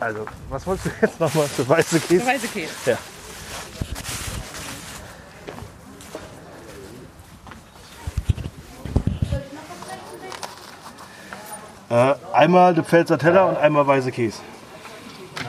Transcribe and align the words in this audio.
Also, 0.00 0.26
was 0.48 0.66
wolltest 0.66 0.86
du 0.86 0.90
jetzt 1.02 1.18
nochmal 1.20 1.48
für 1.48 1.68
weiße 1.68 1.98
Käse? 2.00 2.24
Weiße 2.26 2.48
Käse. 2.48 2.72
Ja. 2.86 2.98
Äh, 11.90 12.14
einmal 12.32 12.74
der 12.74 12.84
Pfälzer 12.84 13.18
Teller 13.18 13.48
und 13.48 13.56
einmal 13.56 13.86
weiße 13.86 14.12
Käse. 14.12 14.38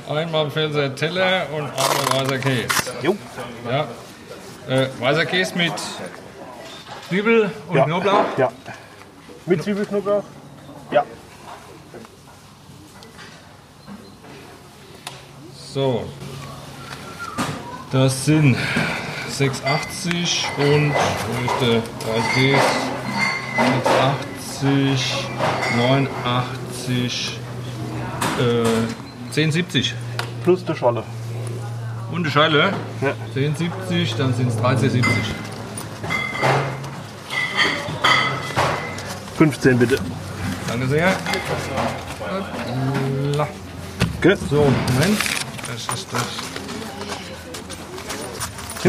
Einmal 0.09 0.49
Pfälzer 0.49 0.95
Teller 0.95 1.47
und 1.51 1.65
einmal 1.65 2.25
weißer 2.29 2.39
Käse. 2.39 2.67
Jo. 3.01 3.15
Ja. 3.69 3.87
Äh, 4.73 4.87
weißer 4.99 5.25
Käse 5.25 5.57
mit 5.57 5.73
Zwiebel 7.09 7.51
und 7.67 7.75
Ja. 7.75 7.83
Knoblauch. 7.83 8.25
Ja. 8.37 8.51
Mit 9.45 9.63
Zwiebelknoblauch? 9.63 10.23
Ja. 10.23 10.38
So. 15.79 16.03
Das 17.89 18.25
sind 18.25 18.57
6,80 19.31 20.43
und 20.57 20.91
wo 20.91 21.35
ist 21.45 21.61
der 21.61 21.77
weiße 22.05 22.29
Käse? 22.35 22.59
6,80, 24.61 24.99
89, 25.77 27.39
äh, 28.39 29.33
10,70. 29.33 29.93
Plus 30.43 30.65
die 30.65 30.75
Scholle. 30.75 31.03
Und 32.11 32.25
die 32.25 32.31
Scheile? 32.31 32.73
Ja. 32.99 33.13
10,70, 33.33 34.17
dann 34.17 34.33
sind 34.33 34.49
es 34.49 34.57
13,70. 34.57 35.05
15 39.37 39.79
bitte. 39.79 39.97
Danke 40.67 40.87
sehr. 40.87 41.15
So, 44.49 44.57
Moment. 44.57 45.39
Das 45.71 45.99
ist 45.99 46.07
das. 46.11 46.21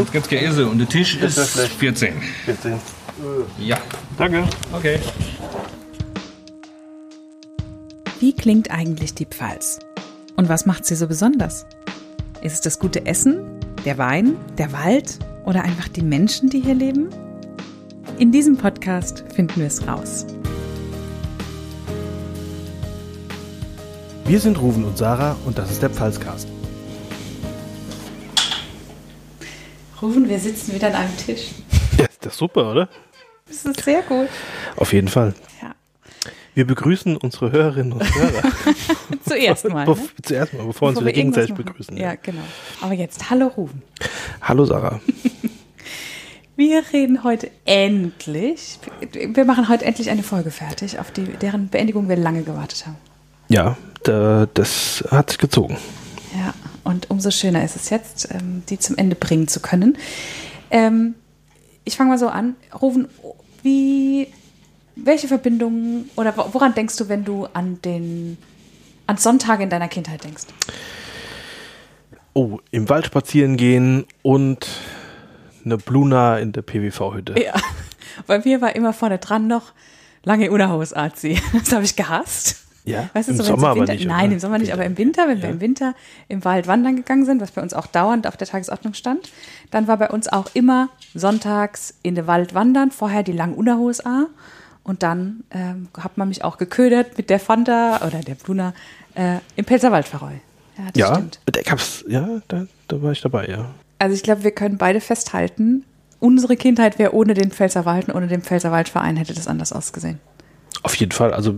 Jetzt 0.01 0.13
gibt's 0.13 0.29
Käse 0.29 0.67
und 0.67 0.79
der 0.79 0.89
Tisch 0.89 1.15
ist 1.17 1.51
schlecht. 1.51 1.73
14. 1.73 2.13
14. 2.45 2.73
Ja, 3.59 3.77
Danke. 4.17 4.45
okay. 4.73 4.97
Wie 8.19 8.33
klingt 8.33 8.71
eigentlich 8.71 9.13
die 9.13 9.27
Pfalz? 9.27 9.77
Und 10.37 10.49
was 10.49 10.65
macht 10.65 10.87
sie 10.87 10.95
so 10.95 11.07
besonders? 11.07 11.67
Ist 12.41 12.53
es 12.53 12.61
das 12.61 12.79
gute 12.79 13.05
Essen, 13.05 13.43
der 13.85 13.99
Wein, 13.99 14.37
der 14.57 14.73
Wald 14.73 15.19
oder 15.45 15.63
einfach 15.63 15.87
die 15.87 16.01
Menschen, 16.01 16.49
die 16.49 16.61
hier 16.61 16.73
leben? 16.73 17.09
In 18.17 18.31
diesem 18.31 18.57
Podcast 18.57 19.23
finden 19.35 19.59
wir 19.59 19.67
es 19.67 19.87
raus. 19.87 20.25
Wir 24.25 24.39
sind 24.39 24.59
Ruven 24.59 24.83
und 24.83 24.97
Sarah 24.97 25.37
und 25.45 25.59
das 25.59 25.69
ist 25.69 25.83
der 25.83 25.91
Pfalzcast. 25.91 26.47
Rufen, 30.01 30.27
wir 30.27 30.39
sitzen 30.39 30.73
wieder 30.73 30.87
an 30.87 30.95
einem 30.95 31.17
Tisch. 31.17 31.49
Ja, 31.97 32.05
ist 32.05 32.25
das 32.25 32.37
super, 32.37 32.71
oder? 32.71 32.89
Das 33.47 33.65
ist 33.65 33.83
sehr 33.83 34.01
gut. 34.01 34.29
Auf 34.75 34.93
jeden 34.93 35.07
Fall. 35.07 35.33
Ja. 35.61 35.75
Wir 36.55 36.65
begrüßen 36.65 37.17
unsere 37.17 37.51
Hörerinnen 37.51 37.93
und 37.93 38.15
Hörer. 38.15 38.43
Zuerst 39.27 39.69
mal. 39.69 39.85
Ne? 39.85 39.97
Zuerst 40.23 40.53
mal, 40.53 40.65
bevor, 40.65 40.87
wir 40.87 40.89
uns 40.89 40.95
Bevor 40.95 41.01
wieder 41.01 41.05
wir 41.05 41.13
gegenseitig 41.13 41.51
machen. 41.51 41.65
begrüßen. 41.65 41.97
Ja, 41.97 42.15
genau. 42.15 42.41
Aber 42.81 42.93
jetzt, 42.93 43.29
hallo 43.29 43.47
Rufen. 43.47 43.83
Hallo 44.41 44.65
Sarah. 44.65 44.99
Wir 46.57 46.83
reden 46.93 47.23
heute 47.23 47.49
endlich, 47.65 48.77
wir 49.11 49.45
machen 49.45 49.67
heute 49.67 49.83
endlich 49.85 50.11
eine 50.11 50.21
Folge 50.21 50.51
fertig, 50.51 50.99
auf 50.99 51.09
die, 51.09 51.23
deren 51.23 51.69
Beendigung 51.69 52.07
wir 52.07 52.17
lange 52.17 52.43
gewartet 52.43 52.85
haben. 52.85 52.97
Ja, 53.47 53.77
da, 54.03 54.47
das 54.53 55.03
hat 55.09 55.31
sich 55.31 55.39
gezogen. 55.39 55.77
Ja, 56.33 56.53
und 56.83 57.09
umso 57.09 57.29
schöner 57.31 57.63
ist 57.63 57.75
es 57.75 57.89
jetzt, 57.89 58.29
ähm, 58.31 58.63
die 58.69 58.79
zum 58.79 58.97
Ende 58.97 59.15
bringen 59.15 59.47
zu 59.47 59.59
können. 59.59 59.97
Ähm, 60.69 61.15
ich 61.83 61.97
fange 61.97 62.11
mal 62.11 62.17
so 62.17 62.29
an. 62.29 62.55
Rufen, 62.81 63.07
wie, 63.63 64.27
welche 64.95 65.27
Verbindungen 65.27 66.09
oder 66.15 66.35
wo- 66.37 66.53
woran 66.53 66.73
denkst 66.73 66.95
du, 66.97 67.09
wenn 67.09 67.25
du 67.25 67.47
an 67.53 67.81
den 67.83 68.37
an 69.07 69.17
Sonntage 69.17 69.63
in 69.63 69.69
deiner 69.69 69.89
Kindheit 69.89 70.23
denkst? 70.23 70.43
Oh, 72.33 72.59
im 72.71 72.87
Wald 72.87 73.07
spazieren 73.07 73.57
gehen 73.57 74.05
und 74.21 74.67
eine 75.65 75.77
Bluna 75.77 76.39
in 76.39 76.53
der 76.53 76.61
PWV-Hütte. 76.61 77.35
Ja, 77.43 77.53
bei 78.27 78.39
mir 78.39 78.61
war 78.61 78.73
immer 78.75 78.93
vorne 78.93 79.17
dran 79.17 79.47
noch 79.47 79.73
lange 80.23 80.49
Unerhaus 80.49 80.93
AC. 80.93 81.37
Das 81.53 81.73
habe 81.73 81.83
ich 81.83 81.95
gehasst. 81.97 82.60
Ja, 82.83 83.09
Weißt 83.13 83.27
du, 83.29 83.33
im 83.33 83.37
so, 83.37 83.43
Sommer 83.43 83.69
aber 83.69 83.81
Winter, 83.81 83.93
nicht, 83.93 84.07
Nein, 84.07 84.25
oder? 84.25 84.33
im 84.33 84.39
Sommer 84.39 84.57
nicht, 84.57 84.73
aber 84.73 84.85
im 84.85 84.97
Winter, 84.97 85.27
wenn 85.27 85.41
wir 85.41 85.49
im 85.49 85.61
Winter 85.61 85.93
im 86.27 86.43
Wald 86.43 86.65
wandern 86.67 86.95
gegangen 86.95 87.25
sind, 87.25 87.39
was 87.41 87.51
bei 87.51 87.61
uns 87.61 87.73
auch 87.75 87.85
dauernd 87.87 88.25
auf 88.25 88.37
der 88.37 88.47
Tagesordnung 88.47 88.93
stand, 88.95 89.29
dann 89.69 89.87
war 89.87 89.97
bei 89.97 90.09
uns 90.09 90.27
auch 90.27 90.47
immer 90.55 90.89
sonntags 91.13 91.93
in 92.01 92.15
den 92.15 92.25
Wald 92.27 92.53
wandern, 92.55 92.89
vorher 92.91 93.21
die 93.23 93.33
langen 93.33 93.53
Unerhos 93.53 94.03
A 94.05 94.25
und 94.83 95.03
dann 95.03 95.43
ähm, 95.51 95.89
hat 95.99 96.17
man 96.17 96.29
mich 96.29 96.43
auch 96.43 96.57
geködert 96.57 97.17
mit 97.17 97.29
der 97.29 97.39
Fanta 97.39 97.97
oder 98.07 98.19
der 98.21 98.33
Bluna 98.35 98.73
äh, 99.13 99.37
im 99.55 99.65
Pelzerwald 99.65 100.07
Verreu. 100.07 100.31
Ja, 100.77 100.83
das 100.91 100.99
Ja, 100.99 101.13
stimmt. 101.15 101.39
da 101.45 101.61
gab's, 101.61 102.03
ja, 102.07 102.27
da, 102.47 102.65
da 102.87 103.01
war 103.03 103.11
ich 103.11 103.21
dabei, 103.21 103.45
ja. 103.47 103.65
Also 103.99 104.15
ich 104.15 104.23
glaube, 104.23 104.43
wir 104.43 104.51
können 104.51 104.77
beide 104.79 105.01
festhalten, 105.01 105.85
unsere 106.19 106.55
Kindheit 106.57 106.97
wäre 106.97 107.13
ohne 107.13 107.35
den 107.35 107.51
Pfälzerwald 107.51 108.07
und 108.09 108.15
ohne 108.15 108.27
den 108.27 108.41
Pfälzerwaldverein 108.41 109.17
hätte 109.17 109.35
das 109.35 109.47
anders 109.47 109.71
ausgesehen. 109.71 110.19
Auf 110.83 110.95
jeden 110.95 111.11
Fall. 111.11 111.31
Also 111.33 111.53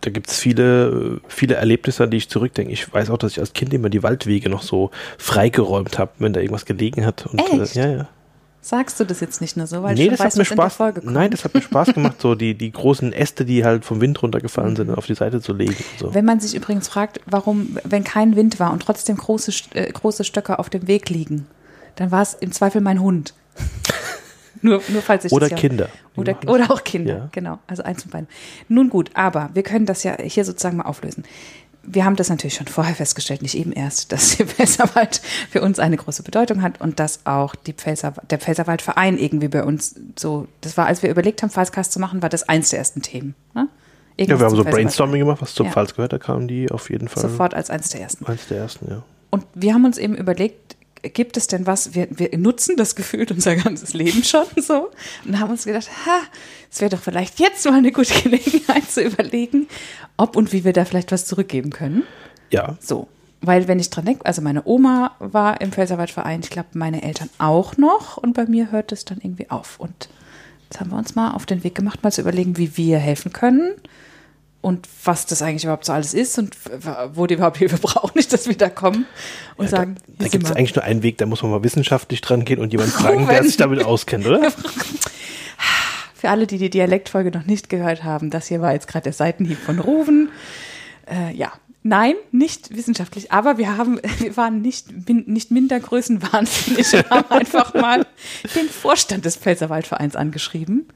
da 0.00 0.10
gibt 0.10 0.30
es 0.30 0.38
viele, 0.38 1.20
viele 1.28 1.54
Erlebnisse, 1.54 2.04
an 2.04 2.10
die 2.10 2.16
ich 2.16 2.28
zurückdenke. 2.28 2.72
Ich 2.72 2.92
weiß 2.92 3.10
auch, 3.10 3.18
dass 3.18 3.32
ich 3.32 3.40
als 3.40 3.52
Kind 3.52 3.72
immer 3.74 3.88
die 3.88 4.02
Waldwege 4.02 4.48
noch 4.48 4.62
so 4.62 4.90
freigeräumt 5.18 5.98
habe, 5.98 6.12
wenn 6.18 6.32
da 6.32 6.40
irgendwas 6.40 6.64
gelegen 6.64 7.04
hat. 7.06 7.26
Und, 7.26 7.40
Echt? 7.40 7.76
Äh, 7.76 7.80
ja, 7.80 7.96
ja. 7.96 8.08
Sagst 8.60 8.98
du 8.98 9.04
das 9.04 9.20
jetzt 9.20 9.40
nicht 9.40 9.56
nur 9.56 9.68
so, 9.68 9.84
weil 9.84 9.94
nee, 9.94 10.08
das 10.08 10.18
schon 10.18 10.26
hat 10.26 10.36
mir 10.36 10.44
Spaß. 10.44 10.78
Nein, 11.02 11.30
das 11.30 11.44
hat 11.44 11.54
mir 11.54 11.62
Spaß 11.62 11.94
gemacht, 11.94 12.20
so 12.20 12.34
die, 12.34 12.54
die 12.54 12.72
großen 12.72 13.12
Äste, 13.12 13.44
die 13.44 13.64
halt 13.64 13.84
vom 13.84 14.00
Wind 14.00 14.20
runtergefallen 14.20 14.74
sind, 14.74 14.90
auf 14.90 15.06
die 15.06 15.14
Seite 15.14 15.40
zu 15.40 15.52
legen. 15.52 15.76
So. 16.00 16.12
Wenn 16.12 16.24
man 16.24 16.40
sich 16.40 16.56
übrigens 16.56 16.88
fragt, 16.88 17.20
warum, 17.26 17.78
wenn 17.84 18.02
kein 18.02 18.34
Wind 18.34 18.58
war 18.58 18.72
und 18.72 18.80
trotzdem 18.80 19.16
große, 19.16 19.52
äh, 19.74 19.92
große 19.92 20.24
Stöcke 20.24 20.58
auf 20.58 20.68
dem 20.68 20.88
Weg 20.88 21.10
liegen, 21.10 21.46
dann 21.94 22.10
war 22.10 22.22
es 22.22 22.34
im 22.34 22.50
Zweifel 22.50 22.80
mein 22.80 23.00
Hund. 23.00 23.34
nur, 24.66 24.82
nur 24.88 25.02
falls 25.02 25.24
ich 25.24 25.32
Oder 25.32 25.48
das 25.48 25.58
Kinder. 25.58 25.88
Oder, 26.16 26.36
oder 26.46 26.70
auch 26.70 26.84
Kinder, 26.84 27.16
Ja. 27.16 27.28
genau. 27.32 27.58
Also 27.66 27.82
eins 27.82 28.02
von 28.02 28.10
beiden. 28.10 28.28
Nun 28.68 28.88
gut, 28.90 29.10
aber 29.14 29.50
wir 29.54 29.62
können 29.62 29.86
das 29.86 30.02
ja 30.02 30.16
hier 30.22 30.44
sozusagen 30.44 30.76
mal 30.78 30.84
auflösen. 30.84 31.24
Wir 31.88 32.04
haben 32.04 32.16
das 32.16 32.28
natürlich 32.30 32.54
schon 32.54 32.66
vorher 32.66 32.96
festgestellt, 32.96 33.42
nicht 33.42 33.56
eben 33.56 33.72
erst, 33.72 34.10
dass 34.12 34.36
der 34.36 34.46
Pfälzerwald 34.46 35.20
für 35.50 35.62
uns 35.62 35.78
eine 35.78 35.96
große 35.96 36.22
Bedeutung 36.24 36.62
hat 36.62 36.80
und 36.80 36.98
dass 36.98 37.20
auch 37.26 37.54
die 37.54 37.72
Pfälzer, 37.72 38.12
der 38.28 38.38
Pfälzerwaldverein 38.40 39.18
irgendwie 39.18 39.48
bei 39.48 39.62
uns 39.62 39.94
so, 40.18 40.48
das 40.62 40.76
war, 40.76 40.86
als 40.86 41.02
wir 41.02 41.10
überlegt 41.10 41.42
haben, 41.42 41.50
Pfalzcast 41.50 41.92
zu 41.92 42.00
machen, 42.00 42.22
war 42.22 42.28
das 42.28 42.48
eins 42.48 42.70
der 42.70 42.80
ersten 42.80 43.02
Themen. 43.02 43.34
Ne? 43.54 43.68
Ja, 44.18 44.26
wir 44.28 44.38
haben 44.46 44.48
zum 44.56 44.64
so. 44.64 44.64
Brainstorming 44.64 45.20
gemacht, 45.20 45.42
was 45.42 45.54
zur 45.54 45.66
Ja. 45.66 45.72
Pfalz 45.72 45.94
gehört, 45.94 46.12
da 46.12 46.18
kamen 46.18 46.48
die 46.48 46.70
auf 46.70 46.90
jeden 46.90 47.06
Fall 47.08 47.22
Sofort 47.22 47.54
als 47.54 47.70
eins 47.70 47.90
der 47.90 48.00
ersten. 48.00 48.24
eins 48.26 48.48
der 48.48 48.58
ersten, 48.58 48.90
ja. 48.90 49.02
Und 49.30 49.44
wir 49.54 49.74
haben 49.74 49.84
uns 49.84 49.98
eben 49.98 50.14
überlegt, 50.16 50.75
gibt 51.08 51.36
es 51.36 51.46
denn 51.46 51.66
was, 51.66 51.94
wir, 51.94 52.08
wir 52.10 52.36
nutzen 52.38 52.76
das 52.76 52.96
gefühlt 52.96 53.30
unser 53.30 53.56
ganzes 53.56 53.94
Leben 53.94 54.22
schon 54.24 54.46
so 54.56 54.90
und 55.24 55.38
haben 55.38 55.50
uns 55.50 55.64
gedacht, 55.64 55.88
ha, 56.06 56.20
es 56.70 56.80
wäre 56.80 56.90
doch 56.90 57.02
vielleicht 57.02 57.38
jetzt 57.40 57.64
mal 57.64 57.74
eine 57.74 57.92
gute 57.92 58.14
Gelegenheit 58.22 58.90
zu 58.90 59.02
überlegen, 59.02 59.68
ob 60.16 60.36
und 60.36 60.52
wie 60.52 60.64
wir 60.64 60.72
da 60.72 60.84
vielleicht 60.84 61.12
was 61.12 61.26
zurückgeben 61.26 61.70
können. 61.70 62.04
Ja, 62.50 62.76
So, 62.80 63.08
weil 63.40 63.68
wenn 63.68 63.78
ich 63.78 63.90
dran 63.90 64.04
denke, 64.04 64.24
also 64.26 64.42
meine 64.42 64.66
Oma 64.66 65.16
war 65.18 65.60
im 65.60 65.72
Pfälzerwaldverein, 65.72 66.40
ich 66.40 66.50
glaube 66.50 66.68
meine 66.74 67.02
Eltern 67.02 67.30
auch 67.38 67.76
noch 67.76 68.16
und 68.16 68.34
bei 68.34 68.46
mir 68.46 68.70
hört 68.70 68.92
es 68.92 69.04
dann 69.04 69.18
irgendwie 69.22 69.50
auf. 69.50 69.78
Und 69.78 70.08
jetzt 70.64 70.80
haben 70.80 70.90
wir 70.90 70.98
uns 70.98 71.14
mal 71.14 71.32
auf 71.32 71.46
den 71.46 71.64
Weg 71.64 71.74
gemacht, 71.74 72.02
mal 72.02 72.12
zu 72.12 72.20
überlegen, 72.20 72.56
wie 72.56 72.76
wir 72.76 72.98
helfen 72.98 73.32
können 73.32 73.74
und 74.66 74.88
was 75.04 75.26
das 75.26 75.42
eigentlich 75.42 75.62
überhaupt 75.62 75.84
so 75.84 75.92
alles 75.92 76.12
ist 76.12 76.38
und 76.40 76.56
wo 77.14 77.26
die 77.28 77.34
überhaupt 77.34 77.56
Hilfe 77.56 77.76
brauchen, 77.80 78.10
nicht, 78.16 78.32
dass 78.32 78.48
wir 78.48 78.56
da 78.56 78.68
kommen 78.68 79.06
und 79.56 79.70
sagen, 79.70 79.94
da 80.18 80.24
hier 80.24 80.30
gibt 80.30 80.44
es 80.46 80.50
eigentlich 80.50 80.74
nur 80.74 80.82
einen 80.84 81.04
Weg, 81.04 81.18
da 81.18 81.26
muss 81.26 81.40
man 81.42 81.52
mal 81.52 81.62
wissenschaftlich 81.62 82.20
dran 82.20 82.44
gehen 82.44 82.58
und 82.58 82.72
jemanden 82.72 82.90
fragen, 83.00 83.26
der 83.28 83.36
Ruben. 83.38 83.46
sich 83.46 83.56
damit 83.56 83.84
auskennt, 83.84 84.26
oder? 84.26 84.50
Für 86.14 86.30
alle, 86.30 86.46
die 86.48 86.58
die 86.58 86.70
Dialektfolge 86.70 87.30
noch 87.30 87.44
nicht 87.46 87.68
gehört 87.68 88.02
haben, 88.02 88.30
das 88.30 88.46
hier 88.48 88.60
war 88.60 88.72
jetzt 88.72 88.88
gerade 88.88 89.04
der 89.04 89.12
Seitenhieb 89.12 89.58
von 89.58 89.78
Ruven. 89.78 90.30
Äh, 91.08 91.32
ja, 91.36 91.52
nein, 91.84 92.14
nicht 92.32 92.74
wissenschaftlich, 92.74 93.30
aber 93.30 93.58
wir 93.58 93.76
haben, 93.76 94.00
wir 94.18 94.36
waren 94.36 94.62
nicht, 94.62 95.08
min- 95.08 95.24
nicht 95.28 95.50
minder 95.52 95.78
größenwahnsinnig 95.78 96.92
und 96.94 97.10
haben 97.10 97.30
einfach 97.30 97.74
mal 97.74 98.04
den 98.56 98.68
Vorstand 98.68 99.24
des 99.26 99.36
Pfälzerwaldvereins 99.36 100.16
angeschrieben. 100.16 100.88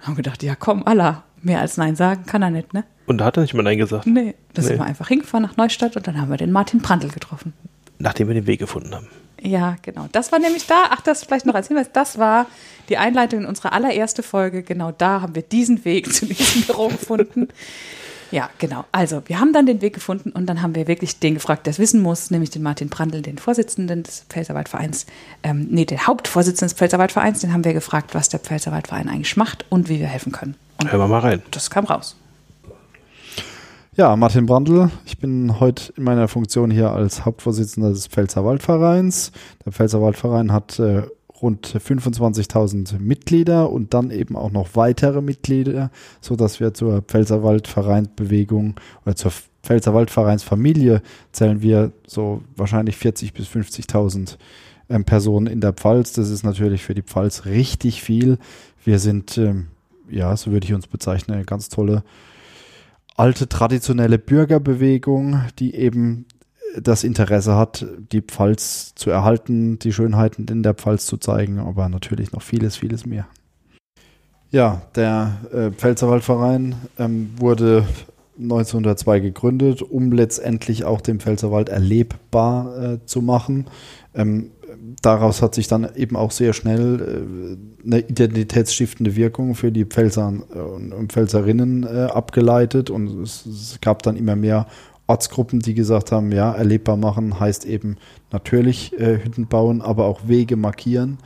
Haben 0.00 0.16
gedacht, 0.16 0.42
ja 0.42 0.56
komm, 0.56 0.82
Allah, 0.84 1.22
mehr 1.42 1.60
als 1.60 1.76
Nein 1.76 1.96
sagen 1.96 2.24
kann 2.26 2.42
er 2.42 2.50
nicht, 2.50 2.72
ne? 2.74 2.84
Und 3.06 3.18
da 3.18 3.24
hat 3.26 3.36
er 3.36 3.42
nicht 3.42 3.54
mal 3.54 3.62
Nein 3.62 3.78
gesagt, 3.78 4.06
Nee, 4.06 4.34
da 4.54 4.62
sind 4.62 4.72
Nee. 4.74 4.78
wir 4.80 4.86
einfach 4.86 5.08
hingefahren 5.08 5.42
nach 5.46 5.56
Neustadt 5.56 5.96
und 5.96 6.06
dann 6.06 6.20
haben 6.20 6.30
wir 6.30 6.36
den 6.36 6.52
Martin 6.52 6.80
Prantl 6.82 7.08
getroffen. 7.08 7.52
nachdem 7.98 8.28
wir 8.28 8.34
den 8.34 8.46
Weg 8.46 8.58
gefunden 8.60 8.94
haben. 8.94 9.08
Ja, 9.44 9.76
genau. 9.82 10.06
Das 10.12 10.30
war 10.30 10.38
nämlich 10.38 10.66
da. 10.68 10.86
Ach, 10.90 11.00
das 11.00 11.24
vielleicht 11.24 11.46
noch 11.46 11.54
als 11.56 11.66
Hinweis. 11.68 11.88
Das 11.92 12.16
war 12.18 12.46
die 12.88 12.96
Einleitung 12.96 13.40
in 13.40 13.46
unsere 13.46 13.72
allererste 13.72 14.22
Folge. 14.22 14.62
Genau 14.62 14.92
da 14.92 15.20
haben 15.20 15.34
wir 15.34 15.42
diesen 15.42 15.84
Weg 15.84 16.12
zu 16.14 16.26
diesem 16.26 16.62
Büro 16.62 16.88
gefunden. 16.88 17.48
Ja, 18.32 18.48
genau. 18.58 18.86
Also, 18.92 19.22
wir 19.26 19.38
haben 19.38 19.52
dann 19.52 19.66
den 19.66 19.82
Weg 19.82 19.94
gefunden 19.94 20.30
und 20.30 20.46
dann 20.46 20.62
haben 20.62 20.74
wir 20.74 20.88
wirklich 20.88 21.18
den 21.18 21.34
gefragt, 21.34 21.66
der 21.66 21.72
es 21.72 21.78
wissen 21.78 22.00
muss, 22.00 22.30
nämlich 22.30 22.48
den 22.48 22.62
Martin 22.62 22.88
Brandl, 22.88 23.20
den 23.20 23.36
Vorsitzenden 23.36 24.02
des 24.02 24.24
Pfälzerwaldvereins, 24.28 25.06
ähm, 25.42 25.68
nee, 25.70 25.84
den 25.84 26.06
Hauptvorsitzenden 26.06 26.70
des 26.70 26.78
Pfälzerwaldvereins, 26.78 27.40
den 27.40 27.52
haben 27.52 27.64
wir 27.64 27.74
gefragt, 27.74 28.14
was 28.14 28.30
der 28.30 28.40
Pfälzerwaldverein 28.40 29.08
eigentlich 29.08 29.36
macht 29.36 29.66
und 29.68 29.90
wie 29.90 30.00
wir 30.00 30.06
helfen 30.06 30.32
können. 30.32 30.56
Und 30.80 30.90
Hören 30.90 31.00
wir 31.00 31.08
mal 31.08 31.20
rein. 31.20 31.42
das 31.50 31.70
kam 31.70 31.84
raus. 31.84 32.16
Ja, 33.94 34.16
Martin 34.16 34.46
Brandl. 34.46 34.90
Ich 35.04 35.18
bin 35.18 35.60
heute 35.60 35.92
in 35.98 36.04
meiner 36.04 36.26
Funktion 36.26 36.70
hier 36.70 36.92
als 36.92 37.26
Hauptvorsitzender 37.26 37.90
des 37.90 38.06
Pfälzer 38.06 38.42
Waldvereins. 38.42 39.32
Der 39.66 39.72
Pfälzer 39.72 40.00
Waldverein 40.00 40.50
hat 40.50 40.78
äh, 40.78 41.02
rund 41.42 41.66
25.000 41.66 43.00
Mitglieder 43.00 43.70
und 43.70 43.92
dann 43.92 44.10
eben 44.10 44.36
auch 44.36 44.52
noch 44.52 44.70
weitere 44.74 45.20
Mitglieder, 45.20 45.90
so 46.20 46.36
dass 46.36 46.60
wir 46.60 46.72
zur 46.72 47.02
Pfälzer 47.02 47.42
Waldvereinsbewegung 47.42 48.76
oder 49.04 49.16
zur 49.16 49.32
Pfälzer 49.62 49.92
Waldvereinsfamilie 49.92 51.02
zählen 51.32 51.62
wir 51.62 51.92
so 52.06 52.42
wahrscheinlich 52.56 52.96
40 52.96 53.32
bis 53.32 53.48
50.000 53.48 54.36
ähm, 54.88 55.04
Personen 55.04 55.46
in 55.46 55.60
der 55.60 55.72
Pfalz. 55.72 56.12
Das 56.12 56.30
ist 56.30 56.44
natürlich 56.44 56.82
für 56.82 56.94
die 56.94 57.02
Pfalz 57.02 57.44
richtig 57.44 58.02
viel. 58.02 58.38
Wir 58.84 58.98
sind, 58.98 59.38
ähm, 59.38 59.68
ja, 60.10 60.36
so 60.36 60.50
würde 60.50 60.66
ich 60.66 60.74
uns 60.74 60.86
bezeichnen, 60.86 61.36
eine 61.36 61.44
ganz 61.44 61.68
tolle 61.68 62.02
alte 63.16 63.48
traditionelle 63.48 64.18
Bürgerbewegung, 64.18 65.42
die 65.58 65.74
eben 65.74 66.26
das 66.80 67.04
Interesse 67.04 67.56
hat, 67.56 67.86
die 68.12 68.22
Pfalz 68.22 68.94
zu 68.94 69.10
erhalten, 69.10 69.78
die 69.78 69.92
Schönheiten 69.92 70.46
in 70.48 70.62
der 70.62 70.74
Pfalz 70.74 71.06
zu 71.06 71.16
zeigen, 71.16 71.58
aber 71.58 71.88
natürlich 71.88 72.32
noch 72.32 72.42
vieles, 72.42 72.76
vieles 72.76 73.06
mehr. 73.06 73.26
Ja, 74.50 74.82
der 74.94 75.38
äh, 75.52 75.70
Pfälzerwaldverein 75.70 76.74
ähm, 76.98 77.30
wurde 77.36 77.86
1902 78.38 79.20
gegründet, 79.20 79.82
um 79.82 80.12
letztendlich 80.12 80.84
auch 80.84 81.00
den 81.00 81.20
Pfälzerwald 81.20 81.68
erlebbar 81.68 82.76
äh, 82.94 82.98
zu 83.06 83.22
machen. 83.22 83.66
Ähm, 84.14 84.50
daraus 85.00 85.42
hat 85.42 85.54
sich 85.54 85.68
dann 85.68 85.88
eben 85.94 86.16
auch 86.16 86.30
sehr 86.30 86.52
schnell 86.52 87.00
äh, 87.00 87.86
eine 87.86 88.00
identitätsstiftende 88.00 89.16
Wirkung 89.16 89.54
für 89.54 89.72
die 89.72 89.84
Pfälzer 89.84 90.28
und 90.28 91.12
Pfälzerinnen 91.12 91.84
äh, 91.84 92.08
abgeleitet 92.12 92.90
und 92.90 93.22
es, 93.22 93.46
es, 93.46 93.78
gab 93.80 94.02
dann 94.02 94.16
immer 94.16 94.36
mehr 94.36 94.66
Ortsgruppen, 95.12 95.60
die 95.60 95.74
gesagt 95.74 96.10
haben, 96.10 96.32
ja, 96.32 96.52
erlebbar 96.52 96.96
machen 96.96 97.38
heißt 97.38 97.66
eben 97.66 97.96
natürlich 98.30 98.98
äh, 98.98 99.22
Hütten 99.22 99.46
bauen, 99.46 99.82
aber 99.82 100.06
auch 100.06 100.26
Wege 100.26 100.56
markieren, 100.56 101.18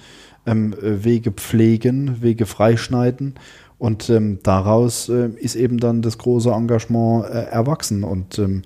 ähm, 0.44 0.72
äh, 0.72 1.04
Wege 1.04 1.30
pflegen, 1.30 2.20
Wege 2.20 2.46
freischneiden. 2.46 3.34
Und 3.78 4.10
ähm, 4.10 4.40
daraus 4.42 5.08
äh, 5.08 5.28
ist 5.36 5.54
eben 5.54 5.78
dann 5.78 6.02
das 6.02 6.18
große 6.18 6.50
Engagement 6.50 7.26
äh, 7.26 7.44
erwachsen. 7.44 8.02
Und 8.02 8.40
ähm, 8.40 8.62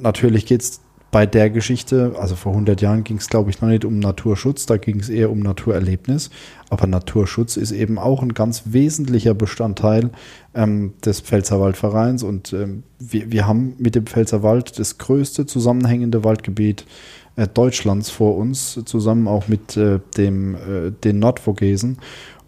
natürlich 0.00 0.44
geht 0.44 0.62
es 0.62 0.80
bei 1.12 1.26
der 1.26 1.50
Geschichte, 1.50 2.14
also 2.18 2.34
vor 2.36 2.52
100 2.52 2.80
Jahren 2.80 3.04
ging 3.04 3.18
es, 3.18 3.28
glaube 3.28 3.50
ich, 3.50 3.60
noch 3.60 3.68
nicht 3.68 3.84
um 3.84 3.98
Naturschutz, 3.98 4.64
da 4.64 4.78
ging 4.78 4.98
es 4.98 5.10
eher 5.10 5.30
um 5.30 5.40
Naturerlebnis. 5.40 6.30
Aber 6.70 6.86
Naturschutz 6.86 7.58
ist 7.58 7.70
eben 7.70 7.98
auch 7.98 8.22
ein 8.22 8.32
ganz 8.32 8.62
wesentlicher 8.64 9.34
Bestandteil 9.34 10.08
ähm, 10.54 10.94
des 11.04 11.20
Pfälzerwaldvereins. 11.20 12.22
Und 12.22 12.54
ähm, 12.54 12.82
wir, 12.98 13.30
wir 13.30 13.46
haben 13.46 13.74
mit 13.78 13.94
dem 13.94 14.06
Pfälzerwald 14.06 14.78
das 14.78 14.96
größte 14.96 15.44
zusammenhängende 15.44 16.24
Waldgebiet 16.24 16.86
äh, 17.36 17.46
Deutschlands 17.46 18.08
vor 18.08 18.38
uns, 18.38 18.80
zusammen 18.86 19.28
auch 19.28 19.48
mit 19.48 19.76
äh, 19.76 20.00
dem, 20.16 20.54
äh, 20.54 20.92
den 21.04 21.18
Nordvogesen. 21.18 21.98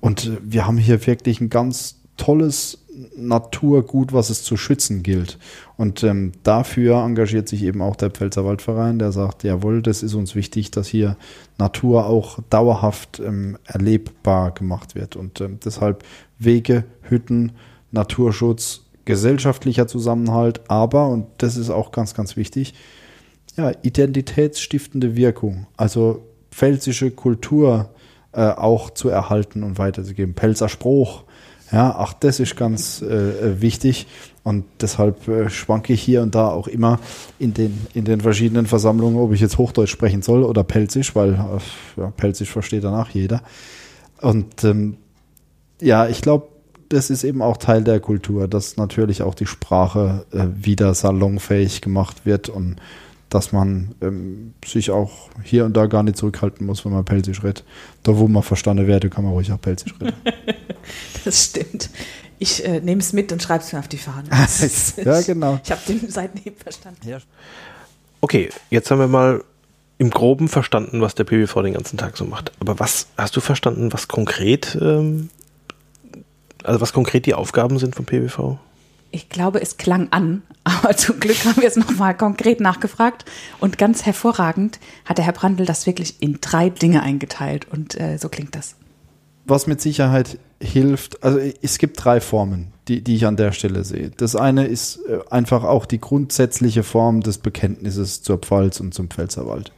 Und 0.00 0.25
äh, 0.25 0.38
wir 0.43 0.67
haben 0.67 0.78
hier 0.78 1.06
wirklich 1.06 1.38
ein 1.43 1.50
ganz 1.50 1.96
tolles 2.17 2.78
Naturgut, 3.17 4.12
was 4.12 4.31
es 4.31 4.43
zu 4.43 4.56
schützen 4.56 5.02
gilt. 5.02 5.38
Und 5.76 6.04
ähm, 6.04 6.32
dafür 6.44 7.02
engagiert 7.04 7.48
sich 7.48 7.64
eben 7.64 7.82
auch 7.82 7.96
der 7.96 8.10
Pfälzer 8.10 8.44
Waldverein, 8.44 8.98
der 8.98 9.10
sagt, 9.10 9.42
jawohl, 9.42 9.82
das 9.82 10.02
ist 10.04 10.14
uns 10.14 10.34
wichtig, 10.36 10.70
dass 10.70 10.86
hier 10.86 11.16
Natur 11.58 12.06
auch 12.06 12.38
dauerhaft 12.48 13.20
ähm, 13.20 13.58
erlebbar 13.64 14.52
gemacht 14.52 14.94
wird. 14.94 15.16
Und 15.16 15.40
ähm, 15.40 15.58
deshalb 15.64 16.04
Wege, 16.38 16.84
Hütten, 17.02 17.52
Naturschutz, 17.90 18.82
gesellschaftlicher 19.04 19.86
Zusammenhalt, 19.86 20.62
aber, 20.68 21.08
und 21.08 21.26
das 21.38 21.56
ist 21.56 21.70
auch 21.70 21.92
ganz, 21.92 22.14
ganz 22.14 22.36
wichtig, 22.36 22.74
ja, 23.56 23.72
identitätsstiftende 23.82 25.16
Wirkung, 25.16 25.66
also 25.76 26.24
pfälzische 26.50 27.10
Kultur 27.10 27.90
äh, 28.32 28.40
auch 28.40 28.90
zu 28.90 29.08
erhalten 29.08 29.62
und 29.62 29.78
weiterzugeben. 29.78 30.34
Pelzer 30.34 30.68
Spruch, 30.68 31.24
ja, 31.70 31.94
ach, 31.96 32.14
das 32.14 32.40
ist 32.40 32.56
ganz 32.56 33.02
äh, 33.02 33.06
äh, 33.06 33.60
wichtig 33.60 34.06
und 34.44 34.64
deshalb 34.81 35.26
äh, 35.26 35.49
schwanke 35.49 35.94
ich 35.94 36.02
hier 36.02 36.23
und 36.23 36.35
da 36.35 36.49
auch 36.49 36.69
immer 36.69 37.00
in 37.38 37.55
den, 37.55 37.87
in 37.94 38.05
den 38.05 38.20
verschiedenen 38.20 38.67
Versammlungen, 38.67 39.19
ob 39.19 39.32
ich 39.32 39.41
jetzt 39.41 39.56
Hochdeutsch 39.56 39.91
sprechen 39.91 40.20
soll 40.20 40.44
oder 40.44 40.62
Pelzisch, 40.62 41.17
weil 41.17 41.32
äh, 41.32 42.00
ja, 42.00 42.11
Pelzisch 42.11 42.50
versteht 42.50 42.85
danach 42.85 43.08
jeder. 43.11 43.43
Und 44.20 44.62
ähm, 44.62 44.99
ja, 45.81 46.06
ich 46.06 46.20
glaube, 46.20 46.49
das 46.91 47.08
ist 47.08 47.25
eben 47.25 47.41
auch 47.41 47.56
Teil 47.56 47.82
der 47.82 48.00
Kultur, 48.00 48.46
dass 48.46 48.76
natürlich 48.76 49.23
auch 49.23 49.35
die 49.35 49.46
Sprache 49.46 50.26
äh, 50.31 50.44
wieder 50.55 50.93
salonfähig 50.93 51.81
gemacht 51.81 52.26
wird 52.26 52.50
und 52.50 52.76
dass 53.31 53.50
man 53.50 53.94
ähm, 54.00 54.52
sich 54.64 54.91
auch 54.91 55.31
hier 55.43 55.64
und 55.64 55.76
da 55.76 55.87
gar 55.87 56.02
nicht 56.02 56.17
zurückhalten 56.17 56.67
muss, 56.67 56.85
wenn 56.85 56.93
man 56.93 57.05
Pelzisch 57.05 57.43
redet. 57.43 57.64
Da, 58.02 58.17
wo 58.17 58.29
man 58.29 58.43
verstanden 58.43 58.87
werde, 58.87 59.11
kann 59.11 59.25
man 59.25 59.32
ruhig 59.32 59.50
auch 59.50 59.61
Pelzisch 59.61 59.94
reden. 60.00 60.14
das 61.25 61.46
stimmt. 61.46 61.91
Ich 62.38 62.64
äh, 62.64 62.81
nehme 62.81 63.00
es 63.00 63.12
mit 63.12 63.32
und 63.32 63.42
schreibe 63.42 63.64
es 63.64 63.72
mir 63.72 63.78
auf 63.78 63.88
die 63.88 63.98
Fahne. 63.98 64.28
ja, 64.31 65.20
genau. 65.26 65.60
Ich 65.62 65.70
habe 65.70 65.81
den 65.88 66.10
Seitenhieb 66.10 66.62
verstanden. 66.62 67.08
Ja. 67.08 67.19
Okay, 68.20 68.48
jetzt 68.70 68.90
haben 68.90 68.98
wir 68.98 69.08
mal 69.08 69.44
im 69.98 70.10
Groben 70.10 70.48
verstanden, 70.48 71.00
was 71.00 71.14
der 71.14 71.25
PBV 71.25 71.62
den 71.62 71.75
ganzen 71.75 71.96
Tag 71.96 72.16
so 72.16 72.25
macht. 72.25 72.52
Aber 72.60 72.78
was 72.81 73.08
hast 73.16 73.36
du 73.36 73.40
verstanden, 73.40 73.92
was 73.92 74.08
konkret, 74.08 74.76
ähm, 74.81 75.31
also 76.62 76.81
was 76.81 76.92
konkret 76.92 77.26
die 77.26 77.34
Aufgaben 77.34 77.78
sind 77.78 77.94
vom 77.94 78.04
PBV? 78.04 78.58
Ich 79.10 79.28
glaube, 79.28 79.62
es 79.62 79.76
klang 79.76 80.08
an, 80.10 80.42
aber 80.64 80.96
zum 80.96 81.20
Glück 81.20 81.44
haben 81.44 81.60
wir 81.60 81.69
es 81.69 81.76
nochmal 81.76 82.16
konkret 82.16 82.60
nachgefragt. 82.60 83.25
Und 83.60 83.78
ganz 83.78 84.04
hervorragend 84.04 84.81
hat 85.04 85.19
der 85.19 85.25
Herr 85.25 85.32
Brandl 85.32 85.64
das 85.64 85.86
wirklich 85.86 86.20
in 86.20 86.38
drei 86.40 86.70
Dinge 86.70 87.02
eingeteilt. 87.02 87.69
Und 87.70 87.98
äh, 88.00 88.19
so 88.19 88.28
klingt 88.28 88.56
das. 88.56 88.75
Was 89.44 89.66
mit 89.66 89.81
Sicherheit 89.81 90.38
hilft, 90.64 91.22
also 91.22 91.38
es 91.62 91.78
gibt 91.78 92.02
drei 92.02 92.20
Formen, 92.20 92.72
die, 92.88 93.02
die 93.02 93.16
ich 93.16 93.26
an 93.26 93.37
der 93.37 93.52
Stelle 93.52 93.84
sehe. 93.84 94.11
Das 94.16 94.34
eine 94.37 94.66
ist 94.66 95.00
äh, 95.08 95.19
einfach 95.31 95.64
auch 95.64 95.87
die 95.87 96.00
grundsätzliche 96.00 96.82
Form 96.82 97.20
des 97.20 97.38
Bekenntnisses 97.38 98.22
zur 98.22 98.38
Pfalz 98.38 98.81
und 98.81 98.94
zum 98.94 99.08
Pfälzerwald. 99.08 99.72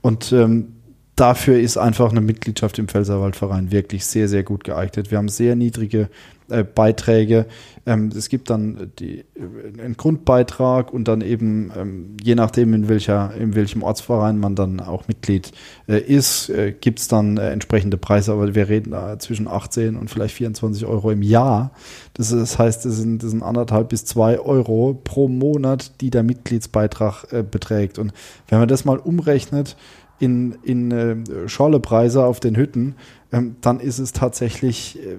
Und 0.00 0.32
ähm, 0.32 0.74
dafür 1.16 1.60
ist 1.60 1.76
einfach 1.76 2.10
eine 2.10 2.20
Mitgliedschaft 2.20 2.78
im 2.78 2.88
Pfälzerwaldverein 2.88 3.70
wirklich 3.70 4.04
sehr, 4.06 4.28
sehr 4.28 4.42
gut 4.42 4.64
geeignet. 4.64 5.10
Wir 5.10 5.18
haben 5.18 5.28
sehr 5.28 5.54
niedrige 5.56 6.08
äh, 6.52 6.64
Beiträge. 6.64 7.46
Ähm, 7.84 8.10
es 8.16 8.28
gibt 8.28 8.50
dann 8.50 8.92
die, 8.98 9.20
äh, 9.20 9.82
einen 9.82 9.96
Grundbeitrag 9.96 10.92
und 10.92 11.08
dann 11.08 11.20
eben, 11.20 11.72
ähm, 11.76 12.16
je 12.22 12.36
nachdem, 12.36 12.74
in, 12.74 12.88
welcher, 12.88 13.34
in 13.34 13.54
welchem 13.56 13.82
Ortsverein 13.82 14.38
man 14.38 14.54
dann 14.54 14.78
auch 14.80 15.08
Mitglied 15.08 15.50
äh, 15.88 15.98
ist, 15.98 16.48
äh, 16.48 16.72
gibt 16.72 17.00
es 17.00 17.08
dann 17.08 17.38
äh, 17.38 17.50
entsprechende 17.50 17.96
Preise. 17.96 18.32
Aber 18.32 18.54
wir 18.54 18.68
reden 18.68 18.92
da 18.92 19.18
zwischen 19.18 19.48
18 19.48 19.96
und 19.96 20.10
vielleicht 20.10 20.34
24 20.34 20.86
Euro 20.86 21.10
im 21.10 21.22
Jahr. 21.22 21.72
Das, 22.14 22.30
das 22.30 22.58
heißt, 22.58 22.84
das 22.84 22.96
sind, 22.96 23.22
das 23.22 23.30
sind 23.30 23.42
anderthalb 23.42 23.88
bis 23.88 24.04
zwei 24.04 24.38
Euro 24.38 25.00
pro 25.02 25.26
Monat, 25.26 26.00
die 26.00 26.10
der 26.10 26.22
Mitgliedsbeitrag 26.22 27.32
äh, 27.32 27.42
beträgt. 27.42 27.98
Und 27.98 28.12
wenn 28.48 28.60
man 28.60 28.68
das 28.68 28.84
mal 28.84 28.98
umrechnet, 28.98 29.76
in, 30.22 30.56
in 30.62 30.90
äh, 30.92 31.48
Schorlepreise 31.48 32.24
auf 32.24 32.38
den 32.38 32.56
Hütten, 32.56 32.94
ähm, 33.32 33.56
dann 33.60 33.80
ist 33.80 33.98
es 33.98 34.12
tatsächlich 34.12 35.00
äh, 35.00 35.16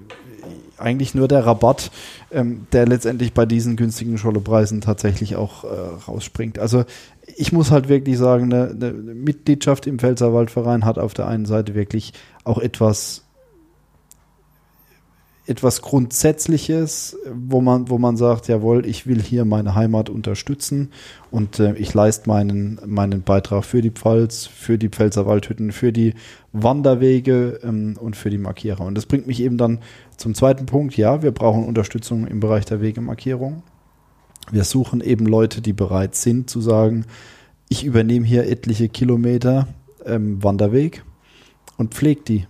eigentlich 0.78 1.14
nur 1.14 1.28
der 1.28 1.44
Rabatt, 1.44 1.90
ähm, 2.32 2.66
der 2.72 2.86
letztendlich 2.86 3.34
bei 3.34 3.44
diesen 3.44 3.76
günstigen 3.76 4.16
Schollepreisen 4.16 4.80
tatsächlich 4.80 5.36
auch 5.36 5.64
äh, 5.64 5.68
rausspringt. 6.08 6.58
Also 6.58 6.84
ich 7.36 7.52
muss 7.52 7.70
halt 7.70 7.90
wirklich 7.90 8.16
sagen, 8.16 8.50
eine, 8.50 8.70
eine 8.70 8.92
Mitgliedschaft 8.92 9.86
im 9.86 9.98
Pfälzerwaldverein 9.98 10.86
hat 10.86 10.98
auf 10.98 11.12
der 11.12 11.28
einen 11.28 11.44
Seite 11.44 11.74
wirklich 11.74 12.14
auch 12.44 12.58
etwas 12.58 13.23
etwas 15.46 15.82
Grundsätzliches, 15.82 17.18
wo 17.30 17.60
man, 17.60 17.90
wo 17.90 17.98
man 17.98 18.16
sagt, 18.16 18.48
jawohl, 18.48 18.86
ich 18.86 19.06
will 19.06 19.20
hier 19.20 19.44
meine 19.44 19.74
Heimat 19.74 20.08
unterstützen 20.08 20.90
und 21.30 21.60
äh, 21.60 21.74
ich 21.74 21.92
leiste 21.92 22.28
meinen, 22.28 22.80
meinen 22.86 23.22
Beitrag 23.22 23.64
für 23.64 23.82
die 23.82 23.90
Pfalz, 23.90 24.46
für 24.46 24.78
die 24.78 24.88
Pfälzer 24.88 25.26
Waldhütten, 25.26 25.72
für 25.72 25.92
die 25.92 26.14
Wanderwege 26.52 27.60
ähm, 27.62 27.96
und 28.00 28.16
für 28.16 28.30
die 28.30 28.38
Markierer. 28.38 28.86
Und 28.86 28.94
das 28.94 29.04
bringt 29.04 29.26
mich 29.26 29.40
eben 29.40 29.58
dann 29.58 29.80
zum 30.16 30.34
zweiten 30.34 30.64
Punkt. 30.64 30.96
Ja, 30.96 31.22
wir 31.22 31.32
brauchen 31.32 31.64
Unterstützung 31.64 32.26
im 32.26 32.40
Bereich 32.40 32.64
der 32.64 32.80
Wegemarkierung. 32.80 33.62
Wir 34.50 34.64
suchen 34.64 35.02
eben 35.02 35.26
Leute, 35.26 35.60
die 35.60 35.72
bereit 35.74 36.14
sind 36.14 36.48
zu 36.48 36.62
sagen, 36.62 37.04
ich 37.68 37.84
übernehme 37.84 38.24
hier 38.24 38.48
etliche 38.48 38.88
Kilometer 38.88 39.68
ähm, 40.06 40.42
Wanderweg 40.42 41.04
und 41.76 41.92
pflege 41.92 42.22
die. 42.22 42.46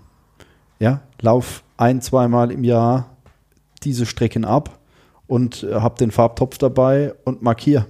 Ja, 0.78 1.02
lauf 1.20 1.63
ein, 1.76 2.00
zweimal 2.00 2.50
im 2.50 2.64
Jahr 2.64 3.16
diese 3.82 4.06
Strecken 4.06 4.44
ab 4.44 4.78
und 5.26 5.62
äh, 5.62 5.74
habe 5.74 5.98
den 5.98 6.10
Farbtopf 6.10 6.58
dabei 6.58 7.14
und 7.24 7.42
markiere. 7.42 7.86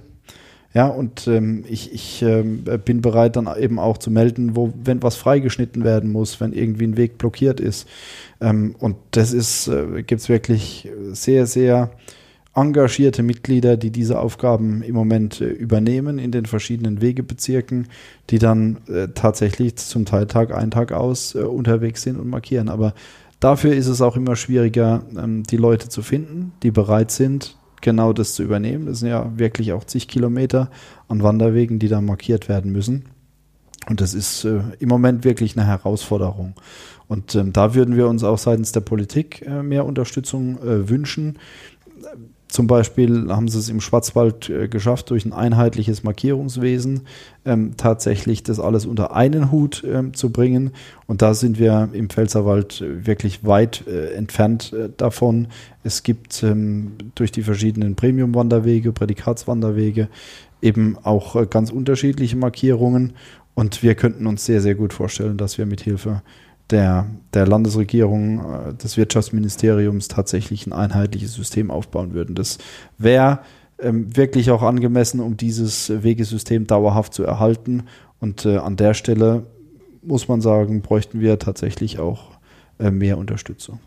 Ja, 0.73 0.87
und 0.87 1.25
ähm, 1.27 1.63
ich, 1.69 1.93
ich 1.93 2.21
ähm, 2.21 2.65
bin 2.83 2.99
bereit, 2.99 3.37
dann 3.37 3.49
eben 3.57 3.79
auch 3.79 3.97
zu 3.97 4.11
melden, 4.11 4.57
wo, 4.57 4.73
wenn 4.83 5.01
was 5.01 5.15
freigeschnitten 5.15 5.85
werden 5.85 6.11
muss, 6.11 6.41
wenn 6.41 6.51
irgendwie 6.51 6.83
ein 6.83 6.97
Weg 6.97 7.17
blockiert 7.17 7.61
ist. 7.61 7.87
Ähm, 8.41 8.75
und 8.79 8.97
das 9.11 9.31
ist, 9.31 9.69
äh, 9.69 10.03
gibt 10.03 10.19
es 10.19 10.27
wirklich 10.27 10.89
sehr, 11.13 11.47
sehr 11.47 11.91
engagierte 12.55 13.21
Mitglieder, 13.21 13.77
die 13.77 13.91
diese 13.91 14.19
Aufgaben 14.19 14.81
im 14.81 14.95
Moment 14.95 15.41
äh, 15.41 15.45
übernehmen 15.45 16.17
in 16.17 16.31
den 16.31 16.45
verschiedenen 16.45 17.01
Wegebezirken, 17.01 17.87
die 18.29 18.39
dann 18.39 18.77
äh, 18.87 19.09
tatsächlich 19.13 19.75
zum 19.75 20.05
Teil 20.05 20.25
Tag 20.25 20.53
ein, 20.55 20.71
Tag 20.71 20.91
aus 20.93 21.35
äh, 21.35 21.39
unterwegs 21.39 22.01
sind 22.01 22.17
und 22.17 22.29
markieren. 22.29 22.69
Aber 22.69 22.93
dafür 23.45 23.75
ist 23.75 23.87
es 23.87 24.01
auch 24.01 24.15
immer 24.15 24.35
schwieriger, 24.35 25.03
ähm, 25.15 25.43
die 25.43 25.57
Leute 25.57 25.87
zu 25.87 26.01
finden, 26.01 26.53
die 26.63 26.71
bereit 26.71 27.11
sind, 27.11 27.57
genau 27.81 28.11
das 28.11 28.33
zu 28.33 28.41
übernehmen. 28.41 28.87
Das 28.87 28.99
sind 28.99 29.09
ja 29.09 29.31
wirklich 29.37 29.71
auch 29.73 29.83
zig 29.83 30.07
Kilometer 30.07 30.71
an 31.07 31.21
Wanderwegen, 31.21 31.77
die 31.77 31.87
da 31.87 32.01
markiert 32.01 32.49
werden 32.49 32.71
müssen. 32.71 33.05
Und 33.87 34.01
das 34.01 34.15
ist 34.15 34.45
äh, 34.45 34.61
im 34.79 34.89
Moment 34.89 35.23
wirklich 35.23 35.55
eine 35.55 35.67
Herausforderung. 35.67 36.55
Und 37.07 37.35
ähm, 37.35 37.53
da 37.53 37.75
würden 37.75 37.95
wir 37.95 38.07
uns 38.07 38.23
auch 38.23 38.39
seitens 38.39 38.71
der 38.71 38.79
Politik 38.79 39.43
äh, 39.43 39.61
mehr 39.61 39.85
Unterstützung 39.85 40.57
äh, 40.57 40.89
wünschen. 40.89 41.37
Zum 42.55 42.67
Beispiel 42.67 43.27
haben 43.27 43.49
sie 43.49 43.59
es 43.59 43.67
im 43.67 43.81
Schwarzwald 43.81 44.49
äh, 44.49 44.69
geschafft, 44.69 45.09
durch 45.09 45.25
ein 45.25 45.33
einheitliches 45.33 46.03
Markierungswesen 46.03 47.01
ähm, 47.43 47.73
tatsächlich 47.75 48.43
das 48.43 48.61
alles 48.61 48.85
unter 48.85 49.13
einen 49.13 49.51
Hut 49.51 49.83
ähm, 49.85 50.13
zu 50.13 50.29
bringen. 50.29 50.71
Und 51.05 51.21
da 51.21 51.33
sind 51.33 51.59
wir 51.59 51.89
im 51.91 52.09
Pfälzerwald 52.09 52.81
wirklich 52.81 53.43
weit 53.43 53.85
äh, 53.87 54.13
entfernt 54.13 54.71
äh, 54.71 54.87
davon. 54.95 55.47
Es 55.83 56.03
gibt 56.03 56.43
ähm, 56.43 56.93
durch 57.15 57.33
die 57.33 57.43
verschiedenen 57.43 57.95
Premium-Wanderwege, 57.95 58.93
Prädikatswanderwege 58.93 60.07
eben 60.61 60.97
auch 61.03 61.35
äh, 61.35 61.47
ganz 61.47 61.71
unterschiedliche 61.71 62.37
Markierungen. 62.37 63.15
Und 63.53 63.83
wir 63.83 63.95
könnten 63.95 64.27
uns 64.27 64.45
sehr, 64.45 64.61
sehr 64.61 64.75
gut 64.75 64.93
vorstellen, 64.93 65.35
dass 65.35 65.57
wir 65.57 65.65
mit 65.65 65.81
Hilfe 65.81 66.21
der, 66.69 67.07
der 67.33 67.47
Landesregierung, 67.47 68.39
äh, 68.39 68.73
des 68.73 68.97
Wirtschaftsministeriums 68.97 70.07
tatsächlich 70.07 70.65
ein 70.67 70.73
einheitliches 70.73 71.33
System 71.33 71.71
aufbauen 71.71 72.13
würden. 72.13 72.35
Das 72.35 72.57
wäre 72.97 73.39
ähm, 73.79 74.15
wirklich 74.15 74.51
auch 74.51 74.63
angemessen, 74.63 75.19
um 75.19 75.37
dieses 75.37 76.03
Wegesystem 76.03 76.67
dauerhaft 76.67 77.13
zu 77.13 77.23
erhalten. 77.23 77.83
Und 78.19 78.45
äh, 78.45 78.57
an 78.57 78.77
der 78.77 78.93
Stelle 78.93 79.43
muss 80.01 80.27
man 80.27 80.41
sagen, 80.41 80.81
bräuchten 80.81 81.19
wir 81.19 81.39
tatsächlich 81.39 81.99
auch 81.99 82.31
äh, 82.79 82.91
mehr 82.91 83.17
Unterstützung. 83.17 83.79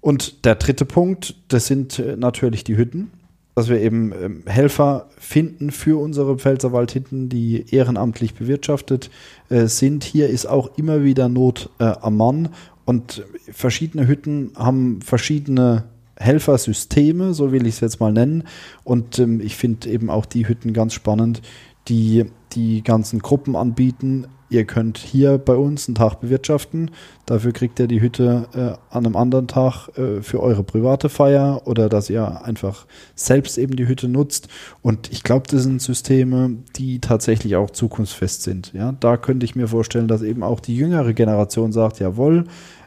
Und 0.00 0.44
der 0.44 0.54
dritte 0.54 0.84
Punkt, 0.84 1.34
das 1.48 1.66
sind 1.66 1.98
äh, 1.98 2.16
natürlich 2.16 2.64
die 2.64 2.76
Hütten 2.76 3.10
dass 3.58 3.68
wir 3.68 3.80
eben 3.80 4.12
ähm, 4.12 4.42
Helfer 4.46 5.08
finden 5.18 5.72
für 5.72 6.00
unsere 6.00 6.38
Pfälzerwaldhütten, 6.38 7.28
die 7.28 7.64
ehrenamtlich 7.74 8.34
bewirtschaftet 8.34 9.10
äh, 9.48 9.66
sind. 9.66 10.04
Hier 10.04 10.28
ist 10.28 10.46
auch 10.46 10.78
immer 10.78 11.02
wieder 11.02 11.28
Not 11.28 11.68
äh, 11.80 11.86
am 11.86 12.16
Mann 12.16 12.50
und 12.84 13.24
verschiedene 13.50 14.06
Hütten 14.06 14.52
haben 14.54 15.02
verschiedene 15.02 15.86
Helfersysteme, 16.14 17.34
so 17.34 17.50
will 17.50 17.66
ich 17.66 17.74
es 17.74 17.80
jetzt 17.80 17.98
mal 17.98 18.12
nennen. 18.12 18.44
Und 18.84 19.18
ähm, 19.18 19.40
ich 19.40 19.56
finde 19.56 19.90
eben 19.90 20.08
auch 20.08 20.24
die 20.24 20.46
Hütten 20.46 20.72
ganz 20.72 20.94
spannend, 20.94 21.42
die 21.88 22.26
die 22.52 22.84
ganzen 22.84 23.18
Gruppen 23.18 23.56
anbieten, 23.56 24.28
ihr 24.50 24.64
könnt 24.64 24.98
hier 24.98 25.38
bei 25.38 25.54
uns 25.54 25.88
einen 25.88 25.94
Tag 25.94 26.20
bewirtschaften. 26.20 26.90
Dafür 27.26 27.52
kriegt 27.52 27.78
ihr 27.78 27.86
die 27.86 28.00
Hütte 28.00 28.48
äh, 28.54 28.94
an 28.94 29.04
einem 29.04 29.16
anderen 29.16 29.46
Tag 29.46 29.88
äh, 29.98 30.22
für 30.22 30.40
eure 30.40 30.64
private 30.64 31.08
Feier 31.08 31.62
oder 31.66 31.88
dass 31.88 32.10
ihr 32.10 32.44
einfach 32.44 32.86
selbst 33.14 33.58
eben 33.58 33.76
die 33.76 33.88
Hütte 33.88 34.08
nutzt. 34.08 34.48
Und 34.82 35.12
ich 35.12 35.22
glaube, 35.22 35.46
das 35.48 35.62
sind 35.62 35.82
Systeme, 35.82 36.56
die 36.76 37.00
tatsächlich 37.00 37.56
auch 37.56 37.70
zukunftsfest 37.70 38.42
sind. 38.42 38.72
Ja, 38.72 38.92
da 38.92 39.16
könnte 39.16 39.44
ich 39.44 39.56
mir 39.56 39.68
vorstellen, 39.68 40.08
dass 40.08 40.22
eben 40.22 40.42
auch 40.42 40.60
die 40.60 40.76
jüngere 40.76 41.12
Generation 41.12 41.72
sagt, 41.72 42.00
jawohl, 42.00 42.44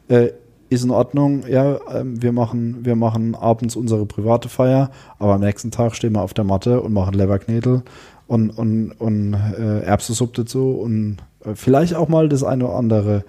äh, 0.07 0.29
ist 0.71 0.85
in 0.85 0.91
Ordnung, 0.91 1.43
ja, 1.49 1.79
ähm, 1.93 2.21
wir 2.21 2.31
machen, 2.31 2.85
wir 2.85 2.95
machen 2.95 3.35
abends 3.35 3.75
unsere 3.75 4.05
private 4.05 4.47
Feier, 4.47 4.89
aber 5.19 5.33
am 5.33 5.41
nächsten 5.41 5.69
Tag 5.69 5.95
stehen 5.95 6.13
wir 6.13 6.21
auf 6.21 6.33
der 6.33 6.45
Matte 6.45 6.79
und 6.79 6.93
machen 6.93 7.13
Leberknädel 7.13 7.83
und, 8.31 8.49
und, 8.49 8.91
und 8.93 9.33
äh, 9.33 9.81
Erbsensuppe 9.81 10.43
dazu 10.43 10.71
und 10.71 11.17
äh, 11.43 11.53
vielleicht 11.53 11.95
auch 11.95 12.07
mal 12.07 12.29
das 12.29 12.45
eine 12.45 12.65
oder 12.65 12.75
andere 12.75 13.25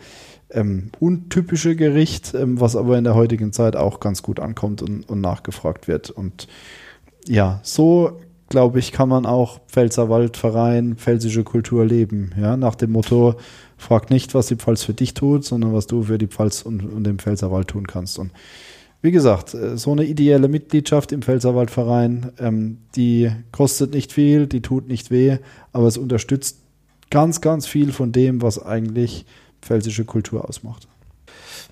ähm, 0.49 0.93
untypische 1.01 1.75
Gericht, 1.75 2.35
ähm, 2.35 2.61
was 2.61 2.77
aber 2.77 2.97
in 2.99 3.03
der 3.03 3.17
heutigen 3.17 3.53
Zeit 3.53 3.75
auch 3.75 3.99
ganz 3.99 4.23
gut 4.23 4.39
ankommt 4.39 4.81
und, 4.81 5.09
und 5.09 5.21
nachgefragt 5.21 5.89
wird. 5.89 6.11
Und 6.11 6.47
ja, 7.27 7.59
so 7.65 8.21
glaube 8.49 8.79
ich, 8.79 8.93
kann 8.93 9.09
man 9.09 9.27
auch 9.27 9.59
Pfälzerwaldverein, 9.67 10.95
pfälzische 10.95 11.43
Kultur 11.43 11.85
leben. 11.85 12.31
Ja, 12.41 12.57
nach 12.57 12.77
dem 12.77 12.93
Motto, 12.93 13.35
frag 13.79 14.09
nicht, 14.09 14.37
was 14.37 14.47
die 14.47 14.57
Pfalz 14.57 14.85
für 14.85 14.95
dich 14.95 15.15
tut, 15.15 15.45
sondern 15.45 15.73
was 15.73 15.89
du 15.89 16.05
für 16.05 16.19
die 16.19 16.29
Pfalz 16.29 16.63
und, 16.63 16.85
und 16.85 17.03
den 17.03 17.19
Pfälzerwald 17.19 17.67
tun 17.67 17.89
kannst. 17.89 18.21
Und 18.21 18.31
wie 19.03 19.11
gesagt, 19.11 19.53
äh, 19.53 19.77
so 19.77 19.93
eine 19.93 20.05
ideelle 20.05 20.49
Mitgliedschaft 20.49 21.13
im 21.13 21.23
Pfälzerwaldverein, 21.23 22.33
ähm, 22.39 22.79
die 22.97 23.31
kostet 23.51 23.93
nicht 23.93 24.13
viel, 24.13 24.47
die 24.47 24.63
tut 24.63 24.89
nicht 24.89 25.11
weh, 25.11 25.39
aber 25.73 25.87
es 25.89 25.99
unterstützt 25.99 26.59
ganz, 27.11 27.41
ganz 27.41 27.67
viel 27.67 27.93
von 27.93 28.13
dem, 28.13 28.41
was 28.41 28.65
eigentlich 28.65 29.27
pfälzische 29.61 30.05
Kultur 30.05 30.49
ausmacht. 30.49 30.89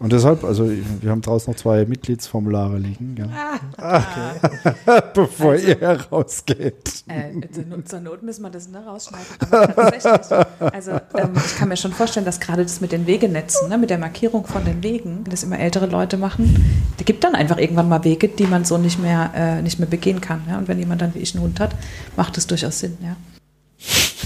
Und 0.01 0.15
deshalb, 0.15 0.45
also 0.45 0.67
wir 0.67 1.11
haben 1.11 1.21
draußen 1.21 1.53
noch 1.53 1.59
zwei 1.59 1.85
Mitgliedsformulare 1.85 2.79
liegen, 2.79 3.17
ja. 3.19 3.29
ah, 3.77 4.01
okay. 4.01 5.03
bevor 5.15 5.53
also, 5.53 5.67
ihr 5.67 5.79
herausgeht. 5.79 7.05
Äh, 7.07 7.83
zur 7.85 8.01
Not 8.01 8.23
müssen 8.23 8.41
wir 8.41 8.49
das 8.49 8.67
ne, 8.71 8.83
rausschneiden. 8.83 9.27
tatsächlich, 9.51 10.73
also 10.73 10.93
ähm, 10.93 11.33
ich 11.37 11.55
kann 11.55 11.69
mir 11.69 11.77
schon 11.77 11.93
vorstellen, 11.93 12.25
dass 12.25 12.41
gerade 12.41 12.63
das 12.63 12.81
mit 12.81 12.93
den 12.93 13.07
Wegenetzen, 13.07 13.69
ne, 13.69 13.77
mit 13.77 13.91
der 13.91 13.99
Markierung 13.99 14.47
von 14.47 14.65
den 14.65 14.83
Wegen, 14.83 15.25
das 15.25 15.43
immer 15.43 15.59
ältere 15.59 15.85
Leute 15.85 16.17
machen, 16.17 16.83
die 16.99 17.05
gibt 17.05 17.23
dann 17.23 17.35
einfach 17.35 17.59
irgendwann 17.59 17.91
mal 17.91 18.03
Wege, 18.03 18.29
die 18.29 18.47
man 18.47 18.65
so 18.65 18.79
nicht 18.79 18.99
mehr, 18.99 19.33
äh, 19.35 19.61
nicht 19.61 19.79
mehr 19.81 19.89
begehen 19.89 20.23
kann. 20.23 20.41
Ja? 20.49 20.57
Und 20.57 20.67
wenn 20.67 20.79
jemand 20.79 21.03
dann 21.03 21.15
wie 21.15 21.19
ich 21.19 21.35
einen 21.35 21.45
Hund 21.45 21.61
hat, 21.61 21.77
macht 22.17 22.39
es 22.39 22.47
durchaus 22.47 22.79
Sinn, 22.79 22.97
ja. 23.03 23.17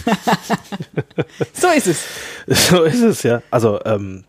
so 1.52 1.68
ist 1.68 1.88
es. 1.88 2.04
So 2.46 2.84
ist 2.84 3.02
es, 3.02 3.24
ja. 3.24 3.42
Also, 3.50 3.80
ähm, 3.84 4.22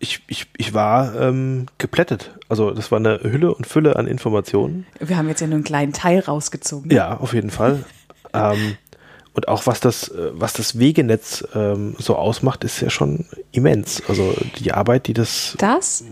ich, 0.00 0.22
ich, 0.26 0.46
ich 0.56 0.74
war 0.74 1.14
ähm, 1.14 1.66
geplättet. 1.78 2.32
Also 2.48 2.72
das 2.72 2.90
war 2.90 2.98
eine 2.98 3.20
Hülle 3.22 3.54
und 3.54 3.66
Fülle 3.66 3.96
an 3.96 4.06
Informationen. 4.06 4.86
Wir 4.98 5.16
haben 5.16 5.28
jetzt 5.28 5.40
ja 5.40 5.46
nur 5.46 5.56
einen 5.56 5.64
kleinen 5.64 5.92
Teil 5.92 6.20
rausgezogen. 6.20 6.88
Ne? 6.88 6.94
Ja, 6.94 7.18
auf 7.18 7.34
jeden 7.34 7.50
Fall. 7.50 7.84
ähm, 8.32 8.76
und 9.34 9.48
auch 9.48 9.66
was 9.66 9.78
das, 9.80 10.08
äh, 10.08 10.30
was 10.32 10.54
das 10.54 10.78
Wegenetz 10.78 11.46
ähm, 11.54 11.94
so 11.98 12.16
ausmacht, 12.16 12.64
ist 12.64 12.80
ja 12.80 12.90
schon 12.90 13.26
immens. 13.52 14.02
Also 14.08 14.34
die 14.58 14.72
Arbeit, 14.72 15.06
die 15.06 15.12
das. 15.12 15.54
Das 15.58 16.02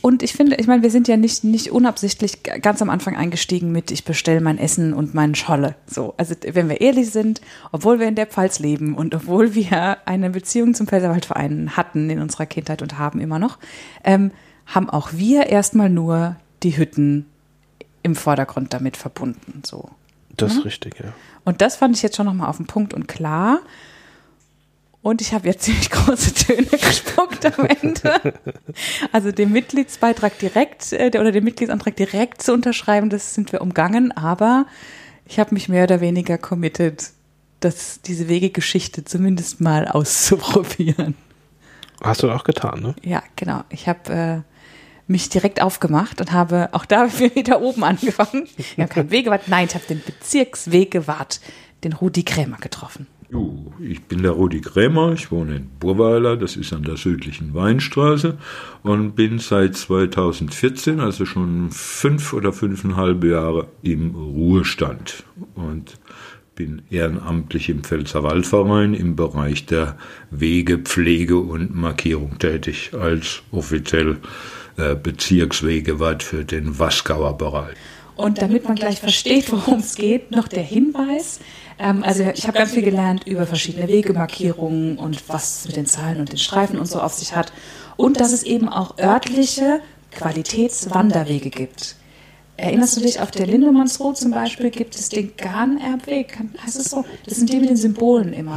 und 0.00 0.22
ich 0.22 0.32
finde, 0.32 0.56
ich 0.56 0.66
meine, 0.66 0.82
wir 0.82 0.90
sind 0.90 1.08
ja 1.08 1.16
nicht, 1.16 1.44
nicht 1.44 1.70
unabsichtlich 1.70 2.42
ganz 2.42 2.80
am 2.82 2.90
Anfang 2.90 3.16
eingestiegen 3.16 3.72
mit, 3.72 3.90
ich 3.90 4.04
bestelle 4.04 4.40
mein 4.40 4.58
Essen 4.58 4.92
und 4.94 5.14
meinen 5.14 5.34
Scholle. 5.34 5.74
So, 5.86 6.14
also 6.16 6.34
wenn 6.52 6.68
wir 6.68 6.80
ehrlich 6.80 7.10
sind, 7.10 7.40
obwohl 7.72 7.98
wir 7.98 8.06
in 8.06 8.14
der 8.14 8.26
Pfalz 8.26 8.58
leben 8.58 8.94
und 8.94 9.14
obwohl 9.14 9.54
wir 9.56 9.98
eine 10.06 10.30
Beziehung 10.30 10.74
zum 10.74 10.86
Pfälzerwaldverein 10.86 11.76
hatten 11.76 12.10
in 12.10 12.20
unserer 12.20 12.46
Kindheit 12.46 12.82
und 12.82 12.98
haben 12.98 13.20
immer 13.20 13.38
noch, 13.38 13.58
ähm, 14.04 14.30
haben 14.66 14.88
auch 14.88 15.10
wir 15.12 15.46
erstmal 15.46 15.90
nur 15.90 16.36
die 16.62 16.76
Hütten 16.76 17.26
im 18.02 18.14
Vordergrund 18.14 18.72
damit 18.74 18.96
verbunden. 18.96 19.62
So. 19.64 19.90
Das 20.36 20.52
ist 20.52 20.58
mhm. 20.58 20.62
richtig, 20.64 21.00
ja. 21.00 21.12
Und 21.44 21.60
das 21.60 21.76
fand 21.76 21.96
ich 21.96 22.02
jetzt 22.02 22.16
schon 22.16 22.26
nochmal 22.26 22.48
auf 22.48 22.58
den 22.58 22.66
Punkt 22.66 22.94
und 22.94 23.08
klar. 23.08 23.60
Und 25.08 25.22
ich 25.22 25.32
habe 25.32 25.48
jetzt 25.48 25.62
ziemlich 25.64 25.88
große 25.90 26.34
Töne 26.34 26.66
gespuckt 26.66 27.46
am 27.46 27.64
Ende. 27.64 28.34
Also 29.10 29.32
den 29.32 29.52
Mitgliedsbeitrag 29.52 30.38
direkt 30.38 30.92
äh, 30.92 31.10
oder 31.14 31.32
den 31.32 31.44
Mitgliedsantrag 31.44 31.96
direkt 31.96 32.42
zu 32.42 32.52
unterschreiben, 32.52 33.08
das 33.08 33.32
sind 33.32 33.50
wir 33.52 33.62
umgangen. 33.62 34.12
Aber 34.12 34.66
ich 35.26 35.38
habe 35.38 35.54
mich 35.54 35.70
mehr 35.70 35.84
oder 35.84 36.02
weniger 36.02 36.36
committed, 36.36 37.10
dass 37.60 38.02
diese 38.02 38.28
Wegegeschichte 38.28 39.02
zumindest 39.02 39.62
mal 39.62 39.88
auszuprobieren. 39.88 41.14
Hast 42.02 42.22
du 42.22 42.30
auch 42.30 42.44
getan, 42.44 42.82
ne? 42.82 42.94
Ja, 43.02 43.22
genau. 43.34 43.64
Ich 43.70 43.88
habe 43.88 44.12
äh, 44.12 44.40
mich 45.10 45.30
direkt 45.30 45.62
aufgemacht 45.62 46.20
und 46.20 46.32
habe 46.32 46.68
auch 46.72 46.84
da 46.84 47.08
wieder 47.18 47.62
oben 47.62 47.82
angefangen. 47.82 48.46
Ich 48.58 48.78
habe 48.78 48.88
keinen 48.88 49.10
Wegewart, 49.10 49.48
nein, 49.48 49.68
ich 49.68 49.74
habe 49.74 49.86
den 49.86 50.02
Bezirkswegewart, 50.04 51.40
den 51.82 51.94
Rudi 51.94 52.24
Krämer 52.24 52.58
getroffen. 52.58 53.06
Ich 53.80 54.02
bin 54.04 54.22
der 54.22 54.32
Rudi 54.32 54.62
Krämer, 54.62 55.12
ich 55.12 55.30
wohne 55.30 55.56
in 55.56 55.68
Burweiler, 55.78 56.36
das 56.36 56.56
ist 56.56 56.72
an 56.72 56.82
der 56.82 56.96
südlichen 56.96 57.52
Weinstraße 57.52 58.38
und 58.82 59.16
bin 59.16 59.38
seit 59.38 59.76
2014, 59.76 60.98
also 61.00 61.26
schon 61.26 61.70
fünf 61.70 62.32
oder 62.32 62.54
fünfeinhalb 62.54 63.22
Jahre 63.24 63.68
im 63.82 64.14
Ruhestand 64.14 65.24
und 65.54 65.98
bin 66.54 66.82
ehrenamtlich 66.90 67.68
im 67.68 67.84
Pfälzer 67.84 68.22
Waldverein 68.22 68.94
im 68.94 69.14
Bereich 69.14 69.66
der 69.66 69.98
Wege, 70.30 70.78
Pflege 70.78 71.36
und 71.36 71.74
Markierung 71.74 72.38
tätig 72.38 72.92
als 72.98 73.42
offiziell 73.52 74.16
äh, 74.78 74.96
Bezirkswegewart 74.96 76.22
für 76.22 76.44
den 76.44 76.78
Wasgauer 76.78 77.36
Bereich. 77.36 77.76
Und 78.16 78.42
damit 78.42 78.64
man 78.64 78.74
gleich 78.74 78.98
versteht, 78.98 79.52
worum 79.52 79.78
es 79.78 79.94
geht, 79.94 80.32
noch 80.32 80.48
der 80.48 80.64
Hinweis. 80.64 81.38
Ähm, 81.78 82.02
also 82.02 82.24
ich 82.34 82.46
habe 82.46 82.58
ganz 82.58 82.72
viel 82.72 82.82
gelernt 82.82 83.26
über 83.26 83.46
verschiedene 83.46 83.88
Wegemarkierungen 83.88 84.98
und 84.98 85.28
was 85.28 85.66
mit 85.66 85.76
den 85.76 85.86
Zahlen 85.86 86.20
und 86.20 86.30
den 86.32 86.38
Streifen 86.38 86.78
und 86.78 86.86
so 86.86 87.00
auf 87.00 87.14
sich 87.14 87.34
hat. 87.34 87.52
Und 87.96 88.20
dass 88.20 88.32
es 88.32 88.42
eben 88.42 88.68
auch 88.68 88.98
örtliche 88.98 89.80
Qualitätswanderwege 90.10 91.50
gibt. 91.50 91.96
Erinnerst 92.56 92.96
du 92.96 93.00
dich, 93.00 93.20
auf 93.20 93.30
der 93.30 93.46
Lindemannsroute 93.46 94.20
zum 94.20 94.32
Beispiel 94.32 94.70
gibt 94.70 94.96
es 94.96 95.08
den 95.08 95.36
Garnerbweg, 95.36 96.38
heißt 96.64 96.76
es 96.80 96.90
so? 96.90 97.04
Das 97.24 97.38
sind 97.38 97.52
die 97.52 97.60
mit 97.60 97.70
den 97.70 97.76
Symbolen 97.76 98.32
immer. 98.32 98.56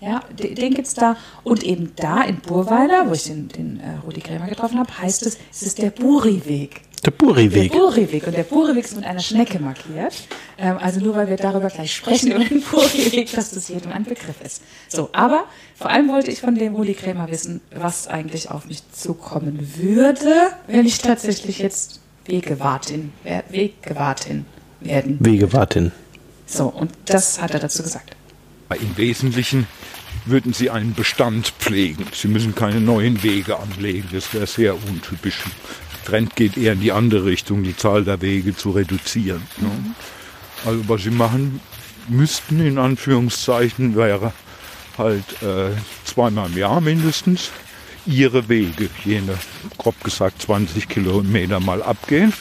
Ja, 0.00 0.20
den, 0.38 0.54
den 0.54 0.74
gibt 0.74 0.88
es 0.88 0.94
da. 0.94 1.16
Und 1.44 1.62
eben 1.62 1.92
da 1.96 2.22
in 2.22 2.36
Burweiler, 2.40 3.08
wo 3.08 3.12
ich 3.12 3.24
den, 3.24 3.48
den 3.48 3.80
äh, 3.80 4.04
Rudi 4.04 4.20
Krämer 4.20 4.46
getroffen 4.48 4.78
habe, 4.78 4.98
heißt 4.98 5.24
es, 5.24 5.38
es 5.50 5.62
ist 5.62 5.78
der 5.78 5.90
Buri-Weg. 5.90 6.82
Der 7.06 7.12
Buri-Weg. 7.12 7.70
Der 7.70 7.78
Buri-Weg. 7.78 8.26
Und 8.26 8.36
der 8.36 8.42
Buri-Weg 8.42 8.84
ist 8.84 8.96
mit 8.96 9.04
einer 9.04 9.20
Schnecke 9.20 9.60
markiert. 9.60 10.26
Ähm, 10.58 10.76
also 10.80 10.98
nur 10.98 11.14
weil 11.14 11.28
wir 11.28 11.36
darüber 11.36 11.68
gleich 11.68 11.94
sprechen, 11.94 12.32
über 12.32 12.44
den 12.44 12.60
Buri-Weg, 12.60 13.32
dass 13.32 13.50
das 13.50 13.68
jedem 13.68 13.92
ein 13.92 14.02
Begriff 14.02 14.40
ist. 14.44 14.62
So, 14.88 15.08
aber 15.12 15.44
vor 15.76 15.88
allem 15.88 16.08
wollte 16.08 16.32
ich 16.32 16.40
von 16.40 16.56
dem 16.56 16.74
Rudi 16.74 16.94
Krämer 16.94 17.30
wissen, 17.30 17.60
was 17.70 18.08
eigentlich 18.08 18.50
auf 18.50 18.66
mich 18.66 18.82
zukommen 18.90 19.74
würde, 19.76 20.34
wenn 20.66 20.84
ich 20.84 20.98
tatsächlich 20.98 21.60
jetzt 21.60 22.00
Wegewartin, 22.24 23.12
Wegewartin 23.50 24.44
werden. 24.80 25.18
Wegewartin. 25.20 25.92
So, 26.46 26.66
und 26.66 26.90
das 27.04 27.40
hat 27.40 27.52
er 27.52 27.60
dazu 27.60 27.84
gesagt. 27.84 28.16
Im 28.80 28.96
Wesentlichen 28.96 29.68
würden 30.24 30.52
Sie 30.52 30.70
einen 30.70 30.92
Bestand 30.94 31.52
pflegen. 31.58 32.04
Sie 32.12 32.26
müssen 32.26 32.56
keine 32.56 32.80
neuen 32.80 33.22
Wege 33.22 33.58
anlegen. 33.58 34.08
Das 34.12 34.34
wäre 34.34 34.46
sehr 34.46 34.74
untypisch. 34.74 35.44
Der 36.06 36.12
Trend 36.12 36.36
geht 36.36 36.56
eher 36.56 36.74
in 36.74 36.80
die 36.80 36.92
andere 36.92 37.24
Richtung, 37.24 37.64
die 37.64 37.76
Zahl 37.76 38.04
der 38.04 38.20
Wege 38.22 38.56
zu 38.56 38.70
reduzieren. 38.70 39.42
Ne? 39.56 39.70
Also 40.64 40.88
was 40.88 41.02
Sie 41.02 41.10
machen 41.10 41.60
müssten, 42.08 42.60
in 42.60 42.78
Anführungszeichen, 42.78 43.96
wäre 43.96 44.32
halt 44.96 45.42
äh, 45.42 45.70
zweimal 46.04 46.48
im 46.48 46.56
Jahr 46.56 46.80
mindestens 46.80 47.50
Ihre 48.06 48.48
Wege, 48.48 48.88
jene 49.04 49.36
grob 49.78 50.02
gesagt 50.04 50.42
20 50.42 50.88
Kilometer 50.88 51.58
mal 51.58 51.82
abgehen. 51.82 52.32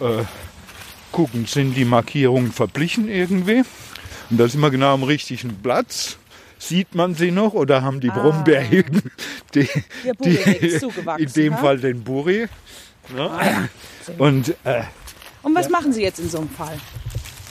Äh, 0.00 0.24
gucken, 1.12 1.44
sind 1.44 1.74
die 1.74 1.84
Markierungen 1.84 2.52
verblichen 2.52 3.08
irgendwie? 3.08 3.64
Und 4.30 4.38
da 4.38 4.48
sind 4.48 4.60
wir 4.60 4.70
genau 4.70 4.94
am 4.94 5.02
richtigen 5.02 5.54
Platz. 5.62 6.16
Sieht 6.68 6.94
man 6.94 7.14
sie 7.14 7.30
noch 7.30 7.52
oder 7.52 7.82
haben 7.82 8.00
die 8.00 8.08
Brombeeren 8.08 9.02
die, 9.54 9.68
Der 10.04 10.14
Buri-Weg 10.14 10.62
ist 10.62 10.80
zugewachsen, 10.80 11.26
in 11.26 11.32
dem 11.32 11.54
ha? 11.54 11.58
Fall 11.58 11.78
den 11.78 12.02
Buri? 12.02 12.46
Ne? 13.14 13.68
Und 14.16 14.56
äh, 14.64 14.82
Und 15.42 15.54
was 15.54 15.68
machen 15.68 15.92
Sie 15.92 16.02
jetzt 16.02 16.20
in 16.20 16.28
so 16.30 16.38
einem 16.38 16.48
Fall? 16.48 16.78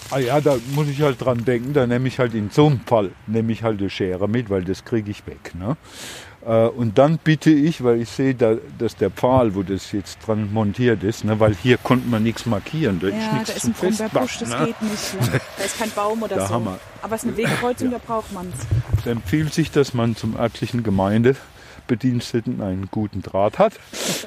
ah 0.09 0.19
ja, 0.19 0.41
da 0.41 0.57
muss 0.75 0.87
ich 0.87 1.01
halt 1.01 1.19
dran 1.23 1.43
denken, 1.45 1.73
da 1.73 1.87
nehme 1.87 2.07
ich 2.07 2.19
halt 2.19 2.33
in 2.33 2.49
so 2.49 2.67
einem 2.67 2.81
Fall 2.81 3.11
nehme 3.27 3.51
ich 3.51 3.63
halt 3.63 3.79
eine 3.79 3.89
Schere 3.89 4.27
mit, 4.27 4.49
weil 4.49 4.63
das 4.63 4.85
kriege 4.85 5.09
ich 5.09 5.25
weg. 5.25 5.53
Ne? 5.55 5.75
Äh, 6.45 6.67
Und 6.67 6.97
dann 6.97 7.17
bitte 7.17 7.49
ich, 7.51 7.83
weil 7.83 8.01
ich 8.01 8.09
sehe, 8.09 8.35
da, 8.35 8.55
dass 8.77 8.95
der 8.95 9.09
Pfahl, 9.11 9.55
wo 9.55 9.63
das 9.63 9.91
jetzt 9.91 10.17
dran 10.25 10.51
montiert 10.51 11.03
ist, 11.03 11.23
ne, 11.23 11.39
weil 11.39 11.55
hier 11.55 11.77
konnte 11.77 12.07
man 12.09 12.23
nichts 12.23 12.45
markieren, 12.45 12.99
da 12.99 13.07
ist 13.07 13.13
Ja, 13.15 13.33
nichts 13.33 13.49
da 13.49 13.55
ist 13.55 13.63
ein 13.65 13.73
Brombeerbusch, 13.73 14.37
das 14.39 14.49
Festmachen. 14.49 14.65
geht 14.65 14.81
nicht. 14.81 15.13
Ja. 15.33 15.39
Da 15.57 15.63
ist 15.63 15.77
kein 15.79 15.91
Baum 15.91 16.21
oder 16.23 16.35
Da 16.35 16.47
so. 16.47 16.53
haben 16.55 16.65
wir- 16.65 16.79
Aber 17.01 17.15
es 17.15 17.23
ist 17.23 17.27
eine 17.29 17.37
Wegkreuzung, 17.37 17.91
da 17.91 17.97
braucht 18.05 18.31
man 18.33 18.47
es. 18.49 18.99
Es 18.99 19.05
empfiehlt 19.07 19.53
sich, 19.53 19.71
dass 19.71 19.93
man 19.93 20.15
zum 20.15 20.35
örtlichen 20.35 20.83
Gemeindebediensteten 20.83 22.61
einen 22.61 22.87
guten 22.91 23.21
Draht 23.21 23.59
hat. 23.59 23.73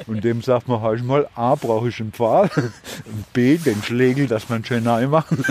Und 0.07 0.25
dem 0.25 0.43
sagt 0.43 0.69
man 0.69 0.81
halt 0.83 1.05
mal, 1.05 1.29
A, 1.35 1.55
brauche 1.55 1.89
ich 1.89 2.01
einen 2.01 2.13
Pfahl 2.13 2.51
und 2.55 3.33
B, 3.33 3.57
den 3.59 3.83
Schlägel, 3.83 4.27
dass 4.27 4.49
man 4.49 4.65
schön 4.65 4.85
machen. 4.85 5.45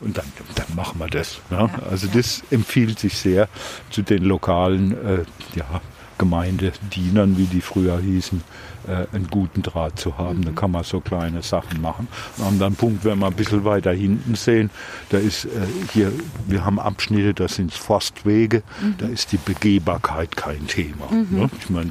Und 0.00 0.18
dann, 0.18 0.30
dann 0.54 0.66
machen 0.76 0.98
wir 1.00 1.06
das. 1.08 1.38
Ne? 1.50 1.68
Also 1.90 2.06
das 2.12 2.42
empfiehlt 2.50 2.98
sich 2.98 3.16
sehr 3.16 3.48
zu 3.90 4.02
den 4.02 4.22
lokalen 4.24 4.92
äh, 4.92 5.24
ja, 5.54 5.80
Gemeindedienern, 6.18 7.36
wie 7.36 7.44
die 7.44 7.60
früher 7.60 8.00
hießen, 8.00 8.42
äh, 8.86 9.14
einen 9.14 9.28
guten 9.28 9.62
Draht 9.62 9.98
zu 9.98 10.18
haben. 10.18 10.44
Da 10.44 10.52
kann 10.52 10.70
man 10.70 10.84
so 10.84 11.00
kleine 11.00 11.42
Sachen 11.42 11.80
machen. 11.80 12.08
Am 12.38 12.48
anderen 12.48 12.74
Punkt, 12.74 13.04
wenn 13.04 13.18
wir 13.18 13.26
ein 13.26 13.34
bisschen 13.34 13.64
weiter 13.64 13.92
hinten 13.92 14.34
sehen, 14.34 14.70
da 15.10 15.18
ist 15.18 15.44
äh, 15.44 15.48
hier, 15.92 16.12
wir 16.46 16.64
haben 16.64 16.78
Abschnitte, 16.78 17.34
das 17.34 17.56
sind 17.56 17.72
Forstwege, 17.72 18.62
da 18.98 19.06
ist 19.06 19.32
die 19.32 19.38
Begehbarkeit 19.38 20.36
kein 20.36 20.66
Thema. 20.66 21.10
Ne? 21.10 21.50
Ich 21.58 21.70
meine, 21.70 21.90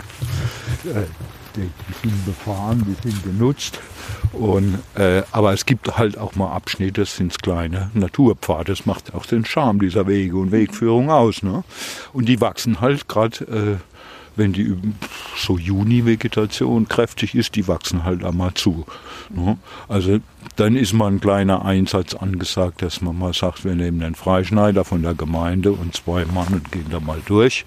äh, 0.86 1.06
die, 1.56 1.62
die 1.62 2.10
sind 2.10 2.26
befahren, 2.26 2.86
die 2.86 3.10
sind 3.10 3.24
genutzt. 3.24 3.80
Und, 4.34 4.80
äh, 4.96 5.24
aber 5.32 5.54
es 5.54 5.66
gibt 5.66 5.98
halt 5.98 6.18
auch 6.18 6.36
mal 6.36 6.52
Abschnitte, 6.52 7.02
das 7.02 7.16
sind 7.16 7.42
kleine 7.42 7.90
Naturpfade. 7.94 8.66
Das 8.66 8.86
macht 8.86 9.14
auch 9.14 9.26
den 9.26 9.46
Charme 9.46 9.80
dieser 9.80 10.08
Wege 10.08 10.38
und 10.38 10.52
Wegführung 10.52 11.10
aus. 11.10 11.44
Ne? 11.44 11.64
Und 12.14 12.28
die 12.28 12.42
wachsen 12.42 12.82
halt 12.82 13.08
gerade, 13.08 13.46
äh, 13.46 13.95
wenn 14.36 14.54
die 14.54 14.76
so 15.38 15.58
Juni-Vegetation 15.58 16.88
kräftig 16.88 17.36
ist, 17.36 17.56
die 17.56 17.68
wachsen 17.68 18.04
halt 18.04 18.24
einmal 18.24 18.54
zu. 18.54 18.86
Ne? 19.30 19.58
Also 19.88 20.20
dann 20.56 20.76
ist 20.76 20.94
mal 20.94 21.12
ein 21.12 21.20
kleiner 21.20 21.66
Einsatz 21.66 22.14
angesagt, 22.14 22.82
dass 22.82 23.02
man 23.02 23.18
mal 23.18 23.34
sagt, 23.34 23.66
wir 23.66 23.76
nehmen 23.76 24.00
den 24.00 24.16
Freischneider 24.16 24.86
von 24.86 25.02
der 25.02 25.14
Gemeinde 25.14 25.72
und 25.72 25.96
zwei 25.96 26.26
Mann 26.26 26.48
und 26.54 26.72
gehen 26.72 26.88
da 26.90 27.00
mal 27.00 27.22
durch. 27.26 27.66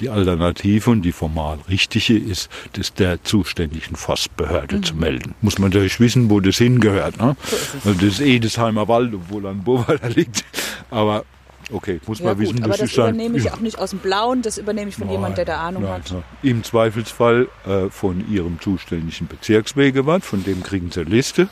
Die 0.00 0.08
Alternative 0.08 0.90
und 0.90 1.02
die 1.02 1.12
formal 1.12 1.58
richtige 1.68 2.16
ist, 2.16 2.48
das 2.72 2.94
der 2.94 3.22
zuständigen 3.24 3.96
Forstbehörde 3.96 4.80
zu 4.80 4.94
melden. 4.94 5.34
Muss 5.42 5.58
man 5.58 5.70
natürlich 5.70 6.00
wissen, 6.00 6.30
wo 6.30 6.40
das 6.40 6.56
hingehört. 6.56 7.18
Ne? 7.18 7.36
Also 7.84 7.94
das 7.94 8.02
ist 8.02 8.20
Edesheimer 8.20 8.88
Wald, 8.88 9.14
obwohl 9.14 9.44
er 9.44 9.52
in 9.52 9.64
Burweiler 9.64 10.08
liegt. 10.14 10.44
Aber 10.90 11.24
okay, 11.72 12.00
muss 12.06 12.18
Ja, 12.18 12.26
man 12.26 12.38
wissen, 12.38 12.56
gut, 12.56 12.64
aber 12.64 12.76
das 12.76 12.92
übernehme 12.92 13.38
ich 13.38 13.52
auch 13.52 13.60
nicht 13.60 13.78
aus 13.78 13.90
dem 13.90 13.98
Blauen, 14.00 14.42
das 14.42 14.58
übernehme 14.58 14.88
ich 14.88 14.96
von 14.96 15.10
jemandem, 15.10 15.36
der 15.36 15.44
da 15.46 15.60
Ahnung 15.60 15.84
Nein, 15.84 15.92
hat. 15.92 16.10
nein. 16.12 16.22
Im 16.42 16.64
Zweifelsfall 16.64 17.48
äh, 17.66 17.88
von 17.90 18.30
Ihrem 18.30 18.60
zuständigen 18.60 19.28
Bezirkswegewart, 19.28 20.24
von 20.24 20.44
dem 20.44 20.62
kriegen 20.62 20.90
Sie 20.90 21.00
eine 21.00 21.10
Liste, 21.10 21.42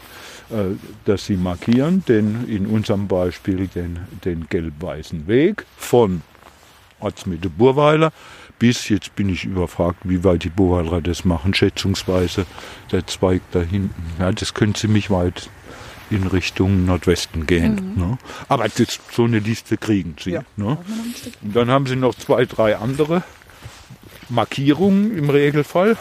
äh, 0.51 0.77
dass 1.05 1.27
Sie 1.27 1.37
markieren, 1.37 2.05
den, 2.07 2.47
in 2.49 2.67
unserem 2.67 3.09
Beispiel 3.09 3.67
den, 3.69 4.01
den 4.25 4.47
gelb-weißen 4.49 5.27
Weg 5.27 5.65
von 5.77 6.23
Ortsmitte 7.01 7.49
Burweiler 7.49 8.13
bis, 8.59 8.89
jetzt 8.89 9.15
bin 9.15 9.29
ich 9.29 9.45
überfragt, 9.45 10.01
wie 10.05 10.25
weit 10.25 10.45
die 10.45 10.49
Burweiler 10.49 11.01
das 11.01 11.25
machen, 11.25 11.55
schätzungsweise 11.55 12.45
der 12.91 13.07
Zweig 13.07 13.43
da 13.53 13.61
hinten. 13.61 13.95
Ja, 14.19 14.33
das 14.33 14.55
können 14.55 14.75
ziemlich 14.75 15.11
weit 15.11 15.49
in 16.11 16.27
Richtung 16.27 16.85
Nordwesten 16.85 17.47
gehen. 17.47 17.93
Ne? 17.97 18.19
Aber 18.49 18.69
das, 18.69 18.99
so 19.13 19.25
eine 19.25 19.39
Liste 19.39 19.77
kriegen 19.77 20.17
Sie. 20.19 20.33
Ja. 20.33 20.43
Ne? 20.57 20.79
Und 21.43 21.57
dann 21.57 21.71
haben 21.71 21.87
Sie 21.87 21.97
noch 21.97 22.15
zwei, 22.15 22.45
drei 22.45 22.77
andere 22.77 23.23
Markierungen 24.29 25.17
im 25.17 25.31
Regelfall. 25.31 25.97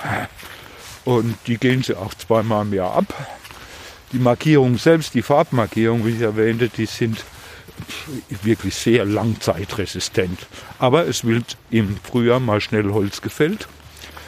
Und 1.05 1.35
die 1.47 1.57
gehen 1.57 1.83
Sie 1.83 1.95
auch 1.95 2.13
zweimal 2.13 2.65
im 2.65 2.73
Jahr 2.73 2.93
ab. 2.93 3.27
Die 4.11 4.19
Markierung 4.19 4.77
selbst, 4.77 5.13
die 5.13 5.21
Farbmarkierung, 5.21 6.05
wie 6.05 6.11
ich 6.11 6.21
erwähnte, 6.21 6.69
die 6.69 6.85
sind 6.85 7.23
wirklich 8.43 8.75
sehr 8.75 9.05
langzeitresistent. 9.05 10.47
Aber 10.79 11.07
es 11.07 11.25
wird 11.25 11.57
im 11.69 11.97
Frühjahr 11.97 12.39
mal 12.39 12.61
schnell 12.61 12.91
Holz 12.91 13.21
gefällt. 13.21 13.67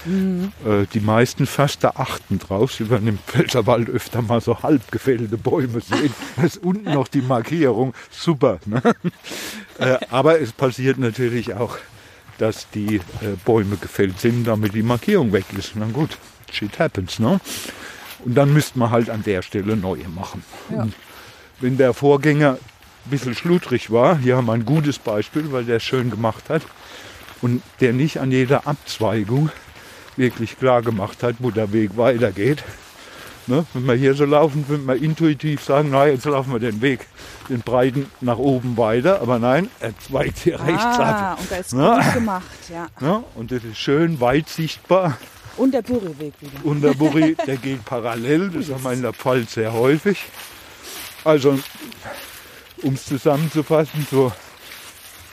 Äh, 0.05 0.85
Die 0.93 0.99
meisten 0.99 1.45
Förster 1.45 1.99
achten 1.99 2.39
drauf. 2.39 2.73
Sie 2.73 2.89
werden 2.89 3.07
im 3.07 3.17
Pfälzerwald 3.19 3.89
öfter 3.89 4.21
mal 4.21 4.41
so 4.41 4.61
halb 4.63 4.91
gefällte 4.91 5.37
Bäume 5.37 5.81
sehen. 5.81 6.13
Da 6.35 6.43
ist 6.43 6.57
unten 6.57 6.93
noch 6.93 7.07
die 7.07 7.21
Markierung. 7.21 7.93
Super. 8.09 8.59
Ne? 8.65 8.81
Äh, 9.79 9.97
Aber 10.09 10.39
es 10.39 10.51
passiert 10.51 10.97
natürlich 10.97 11.53
auch, 11.53 11.77
dass 12.37 12.69
die 12.69 12.97
äh, 12.97 13.01
Bäume 13.45 13.77
gefällt 13.77 14.19
sind, 14.19 14.45
damit 14.45 14.73
die 14.73 14.83
Markierung 14.83 15.31
weg 15.33 15.45
ist. 15.57 15.73
Na 15.75 15.85
gut, 15.85 16.17
shit 16.51 16.79
happens. 16.79 17.19
Ne? 17.19 17.39
Und 18.25 18.35
dann 18.35 18.53
müsste 18.53 18.79
man 18.79 18.91
halt 18.91 19.09
an 19.09 19.23
der 19.23 19.41
Stelle 19.41 19.75
neue 19.77 20.07
machen. 20.09 20.43
Und 20.69 20.93
wenn 21.59 21.77
der 21.77 21.93
Vorgänger 21.93 22.53
ein 22.53 23.09
bisschen 23.09 23.35
schludrig 23.35 23.91
war, 23.91 24.17
hier 24.17 24.37
haben 24.37 24.45
wir 24.47 24.53
ein 24.53 24.65
gutes 24.65 24.99
Beispiel, 24.99 25.51
weil 25.51 25.65
der 25.65 25.77
es 25.77 25.83
schön 25.83 26.09
gemacht 26.09 26.49
hat 26.49 26.61
und 27.41 27.61
der 27.79 27.93
nicht 27.93 28.19
an 28.19 28.31
jeder 28.31 28.67
Abzweigung 28.67 29.49
wirklich 30.19 30.59
klar 30.59 30.81
gemacht 30.83 31.23
hat, 31.23 31.37
wo 31.39 31.49
der 31.49 31.71
Weg 31.73 31.97
weitergeht. 31.97 32.63
Ne? 33.47 33.65
Wenn 33.73 33.85
wir 33.87 33.95
hier 33.95 34.13
so 34.13 34.25
laufen, 34.25 34.67
würde 34.67 34.83
man 34.83 35.01
intuitiv 35.01 35.63
sagen, 35.63 35.89
na, 35.91 36.05
jetzt 36.05 36.25
laufen 36.25 36.51
wir 36.51 36.59
den 36.59 36.81
Weg, 36.81 37.07
den 37.49 37.61
breiten 37.61 38.05
nach 38.21 38.37
oben 38.37 38.77
weiter, 38.77 39.21
aber 39.21 39.39
nein, 39.39 39.69
er 39.79 39.97
zweigt 39.97 40.37
hier 40.39 40.59
rechts 40.59 40.83
Ah, 40.83 41.31
ab. 41.33 41.39
und 41.39 41.51
da 41.51 41.55
ist 41.55 41.73
Na? 41.73 41.95
gut 42.03 42.13
gemacht, 42.13 42.45
ja. 42.71 42.87
Ne? 42.99 43.23
Und 43.33 43.51
das 43.51 43.63
ist 43.63 43.79
schön 43.79 44.19
weit 44.19 44.47
sichtbar. 44.49 45.17
Und 45.57 45.73
der 45.73 45.81
Buri-Weg 45.81 46.33
wieder. 46.39 46.63
Und 46.63 46.81
der 46.81 46.93
Burri, 46.93 47.35
der 47.47 47.57
geht 47.57 47.83
parallel, 47.85 48.49
das 48.51 48.69
haben 48.69 48.83
wir 48.83 48.93
in 48.93 49.01
der 49.01 49.13
Pfalz 49.13 49.53
sehr 49.53 49.73
häufig. 49.73 50.25
Also, 51.23 51.57
um 52.83 52.93
es 52.93 53.05
zusammenzufassen, 53.05 54.05
so 54.11 54.31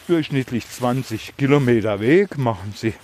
durchschnittlich 0.09 0.69
20 0.69 1.37
Kilometer 1.37 2.01
Weg 2.01 2.39
machen 2.39 2.73
sie 2.75 2.95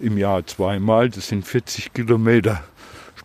im 0.00 0.18
Jahr 0.18 0.46
zweimal. 0.46 1.10
Das 1.10 1.28
sind 1.28 1.46
40 1.46 1.92
Kilometer 1.92 2.62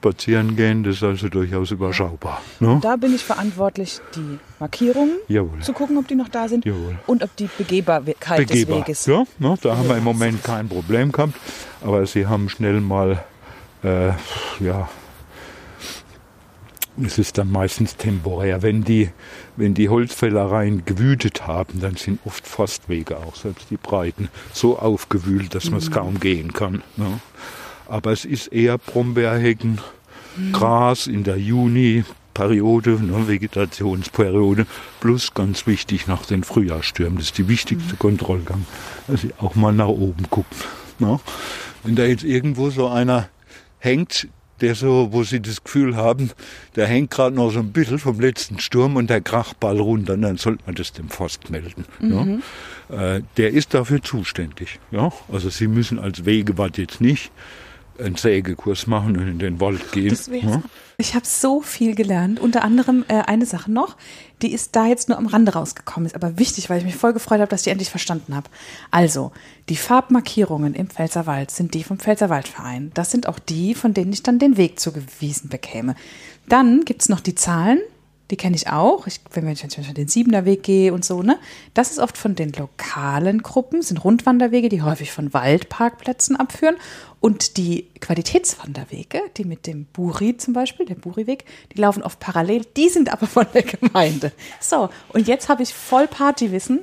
spazieren 0.06 0.56
gehen, 0.56 0.84
das 0.84 0.98
ist 0.98 1.04
also 1.04 1.30
durchaus 1.30 1.72
überschaubar. 1.72 2.42
Ne? 2.60 2.80
Da 2.82 2.96
bin 2.96 3.16
ich 3.16 3.24
verantwortlich, 3.24 4.02
die 4.16 4.38
Markierungen 4.60 5.16
Jawohl. 5.28 5.62
zu 5.62 5.74
gucken, 5.74 5.98
ob 5.98 6.08
die 6.08 6.16
noch 6.16 6.30
da 6.30 6.48
sind 6.48 6.64
Jawohl. 6.64 7.00
und 7.08 7.24
ob 7.24 7.36
die 7.38 7.50
Begehbarkeit 7.58 8.42
des 8.42 8.48
begehbar. 8.48 8.80
Weges. 8.82 9.06
Ja, 9.08 9.24
ne, 9.40 9.56
da 9.62 9.78
haben 9.78 9.90
wir 9.90 9.98
im 9.98 10.04
Moment 10.04 10.44
kein 10.44 10.68
Problem 10.70 11.12
gehabt, 11.12 11.34
aber 11.84 12.06
sie 12.06 12.28
haben 12.28 12.50
schnell 12.50 12.82
mal, 12.82 13.24
äh, 13.84 14.10
ja, 14.60 14.88
es 17.04 17.18
ist 17.18 17.38
dann 17.38 17.52
meistens 17.52 17.98
temporär. 17.98 18.62
Wenn 18.62 18.84
die, 18.84 19.10
wenn 19.56 19.74
die 19.74 19.90
Holzfällereien 19.90 20.86
gewütet 20.86 21.46
haben, 21.46 21.82
dann 21.82 21.96
sind 21.96 22.20
oft 22.26 22.48
Forstwege 22.48 23.18
auch, 23.18 23.36
selbst 23.36 23.70
die 23.70 23.78
breiten, 23.78 24.30
so 24.54 24.80
aufgewühlt, 24.80 25.56
dass 25.56 25.70
man 25.70 25.80
es 25.80 25.92
kaum 25.92 26.20
gehen 26.20 26.54
kann. 26.54 26.84
Ne? 26.96 27.20
Aber 27.88 28.12
es 28.12 28.26
ist 28.26 28.48
eher 28.48 28.78
Brombeerhecken, 28.78 29.80
Gras 30.52 31.08
in 31.08 31.24
der 31.24 31.38
Juni-Periode, 31.38 33.00
ne, 33.02 33.28
Vegetationsperiode, 33.28 34.66
plus 35.00 35.34
ganz 35.34 35.68
wichtig 35.68 36.08
nach 36.08 36.26
den 36.26 36.44
Frühjahrsstürmen. 36.44 37.18
Das 37.18 37.28
ist 37.28 37.38
die 37.38 37.48
wichtigste 37.48 37.96
Kontrollgang, 37.96 38.66
dass 39.08 39.22
sie 39.22 39.34
auch 39.40 39.56
mal 39.56 39.74
nach 39.74 39.88
oben 39.88 40.30
gucken. 40.30 40.58
Ne? 41.00 41.20
Wenn 41.84 41.96
da 41.96 42.04
jetzt 42.04 42.24
irgendwo 42.24 42.70
so 42.70 42.88
einer 42.90 43.30
hängt, 43.80 44.28
der 44.62 44.76
so, 44.76 45.10
wo 45.12 45.24
sie 45.24 45.42
das 45.42 45.64
Gefühl 45.64 45.96
haben, 45.96 46.32
der 46.76 46.88
hängt 46.88 47.12
gerade 47.12 47.36
noch 47.36 47.52
so 47.52 47.60
ein 47.60 47.72
bisschen 47.72 48.00
vom 48.00 48.20
letzten 48.20 48.60
Sturm 48.60 48.96
und 48.96 49.10
der 49.10 49.22
kracht 49.22 49.60
bald 49.60 49.80
runter, 49.80 50.18
dann 50.18 50.38
sollte 50.38 50.64
man 50.66 50.76
das 50.76 50.94
dem 50.94 51.10
Forst 51.10 51.50
melden. 51.50 51.86
Mhm. 52.00 52.42
Ja? 52.90 53.16
Äh, 53.16 53.22
der 53.38 53.52
ist 53.52 53.74
dafür 53.74 54.02
zuständig. 54.02 54.80
Ja? 54.92 55.12
Also 55.32 55.50
Sie 55.50 55.68
müssen 55.68 56.00
als 56.00 56.26
Wegewart 56.26 56.78
jetzt 56.78 57.02
nicht 57.02 57.32
einen 58.00 58.16
Sägekurs 58.16 58.88
machen 58.88 59.18
und 59.18 59.28
in 59.28 59.40
den 59.40 59.60
Wald 59.60 59.92
gehen. 59.92 60.18
Ja? 60.32 60.62
Ich 60.98 61.14
habe 61.14 61.26
so 61.26 61.62
viel 61.62 61.96
gelernt. 61.96 62.40
Unter 62.40 62.64
anderem 62.64 63.04
äh, 63.08 63.22
eine 63.22 63.46
Sache 63.46 63.72
noch, 63.72 63.98
die 64.42 64.54
ist 64.54 64.76
da 64.76 64.86
jetzt 64.86 65.10
nur 65.10 65.18
am 65.18 65.28
Rande 65.28 65.54
rausgekommen, 65.54 66.08
ist 66.08 66.16
aber 66.16 66.38
wichtig, 66.38 66.70
weil 66.70 66.80
ich 66.80 66.86
mich 66.86 66.96
voll 66.96 67.14
gefreut 67.14 67.40
habe, 67.40 67.50
dass 67.50 67.62
ich 67.62 67.66
die 67.66 67.70
endlich 67.70 67.90
verstanden 67.90 68.36
habe. 68.36 68.50
Also, 68.92 69.32
die 69.70 69.78
Farbmarkierungen 69.78 70.76
im 70.76 70.90
Pfälzerwald 70.90 71.52
sind 71.52 71.74
die 71.74 71.84
vom 71.84 72.00
Pfälzerwaldverein. 72.00 72.92
Das 72.94 73.12
sind 73.12 73.28
auch 73.28 73.40
die, 73.40 73.76
von 73.76 73.94
denen 73.94 74.14
ich 74.14 74.24
dann 74.24 74.40
den 74.40 74.58
Weg 74.58 74.80
zugewiesen 74.80 75.50
bekäme. 75.50 75.96
Dann 76.48 76.86
gibt's 76.86 77.10
noch 77.10 77.22
die 77.22 77.36
Zahlen. 77.36 77.80
Die 78.32 78.38
kenne 78.38 78.56
ich 78.56 78.70
auch. 78.70 79.06
Ich, 79.08 79.20
wenn 79.34 79.48
ich 79.48 79.62
wenn 79.62 79.84
ich 79.84 79.94
den 79.94 80.08
Siebener 80.08 80.46
Weg 80.46 80.64
gehe 80.64 80.94
und 80.94 81.06
so, 81.06 81.22
ne? 81.22 81.38
Das 81.74 81.92
ist 81.92 82.00
oft 82.00 82.18
von 82.18 82.36
den 82.36 82.52
lokalen 82.54 83.44
Gruppen, 83.44 83.82
sind 83.82 84.04
Rundwanderwege, 84.04 84.70
die 84.70 84.82
häufig 84.82 85.12
von 85.12 85.34
Waldparkplätzen 85.34 86.36
abführen. 86.36 86.76
Und 87.20 87.58
die 87.58 87.88
Qualitätswanderwege, 88.02 89.20
die 89.38 89.46
mit 89.46 89.68
dem 89.68 89.86
Buri 89.86 90.38
zum 90.38 90.54
Beispiel, 90.54 90.86
der 90.86 90.96
Buriweg, 90.96 91.46
die 91.74 91.82
laufen 91.82 92.04
oft 92.04 92.20
parallel, 92.20 92.66
die 92.78 92.90
sind 92.90 93.12
aber 93.12 93.28
von 93.28 93.46
der 93.54 93.64
Gemeinde. 93.64 94.32
So, 94.60 94.90
und 95.10 95.28
jetzt 95.28 95.50
habe 95.50 95.64
ich 95.64 95.74
voll 95.74 96.08
Partywissen, 96.08 96.82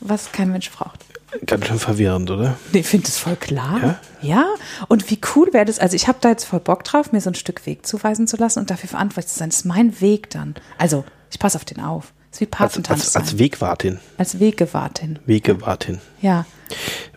was 0.00 0.32
kein 0.32 0.50
Mensch 0.50 0.70
braucht. 0.70 1.04
Ganz 1.46 1.66
schön 1.66 1.78
verwirrend, 1.78 2.30
oder? 2.30 2.56
Nee, 2.72 2.80
Ich 2.80 2.86
finde 2.86 3.06
es 3.08 3.18
voll 3.18 3.36
klar. 3.36 3.98
Ja? 4.22 4.46
Und 4.88 5.10
wie 5.10 5.18
cool 5.34 5.48
wäre 5.52 5.64
das? 5.64 5.78
Also 5.78 5.96
ich 5.96 6.08
habe 6.08 6.18
da 6.20 6.30
jetzt 6.30 6.44
voll 6.44 6.60
Bock 6.60 6.84
drauf, 6.84 7.12
mir 7.12 7.20
so 7.20 7.30
ein 7.30 7.34
Stück 7.34 7.64
Weg 7.66 7.86
zuweisen 7.86 8.26
zu 8.26 8.36
lassen 8.36 8.58
und 8.58 8.70
dafür 8.70 8.88
verantwortlich 8.88 9.32
zu 9.32 9.38
sein. 9.38 9.50
Das 9.50 9.58
ist 9.58 9.64
mein 9.64 10.00
Weg 10.00 10.30
dann. 10.30 10.54
Also 10.78 11.04
ich 11.30 11.38
passe 11.38 11.56
auf 11.56 11.64
den 11.64 11.80
auf. 11.80 12.12
Das 12.30 12.36
ist 12.36 12.40
wie 12.40 12.44
Als, 12.46 12.50
Patentanz 12.72 13.00
als, 13.06 13.16
als 13.16 13.30
sein. 13.30 13.38
Wegwartin. 13.38 13.98
als 14.18 14.38
Wegewartin. 14.40 15.18
Wegewartin. 15.26 16.00
Ja. 16.20 16.46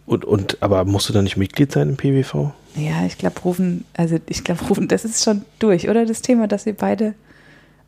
Und, 0.06 0.26
und, 0.26 0.58
aber 0.62 0.86
musst 0.86 1.10
du 1.10 1.14
da 1.14 1.22
nicht 1.22 1.38
Mitglied 1.38 1.72
sein 1.72 1.90
im 1.90 1.98
PWV? 1.98 2.52
Ja, 2.76 3.06
ich 3.06 3.18
glaube, 3.20 3.40
Rufen, 3.42 3.86
also 3.96 4.18
ich 4.28 4.44
glaube, 4.44 4.66
Rufen, 4.66 4.88
das 4.88 5.06
ist 5.06 5.24
schon 5.24 5.44
durch, 5.60 5.90
oder? 5.90 6.06
Das 6.06 6.22
Thema, 6.22 6.48
dass 6.48 6.66
wir 6.66 6.74
beide. 6.76 7.14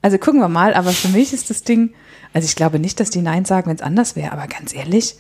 Also 0.04 0.20
gucken 0.20 0.40
wir 0.40 0.50
mal, 0.50 0.76
aber 0.76 0.92
für 0.92 1.08
mich 1.08 1.34
ist 1.34 1.50
das 1.50 1.64
Ding, 1.64 1.94
also 2.34 2.46
ich 2.46 2.56
glaube 2.56 2.78
nicht, 2.78 3.00
dass 3.00 3.10
die 3.10 3.24
Nein 3.24 3.46
sagen, 3.46 3.68
wenn 3.70 3.76
es 3.78 3.82
anders 3.82 4.16
wäre, 4.16 4.32
aber 4.32 4.46
ganz 4.48 4.76
ehrlich, 4.76 5.16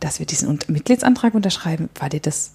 dass 0.00 0.18
wir 0.18 0.26
diesen 0.26 0.58
Mitgliedsantrag 0.68 1.34
unterschreiben, 1.34 1.88
war 1.98 2.08
dir 2.08 2.20
das, 2.20 2.52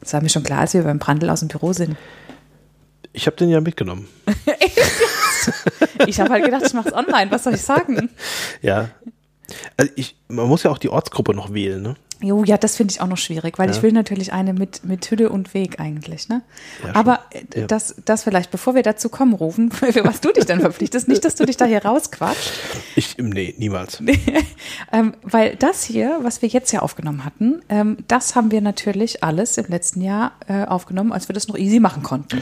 das 0.00 0.12
war 0.12 0.22
mir 0.22 0.28
schon 0.28 0.42
klar, 0.42 0.60
als 0.60 0.74
wir 0.74 0.82
beim 0.82 0.98
Brandl 0.98 1.30
aus 1.30 1.40
dem 1.40 1.48
Büro 1.48 1.72
sind. 1.72 1.96
Ich 3.12 3.26
habe 3.26 3.36
den 3.36 3.48
ja 3.48 3.60
mitgenommen. 3.60 4.08
Ich 6.06 6.20
habe 6.20 6.30
halt 6.30 6.44
gedacht, 6.44 6.62
ich 6.66 6.74
mache 6.74 6.88
es 6.88 6.94
online, 6.94 7.30
was 7.30 7.44
soll 7.44 7.54
ich 7.54 7.62
sagen? 7.62 8.10
Ja. 8.62 8.90
Also 9.76 9.92
ich, 9.96 10.16
man 10.28 10.46
muss 10.46 10.62
ja 10.62 10.70
auch 10.70 10.78
die 10.78 10.90
Ortsgruppe 10.90 11.34
noch 11.34 11.52
wählen, 11.52 11.82
ne? 11.82 11.96
Jo, 12.22 12.44
ja, 12.44 12.58
das 12.58 12.76
finde 12.76 12.92
ich 12.92 13.00
auch 13.00 13.06
noch 13.06 13.16
schwierig, 13.16 13.58
weil 13.58 13.70
Ja. 13.70 13.74
ich 13.76 13.82
will 13.82 13.92
natürlich 13.92 14.32
eine 14.32 14.52
mit, 14.52 14.84
mit 14.84 15.10
Hülle 15.10 15.30
und 15.30 15.54
Weg 15.54 15.80
eigentlich, 15.80 16.28
ne? 16.28 16.42
Ja, 16.84 16.94
Aber 16.94 17.20
äh, 17.30 17.60
Ja. 17.60 17.66
das, 17.66 17.94
das 18.04 18.24
vielleicht, 18.24 18.50
bevor 18.50 18.74
wir 18.74 18.82
dazu 18.82 19.08
kommen, 19.08 19.32
rufen, 19.32 19.70
für 19.72 20.04
was 20.04 20.20
du 20.20 20.30
dich 20.32 20.44
dann 20.44 20.60
verpflichtest, 20.60 21.08
nicht, 21.08 21.24
dass 21.24 21.34
du 21.34 21.46
dich 21.46 21.56
da 21.56 21.64
hier 21.64 21.84
rausquatscht, 21.84 22.50
Ich, 22.96 23.16
nee, 23.18 23.54
niemals. 23.58 24.02
ähm, 24.92 25.14
weil 25.22 25.56
das 25.56 25.82
hier, 25.84 26.18
was 26.22 26.42
wir 26.42 26.48
jetzt 26.50 26.72
ja 26.72 26.80
aufgenommen 26.80 27.24
hatten, 27.24 27.62
ähm, 27.68 27.96
das 28.08 28.34
haben 28.36 28.50
wir 28.50 28.60
natürlich 28.60 29.24
alles 29.24 29.56
im 29.56 29.66
letzten 29.68 30.02
Jahr 30.02 30.32
äh, 30.46 30.64
aufgenommen, 30.64 31.12
als 31.12 31.28
wir 31.28 31.34
das 31.34 31.48
noch 31.48 31.56
easy 31.56 31.80
machen 31.80 32.02
konnten. 32.02 32.40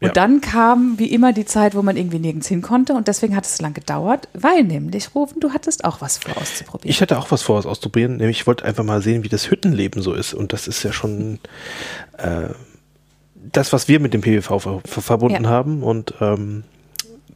Und 0.00 0.06
Ja. 0.08 0.12
dann 0.14 0.40
kam 0.40 0.98
wie 0.98 1.12
immer 1.12 1.32
die 1.34 1.44
Zeit, 1.44 1.74
wo 1.74 1.82
man 1.82 1.96
irgendwie 1.96 2.18
nirgends 2.18 2.48
hin 2.48 2.62
konnte 2.62 2.94
und 2.94 3.06
deswegen 3.06 3.36
hat 3.36 3.44
es 3.44 3.58
so 3.58 3.62
lange 3.62 3.74
gedauert, 3.74 4.28
weil 4.32 4.64
nämlich, 4.64 5.14
Rufen, 5.14 5.40
du 5.40 5.52
hattest 5.52 5.84
auch 5.84 6.00
was 6.00 6.16
vor 6.18 6.36
auszuprobieren. 6.38 6.90
Ich 6.90 7.02
hatte 7.02 7.18
auch 7.18 7.30
was 7.30 7.42
vor, 7.42 7.64
auszuprobieren, 7.66 8.16
nämlich 8.16 8.40
ich 8.40 8.46
wollte 8.46 8.64
einfach 8.64 8.82
mal 8.84 9.02
sehen, 9.02 9.24
wie 9.24 9.28
das 9.28 9.50
Hüttenleben 9.50 10.00
so 10.00 10.14
ist. 10.14 10.32
Und 10.32 10.54
das 10.54 10.68
ist 10.68 10.82
ja 10.84 10.92
schon 10.92 11.38
äh, 12.16 12.48
das, 13.52 13.72
was 13.74 13.88
wir 13.88 14.00
mit 14.00 14.14
dem 14.14 14.22
PWV 14.22 14.58
ver 14.60 14.80
ver 14.86 15.02
verbunden 15.02 15.44
Ja. 15.44 15.50
haben. 15.50 15.82
Und 15.82 16.14
ähm, 16.22 16.64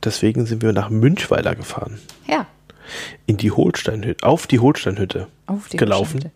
deswegen 0.03 0.47
sind 0.47 0.63
wir 0.63 0.73
nach 0.73 0.89
Münchweiler 0.89 1.55
gefahren. 1.55 1.99
ja, 2.27 2.47
In 3.27 3.37
die 3.37 3.51
Holsteinhütte, 3.51 4.27
auf 4.27 4.47
die 4.47 4.59
Holsteinhütte 4.61 5.27
auf 5.47 5.69
die 5.69 5.77
gelaufen. 5.77 6.17
Hochschule. 6.17 6.33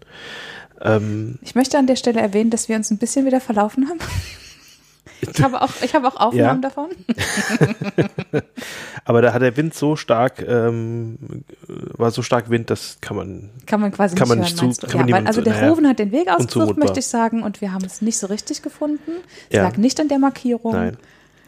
Ähm, 0.83 1.39
Ich 1.43 1.55
möchte 1.55 1.79
an 1.79 1.87
der 1.87 1.97
Stelle 1.97 2.21
erwähnen, 2.21 2.51
dass 2.51 2.69
wir 2.69 2.77
uns 2.77 2.91
ein 2.91 2.99
bisschen 2.99 3.25
wieder 3.25 3.41
verlaufen 3.41 3.89
haben. 3.89 3.99
Ich 5.21 5.43
habe 5.43 5.61
auch, 5.63 5.71
ich 5.83 5.95
habe 5.95 6.07
auch 6.07 6.17
Aufnahmen 6.17 6.63
Ja. 6.63 6.69
davon. 6.69 6.91
aber 9.05 9.23
da 9.23 9.33
hat 9.33 9.43
der 9.43 9.57
Wind 9.57 9.75
so 9.75 9.97
stark, 9.97 10.41
ähm, 10.47 11.19
war 11.67 12.11
so 12.11 12.23
stark 12.23 12.51
Wind, 12.51 12.71
das 12.71 12.99
kann 13.01 13.17
man. 13.17 13.51
Kann 13.67 13.81
man 13.81 13.93
quasi 13.93 14.15
Kann 14.15 14.29
nicht 14.29 14.37
man 14.39 14.39
hören, 14.47 14.69
nicht 14.69 14.81
zu- 14.81 14.87
kann 14.87 14.99
man 15.01 15.09
ja, 15.09 15.15
weil, 15.17 15.23
niemandem 15.23 15.27
also 15.27 15.41
der 15.43 15.55
naja, 15.55 15.69
Rufen 15.71 15.89
hat 15.89 15.99
den 15.99 16.13
Weg 16.13 16.29
ausgesucht, 16.29 16.77
möchte 16.79 17.01
ich 17.01 17.07
sagen, 17.07 17.43
und 17.43 17.61
wir 17.61 17.73
haben 17.73 17.85
es 17.85 18.03
nicht 18.03 18.19
so 18.19 18.27
richtig 18.29 18.63
gefunden. 18.63 19.11
Es 19.51 19.57
Ja. 19.57 19.63
lag 19.65 19.77
nicht 19.77 19.99
an 20.01 20.09
der 20.09 20.19
Markierung. 20.19 20.73
Nein. 20.73 20.97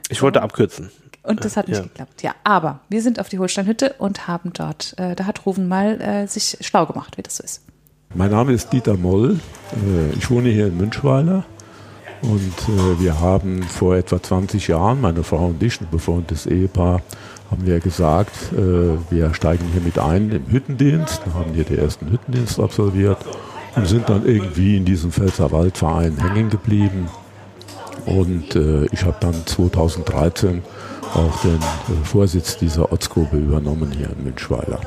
Ich 0.08 0.22
wollte 0.22 0.42
abkürzen. 0.42 0.90
Und 1.22 1.44
das 1.44 1.56
hat 1.56 1.68
nicht 1.68 1.76
Ja. 1.76 1.82
geklappt. 1.84 2.22
Ja, 2.22 2.34
aber 2.44 2.80
wir 2.88 3.02
sind 3.02 3.20
auf 3.20 3.28
die 3.28 3.38
Holsteinhütte 3.38 3.94
und 3.98 4.26
haben 4.26 4.52
dort, 4.54 4.94
äh, 4.98 5.14
da 5.14 5.26
hat 5.26 5.44
Rufen 5.46 5.68
mal 5.68 6.00
äh, 6.00 6.26
sich 6.26 6.56
schlau 6.62 6.86
gemacht, 6.86 7.18
wie 7.18 7.22
das 7.22 7.36
so 7.36 7.44
ist. 7.44 7.62
Mein 8.14 8.30
Name 8.30 8.52
ist 8.52 8.72
Dieter 8.72 8.96
Moll. 8.96 9.38
Äh, 9.72 10.16
Ich 10.16 10.30
wohne 10.30 10.48
hier 10.48 10.66
in 10.68 10.76
Münchweiler 10.78 11.44
und 12.22 12.54
äh, 12.68 13.00
wir 13.00 13.20
haben 13.20 13.62
vor 13.62 13.96
etwa 13.96 14.22
20 14.22 14.68
Jahren, 14.68 15.00
meine 15.00 15.22
Frau 15.22 15.46
und 15.46 15.62
ich, 15.62 15.80
ein 15.80 15.88
befreundetes 15.90 16.46
Ehepaar, 16.46 17.00
haben 17.50 17.66
wir 17.66 17.80
gesagt, 17.80 18.52
äh, 18.52 18.98
wir 19.10 19.34
steigen 19.34 19.64
hier 19.72 19.80
mit 19.80 19.98
ein 19.98 20.30
im 20.30 20.46
Hüttendienst, 20.50 21.22
haben 21.34 21.54
hier 21.54 21.64
den 21.64 21.78
ersten 21.78 22.10
Hüttendienst 22.10 22.60
absolviert 22.60 23.18
und 23.74 23.86
sind 23.86 24.08
dann 24.08 24.26
irgendwie 24.26 24.76
in 24.76 24.84
diesem 24.84 25.12
Pfälzerwaldverein 25.12 26.16
hängen 26.16 26.50
geblieben. 26.50 27.08
Und 28.06 28.54
äh, 28.54 28.86
ich 28.86 29.04
habe 29.04 29.16
dann 29.20 29.34
2013 29.46 30.62
auch 31.14 31.40
den 31.42 31.56
äh, 31.56 32.04
Vorsitz 32.04 32.56
dieser 32.56 32.90
Ortsgruppe 32.92 33.36
übernommen 33.36 33.90
hier 33.90 34.10
in 34.16 34.24
Münchweiler. 34.24 34.80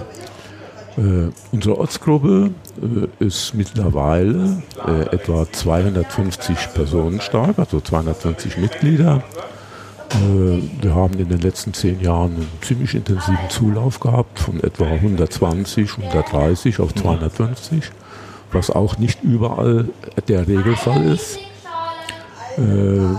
Äh, 0.98 1.32
unsere 1.52 1.78
Ortsgruppe 1.78 2.52
äh, 2.82 3.26
ist 3.26 3.56
mittlerweile 3.56 4.62
äh, 4.88 5.16
etwa 5.16 5.52
250 5.52 6.74
Personen 6.76 7.20
stark, 7.20 7.58
also 7.58 7.82
250 7.82 8.58
Mitglieder. 8.58 9.24
Äh, 10.12 10.62
wir 10.82 10.94
haben 10.94 11.18
in 11.18 11.30
den 11.30 11.40
letzten 11.40 11.74
zehn 11.74 12.00
Jahren 12.00 12.36
einen 12.36 12.50
ziemlich 12.62 12.94
intensiven 12.94 13.50
Zulauf 13.50 14.00
gehabt 14.00 14.38
von 14.38 14.60
etwa 14.62 14.86
120, 14.86 15.98
130 15.98 16.80
auf 16.80 16.94
250, 16.94 17.90
was 18.52 18.70
auch 18.70 19.00
nicht 19.00 19.24
überall 19.24 19.90
der 20.28 20.48
Regelfall 20.48 21.06
ist. 21.08 21.40
Äh, 22.58 23.16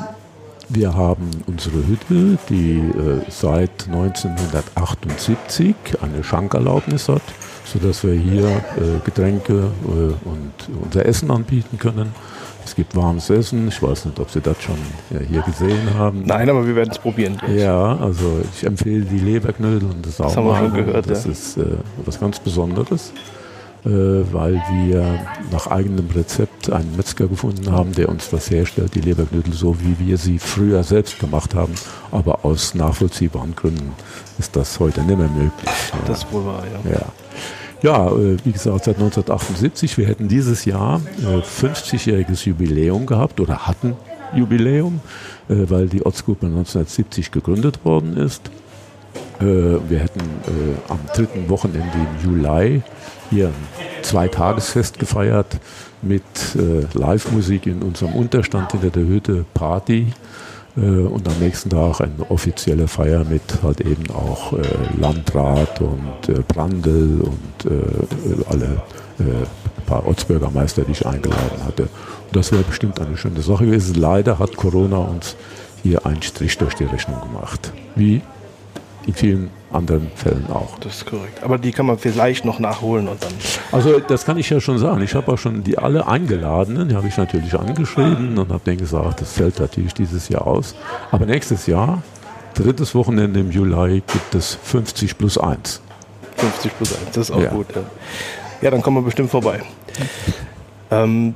wir 0.68 0.94
haben 0.94 1.28
unsere 1.46 1.86
Hütte, 1.86 2.38
die 2.48 2.82
seit 3.28 3.86
1978 3.86 5.74
eine 6.00 6.24
Schankerlaubnis 6.24 7.10
hat, 7.10 7.20
sodass 7.74 8.02
wir 8.04 8.14
hier 8.14 8.46
äh, 8.46 9.00
Getränke 9.04 9.52
äh, 9.52 10.28
und 10.28 10.52
unser 10.82 11.04
Essen 11.04 11.30
anbieten 11.30 11.78
können. 11.78 12.12
Es 12.64 12.74
gibt 12.74 12.96
warmes 12.96 13.28
Essen. 13.28 13.68
Ich 13.68 13.82
weiß 13.82 14.06
nicht, 14.06 14.18
ob 14.18 14.30
Sie 14.30 14.40
das 14.40 14.56
schon 14.62 14.76
äh, 15.12 15.22
hier 15.28 15.42
gesehen 15.42 15.94
haben. 15.98 16.22
Nein, 16.24 16.48
aber 16.48 16.66
wir 16.66 16.74
werden 16.74 16.92
es 16.92 16.98
probieren. 16.98 17.36
Ja, 17.54 17.96
also 17.98 18.40
ich 18.56 18.64
empfehle 18.64 19.04
die 19.04 19.18
Leberknödel 19.18 19.90
und 19.90 20.06
das, 20.06 20.18
haben 20.18 20.28
wir 20.28 20.30
schon 20.34 20.44
Saumagen. 20.70 20.86
gehört, 20.86 21.10
Das 21.10 21.26
ja. 21.26 21.32
ist 21.32 21.58
äh, 21.58 21.64
was 22.06 22.18
ganz 22.18 22.38
Besonderes. 22.40 23.12
äh, 23.84 23.90
weil 24.32 24.54
wir 24.72 25.20
nach 25.52 25.66
eigenem 25.66 26.08
Rezept 26.14 26.72
einen 26.72 26.96
Metzger 26.96 27.26
gefunden 27.26 27.70
haben, 27.70 27.92
der 27.92 28.08
uns 28.08 28.32
was 28.32 28.50
herstellt, 28.50 28.94
die 28.94 29.02
Leberknödel, 29.02 29.52
so 29.52 29.76
wie 29.80 29.98
wir 29.98 30.16
sie 30.16 30.38
früher 30.38 30.82
selbst 30.84 31.18
gemacht 31.18 31.54
haben. 31.54 31.74
Aber 32.10 32.46
aus 32.46 32.74
nachvollziehbaren 32.74 33.54
Gründen 33.54 33.92
ist 34.38 34.56
das 34.56 34.80
heute 34.80 35.02
nicht 35.02 35.18
mehr 35.18 35.28
möglich. 35.28 35.70
Das 36.06 36.20
ist 36.24 36.32
wohl 36.32 36.46
wahr, 36.46 36.62
ja. 36.86 36.92
Ja. 36.92 37.02
Ja, 37.84 38.06
äh, 38.06 38.38
wie 38.44 38.52
gesagt, 38.52 38.84
seit 38.84 38.96
1978. 38.96 39.98
Wir 39.98 40.06
hätten 40.06 40.26
dieses 40.26 40.64
Jahr 40.64 41.02
äh, 41.18 41.40
50-jähriges 41.40 42.46
Jubiläum 42.46 43.04
gehabt 43.04 43.40
oder 43.40 43.66
hatten 43.66 43.94
Jubiläum, 44.34 45.00
äh, 45.50 45.68
weil 45.68 45.88
die 45.88 46.04
Ortsgruppe 46.06 46.46
1970 46.46 47.30
gegründet 47.30 47.84
worden 47.84 48.16
ist. 48.16 48.40
Äh, 49.38 49.44
wir 49.44 49.98
hätten 49.98 50.20
äh, 50.20 50.90
am 50.90 51.00
dritten 51.14 51.50
Wochenende 51.50 51.92
im 51.92 52.24
Juli 52.24 52.80
hier 53.28 53.48
ein 53.48 53.54
Zweitagesfest 54.00 54.98
gefeiert 54.98 55.58
mit 56.00 56.22
äh, 56.56 56.86
Live-Musik 56.98 57.66
in 57.66 57.82
unserem 57.82 58.14
Unterstand 58.14 58.72
hinter 58.72 58.88
der 58.88 59.04
Hütte, 59.04 59.44
Party. 59.52 60.06
Äh, 60.76 60.80
und 60.80 61.28
am 61.28 61.38
nächsten 61.40 61.70
Tag 61.70 62.00
eine 62.00 62.30
offizielle 62.30 62.88
Feier 62.88 63.24
mit 63.24 63.42
halt 63.62 63.80
eben 63.80 64.10
auch 64.10 64.52
äh, 64.52 64.62
Landrat 64.98 65.80
und 65.80 66.28
äh, 66.28 66.40
Brandl 66.46 67.20
und 67.22 67.70
äh, 67.70 68.44
alle 68.48 68.82
äh, 69.18 69.46
paar 69.86 70.06
Ortsbürgermeister, 70.06 70.82
die 70.82 70.92
ich 70.92 71.06
eingeladen 71.06 71.64
hatte. 71.64 71.82
Und 71.82 72.36
das 72.36 72.52
wäre 72.52 72.62
bestimmt 72.62 73.00
eine 73.00 73.16
schöne 73.16 73.42
Sache 73.42 73.66
gewesen. 73.66 73.94
Leider 73.94 74.38
hat 74.38 74.56
Corona 74.56 74.98
uns 74.98 75.36
hier 75.82 76.06
einen 76.06 76.22
Strich 76.22 76.56
durch 76.58 76.74
die 76.74 76.84
Rechnung 76.84 77.20
gemacht. 77.20 77.72
Wie 77.94 78.22
in 79.06 79.14
vielen 79.14 79.50
anderen 79.72 80.10
Fällen 80.14 80.46
auch. 80.50 80.78
Das 80.78 80.96
ist 80.96 81.06
korrekt. 81.06 81.42
Aber 81.42 81.58
die 81.58 81.72
kann 81.72 81.86
man 81.86 81.98
vielleicht 81.98 82.44
noch 82.44 82.58
nachholen 82.58 83.08
und 83.08 83.22
dann. 83.22 83.32
Also 83.72 83.98
das 84.00 84.24
kann 84.24 84.38
ich 84.38 84.48
ja 84.48 84.60
schon 84.60 84.78
sagen. 84.78 85.02
Ich 85.02 85.14
habe 85.14 85.32
auch 85.32 85.38
schon 85.38 85.62
die 85.64 85.76
alle 85.78 86.06
Eingeladenen, 86.06 86.88
die 86.88 86.94
habe 86.96 87.08
ich 87.08 87.16
natürlich 87.16 87.54
angeschrieben 87.58 88.38
und 88.38 88.50
habe 88.50 88.62
denen 88.64 88.78
gesagt, 88.78 89.20
das 89.20 89.32
fällt 89.32 89.58
natürlich 89.60 89.92
dieses 89.94 90.28
Jahr 90.28 90.46
aus. 90.46 90.74
Aber 91.10 91.26
nächstes 91.26 91.66
Jahr, 91.66 92.02
drittes 92.54 92.94
Wochenende 92.94 93.40
im 93.40 93.50
Juli, 93.50 94.02
gibt 94.06 94.34
es 94.34 94.54
50 94.62 95.18
plus 95.18 95.36
1. 95.38 95.80
50 96.36 96.76
plus 96.76 96.92
1, 96.92 97.00
das 97.12 97.16
ist 97.28 97.30
auch 97.30 97.40
Ja. 97.42 97.50
gut. 97.50 97.66
Ja. 97.74 97.82
ja, 98.62 98.70
dann 98.70 98.80
kommen 98.82 98.96
wir 98.98 99.02
bestimmt 99.02 99.30
vorbei. 99.30 99.60
Ähm, 100.90 101.34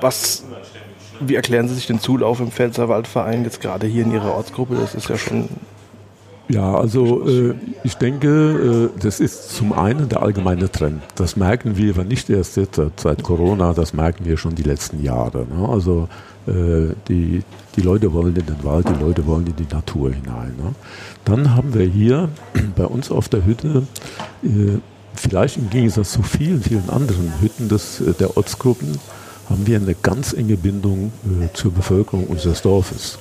was, 0.00 0.44
wie 1.20 1.34
erklären 1.36 1.68
Sie 1.68 1.74
sich 1.74 1.86
den 1.86 2.00
Zulauf 2.00 2.40
im 2.40 2.50
Pfälzerwaldverein 2.50 3.44
jetzt 3.44 3.60
gerade 3.60 3.86
hier 3.86 4.04
in 4.04 4.12
Ihrer 4.12 4.34
Ortsgruppe? 4.34 4.74
Das 4.76 4.94
ist 4.94 5.08
ja 5.08 5.16
schon 5.16 5.48
Ja, 6.48 6.76
also 6.76 7.26
äh, 7.28 7.54
ich 7.82 7.96
denke, 7.96 8.90
äh, 8.96 9.00
das 9.02 9.18
ist 9.18 9.56
zum 9.56 9.72
einen 9.72 10.08
der 10.08 10.22
allgemeine 10.22 10.70
Trend. 10.70 11.02
Das 11.16 11.36
merken 11.36 11.76
wir 11.76 11.92
aber 11.94 12.04
nicht 12.04 12.30
erst 12.30 12.56
jetzt 12.56 12.80
seit- 12.96 13.22
Corona, 13.24 13.72
das 13.72 13.92
merken 13.92 14.24
wir 14.24 14.36
schon 14.36 14.54
die 14.54 14.62
letzten 14.62 15.02
Jahre. 15.02 15.44
Ne? 15.46 15.68
Also 15.68 16.08
äh, 16.46 16.94
die, 17.08 17.42
die 17.74 17.80
Leute 17.80 18.12
wollen 18.12 18.36
in 18.36 18.46
den 18.46 18.62
Wald, 18.62 18.86
die 18.88 19.02
Leute 19.02 19.26
wollen 19.26 19.46
in 19.48 19.56
die 19.56 19.66
Natur 19.74 20.12
hinein. 20.12 20.54
Ne? 20.56 20.74
Dann 21.24 21.56
haben 21.56 21.74
wir 21.74 21.84
hier 21.86 22.28
bei 22.76 22.84
uns 22.84 23.10
auf 23.10 23.28
der 23.28 23.44
Hütte, 23.44 23.82
äh, 24.44 24.78
vielleicht 25.16 25.56
im 25.56 25.68
Gegensatz 25.68 26.12
zu 26.12 26.22
vielen, 26.22 26.62
vielen 26.62 26.88
anderen 26.90 27.32
Hütten 27.40 27.68
des, 27.68 28.00
äh, 28.00 28.12
der 28.12 28.36
Ortsgruppen, 28.36 28.98
haben 29.50 29.66
wir 29.66 29.76
eine 29.78 29.96
ganz 30.00 30.32
enge 30.32 30.56
Bindung 30.56 31.10
äh, 31.24 31.52
zur 31.54 31.72
Bevölkerung 31.72 32.26
unseres 32.28 32.62
Dorfes. 32.62 33.18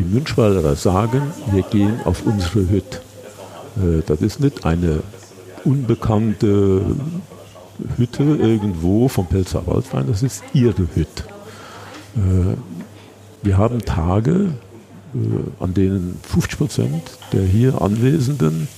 Die 0.00 0.06
Münchwalderer 0.06 0.76
sagen, 0.76 1.20
wir 1.52 1.62
gehen 1.62 2.00
auf 2.06 2.24
unsere 2.24 2.66
Hütte. 2.70 3.00
Äh, 3.76 4.00
das 4.06 4.22
ist 4.22 4.40
nicht 4.40 4.64
eine 4.64 5.02
unbekannte 5.64 6.96
Hütte 7.98 8.22
irgendwo 8.22 9.08
vom 9.08 9.26
Pelzer 9.26 9.66
Waldverein, 9.66 10.06
das 10.06 10.22
ist 10.22 10.42
ihre 10.54 10.88
Hütte. 10.94 11.24
Äh, 12.16 12.56
wir 13.42 13.58
haben 13.58 13.84
Tage, 13.84 14.54
äh, 15.14 15.62
an 15.62 15.74
denen 15.74 16.18
50 16.22 16.58
Prozent 16.58 17.02
der 17.32 17.42
hier 17.42 17.82
Anwesenden, 17.82 18.68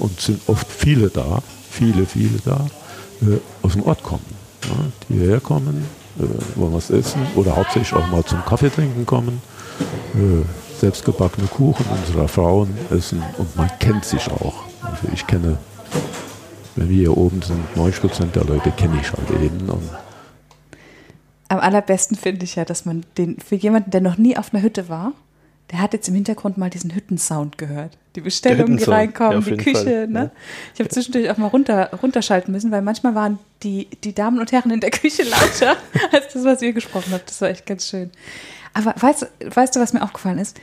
und 0.00 0.20
sind 0.20 0.40
oft 0.48 0.66
viele 0.66 1.10
da, 1.10 1.38
viele, 1.70 2.04
viele 2.04 2.40
da, 2.44 2.66
aus 3.62 3.74
dem 3.74 3.84
Ort 3.84 4.02
kommen. 4.02 4.26
Die 5.08 5.14
hierher 5.14 5.38
kommen, 5.38 5.84
äh, 6.18 6.58
wollen 6.58 6.74
was 6.74 6.90
essen 6.90 7.20
oder 7.36 7.54
hauptsächlich 7.54 7.94
auch 7.94 8.08
mal 8.08 8.24
zum 8.24 8.44
Kaffee 8.44 8.70
trinken 8.70 9.06
kommen 9.06 9.40
selbstgebackene 10.80 11.46
Kuchen 11.48 11.84
unserer 11.86 12.26
Frauen 12.26 12.76
essen 12.90 13.22
und 13.36 13.54
man 13.56 13.70
kennt 13.78 14.04
sich 14.04 14.28
auch. 14.28 14.64
Also 14.82 15.08
ich 15.12 15.26
kenne, 15.26 15.58
wenn 16.76 16.88
wir 16.88 16.96
hier 16.96 17.16
oben 17.16 17.42
sind, 17.42 17.76
90 17.76 18.00
Prozent 18.00 18.36
der 18.36 18.44
Leute 18.44 18.70
kenne 18.70 18.98
ich 19.00 19.12
halt 19.12 19.30
eben. 19.42 19.68
Und 19.68 19.90
Am 21.48 21.58
allerbesten 21.58 22.16
finde 22.16 22.44
ich 22.44 22.56
ja, 22.56 22.64
dass 22.64 22.86
man 22.86 23.04
den, 23.18 23.38
für 23.38 23.56
jemanden, 23.56 23.90
der 23.90 24.00
noch 24.00 24.16
nie 24.16 24.36
auf 24.36 24.54
einer 24.54 24.62
Hütte 24.62 24.88
war, 24.88 25.12
der 25.70 25.80
hat 25.80 25.92
jetzt 25.92 26.08
im 26.08 26.14
Hintergrund 26.14 26.58
mal 26.58 26.70
diesen 26.70 26.94
Hüttensound 26.94 27.56
gehört. 27.56 27.96
Die 28.16 28.22
Bestellungen, 28.22 28.76
die 28.76 28.84
reinkommen, 28.84 29.40
ja, 29.40 29.50
die 29.50 29.56
Küche. 29.56 29.84
Fall, 29.84 30.08
ne? 30.08 30.18
ja. 30.18 30.30
Ich 30.74 30.80
habe 30.80 30.88
zwischendurch 30.88 31.30
auch 31.30 31.36
mal 31.36 31.46
runter, 31.46 31.90
runterschalten 32.02 32.52
müssen, 32.52 32.72
weil 32.72 32.82
manchmal 32.82 33.14
waren 33.14 33.38
die, 33.62 33.86
die 34.02 34.12
Damen 34.12 34.40
und 34.40 34.50
Herren 34.50 34.72
in 34.72 34.80
der 34.80 34.90
Küche 34.90 35.22
lauter 35.30 35.76
als 36.10 36.32
das, 36.32 36.44
was 36.44 36.62
ihr 36.62 36.72
gesprochen 36.72 37.12
habt. 37.12 37.30
Das 37.30 37.40
war 37.40 37.50
echt 37.50 37.66
ganz 37.66 37.86
schön. 37.86 38.10
Aber 38.74 38.94
weißt, 38.96 39.22
du- 39.22 39.56
weißt 39.56 39.76
du, 39.76 39.80
was 39.80 39.92
mir 39.92 40.02
aufgefallen 40.02 40.38
ist? 40.38 40.60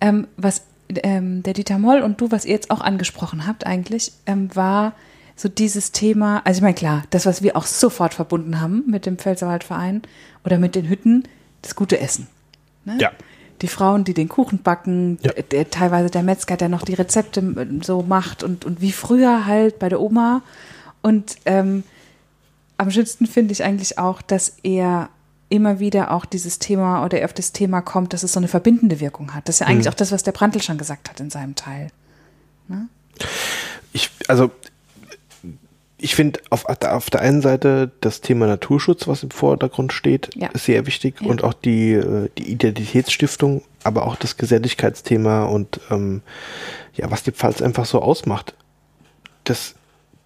Ähm, 0.00 0.26
was 0.36 0.62
ähm, 1.02 1.42
der 1.42 1.52
Dieter 1.52 1.78
Moll 1.78 2.00
und 2.00 2.20
du, 2.20 2.30
was 2.32 2.44
ihr 2.44 2.52
jetzt 2.54 2.70
auch 2.70 2.80
angesprochen 2.80 3.46
habt 3.46 3.64
eigentlich, 3.66 4.12
ähm, 4.26 4.54
war 4.56 4.94
so 5.36 5.48
dieses 5.48 5.92
Thema, 5.92 6.42
also 6.44 6.58
ich 6.58 6.62
meine, 6.62 6.74
klar, 6.74 7.04
das, 7.10 7.26
was 7.26 7.42
wir 7.42 7.56
auch 7.56 7.64
sofort 7.66 8.12
verbunden 8.14 8.60
haben 8.60 8.84
mit 8.88 9.06
dem 9.06 9.16
Pfälzerwaldverein 9.16 10.02
oder 10.44 10.58
mit 10.58 10.74
den 10.74 10.88
Hütten, 10.88 11.24
das 11.62 11.74
gute 11.76 12.00
Essen. 12.00 12.26
Ne? 12.84 12.98
Ja. 13.00 13.12
Die 13.62 13.68
Frauen, 13.68 14.04
die 14.04 14.14
den 14.14 14.28
Kuchen 14.28 14.62
backen, 14.62 15.18
Ja. 15.22 15.32
der, 15.32 15.70
teilweise 15.70 16.10
der 16.10 16.22
Metzger, 16.22 16.56
der 16.56 16.68
noch 16.68 16.82
die 16.82 16.94
Rezepte 16.94 17.42
so 17.82 18.02
macht 18.02 18.42
und, 18.42 18.64
und 18.64 18.80
wie 18.80 18.92
früher 18.92 19.46
halt 19.46 19.78
bei 19.78 19.88
der 19.88 20.00
Oma. 20.00 20.42
Und 21.02 21.36
ähm, 21.46 21.84
am 22.78 22.90
schönsten 22.90 23.26
finde 23.26 23.52
ich 23.52 23.62
eigentlich 23.62 23.98
auch, 23.98 24.22
dass 24.22 24.56
er 24.62 25.08
immer 25.50 25.78
wieder 25.80 26.12
auch 26.12 26.24
dieses 26.24 26.58
Thema 26.58 27.04
oder 27.04 27.18
er 27.18 27.26
auf 27.26 27.34
das 27.34 27.52
Thema 27.52 27.82
kommt, 27.82 28.12
dass 28.12 28.22
es 28.22 28.32
so 28.32 28.40
eine 28.40 28.48
verbindende 28.48 29.00
Wirkung 29.00 29.34
hat. 29.34 29.48
Das 29.48 29.56
ist 29.56 29.60
ja 29.60 29.66
eigentlich 29.66 29.88
auch 29.88 29.94
das, 29.94 30.12
was 30.12 30.22
der 30.22 30.32
Brandl 30.32 30.62
schon 30.62 30.78
gesagt 30.78 31.10
hat 31.10 31.20
in 31.20 31.28
seinem 31.30 31.54
Teil. 31.54 31.88
ich, 33.92 34.10
also 34.28 34.50
ich 35.98 36.14
finde 36.14 36.40
auf, 36.48 36.64
auf 36.66 37.10
der 37.10 37.20
einen 37.20 37.42
Seite 37.42 37.90
das 38.00 38.20
Thema 38.22 38.46
Naturschutz, 38.46 39.06
was 39.06 39.22
im 39.22 39.30
Vordergrund 39.30 39.92
steht, 39.92 40.30
Ja. 40.34 40.48
ist 40.48 40.64
sehr 40.64 40.86
wichtig 40.86 41.16
Ja. 41.20 41.28
und 41.28 41.44
auch 41.44 41.52
die, 41.52 41.92
äh, 41.92 42.30
die 42.38 42.50
Identitätsstiftung, 42.50 43.62
aber 43.82 44.06
auch 44.06 44.16
das 44.16 44.36
Geselligkeitsthema 44.38 45.44
und 45.44 45.80
ähm, 45.90 46.22
ja, 46.94 47.10
was 47.10 47.22
die 47.22 47.32
Pfalz 47.32 47.60
einfach 47.60 47.84
so 47.84 48.00
ausmacht. 48.00 48.54
Das 49.44 49.74